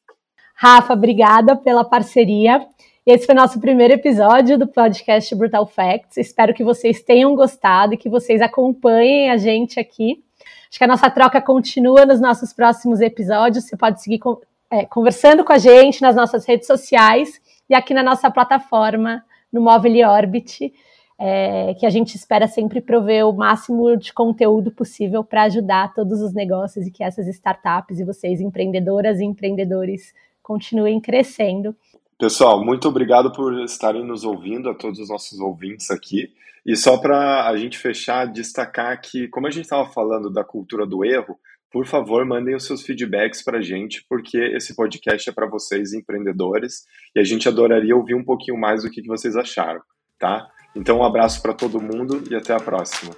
Rafa, 0.55 0.93
obrigada 0.93 1.55
pela 1.55 1.83
parceria. 1.83 2.63
Esse 3.03 3.25
foi 3.25 3.33
nosso 3.33 3.59
primeiro 3.59 3.95
episódio 3.95 4.59
do 4.59 4.67
podcast 4.67 5.33
Brutal 5.33 5.65
Facts. 5.65 6.17
Espero 6.17 6.53
que 6.53 6.63
vocês 6.63 7.01
tenham 7.01 7.33
gostado 7.33 7.95
e 7.95 7.97
que 7.97 8.07
vocês 8.09 8.43
acompanhem 8.43 9.31
a 9.31 9.37
gente 9.37 9.79
aqui. 9.79 10.23
Acho 10.69 10.77
que 10.77 10.83
a 10.83 10.87
nossa 10.87 11.09
troca 11.09 11.41
continua 11.41 12.05
nos 12.05 12.21
nossos 12.21 12.53
próximos 12.53 13.01
episódios. 13.01 13.63
Você 13.63 13.75
pode 13.75 14.03
seguir 14.03 14.19
é, 14.69 14.85
conversando 14.85 15.43
com 15.43 15.51
a 15.51 15.57
gente 15.57 15.99
nas 15.99 16.15
nossas 16.15 16.45
redes 16.45 16.67
sociais 16.67 17.41
e 17.67 17.73
aqui 17.73 17.91
na 17.91 18.03
nossa 18.03 18.29
plataforma, 18.29 19.25
no 19.51 19.61
Móvel 19.61 20.07
Orbit 20.07 20.71
é, 21.25 21.73
que 21.75 21.85
a 21.85 21.89
gente 21.89 22.15
espera 22.15 22.49
sempre 22.49 22.81
prover 22.81 23.25
o 23.25 23.31
máximo 23.31 23.95
de 23.95 24.11
conteúdo 24.11 24.69
possível 24.69 25.23
para 25.23 25.43
ajudar 25.43 25.93
todos 25.93 26.19
os 26.19 26.33
negócios 26.33 26.85
e 26.85 26.91
que 26.91 27.01
essas 27.01 27.29
startups 27.29 27.97
e 27.97 28.03
vocês, 28.03 28.41
empreendedoras 28.41 29.21
e 29.21 29.23
empreendedores, 29.23 30.13
continuem 30.41 30.99
crescendo. 30.99 31.73
Pessoal, 32.19 32.61
muito 32.61 32.89
obrigado 32.89 33.31
por 33.31 33.57
estarem 33.63 34.05
nos 34.05 34.25
ouvindo, 34.25 34.69
a 34.69 34.75
todos 34.75 34.99
os 34.99 35.07
nossos 35.07 35.39
ouvintes 35.39 35.89
aqui. 35.91 36.29
E 36.65 36.75
só 36.75 36.97
para 36.97 37.47
a 37.47 37.55
gente 37.55 37.77
fechar, 37.77 38.25
destacar 38.25 38.99
que, 38.99 39.29
como 39.29 39.47
a 39.47 39.49
gente 39.49 39.63
estava 39.63 39.89
falando 39.89 40.29
da 40.29 40.43
cultura 40.43 40.85
do 40.85 41.05
erro, 41.05 41.39
por 41.71 41.85
favor, 41.85 42.25
mandem 42.25 42.53
os 42.53 42.65
seus 42.65 42.83
feedbacks 42.83 43.41
para 43.41 43.59
a 43.59 43.61
gente, 43.61 44.05
porque 44.09 44.37
esse 44.37 44.75
podcast 44.75 45.29
é 45.29 45.33
para 45.33 45.49
vocês, 45.49 45.93
empreendedores, 45.93 46.83
e 47.15 47.21
a 47.21 47.23
gente 47.23 47.47
adoraria 47.47 47.95
ouvir 47.95 48.13
um 48.13 48.25
pouquinho 48.25 48.59
mais 48.59 48.83
do 48.83 48.91
que 48.91 49.01
vocês 49.07 49.37
acharam, 49.37 49.81
tá? 50.19 50.49
Então, 50.75 50.99
um 50.99 51.03
abraço 51.03 51.41
para 51.41 51.53
todo 51.53 51.79
mundo 51.79 52.23
e 52.29 52.35
até 52.35 52.53
a 52.53 52.59
próxima. 52.59 53.15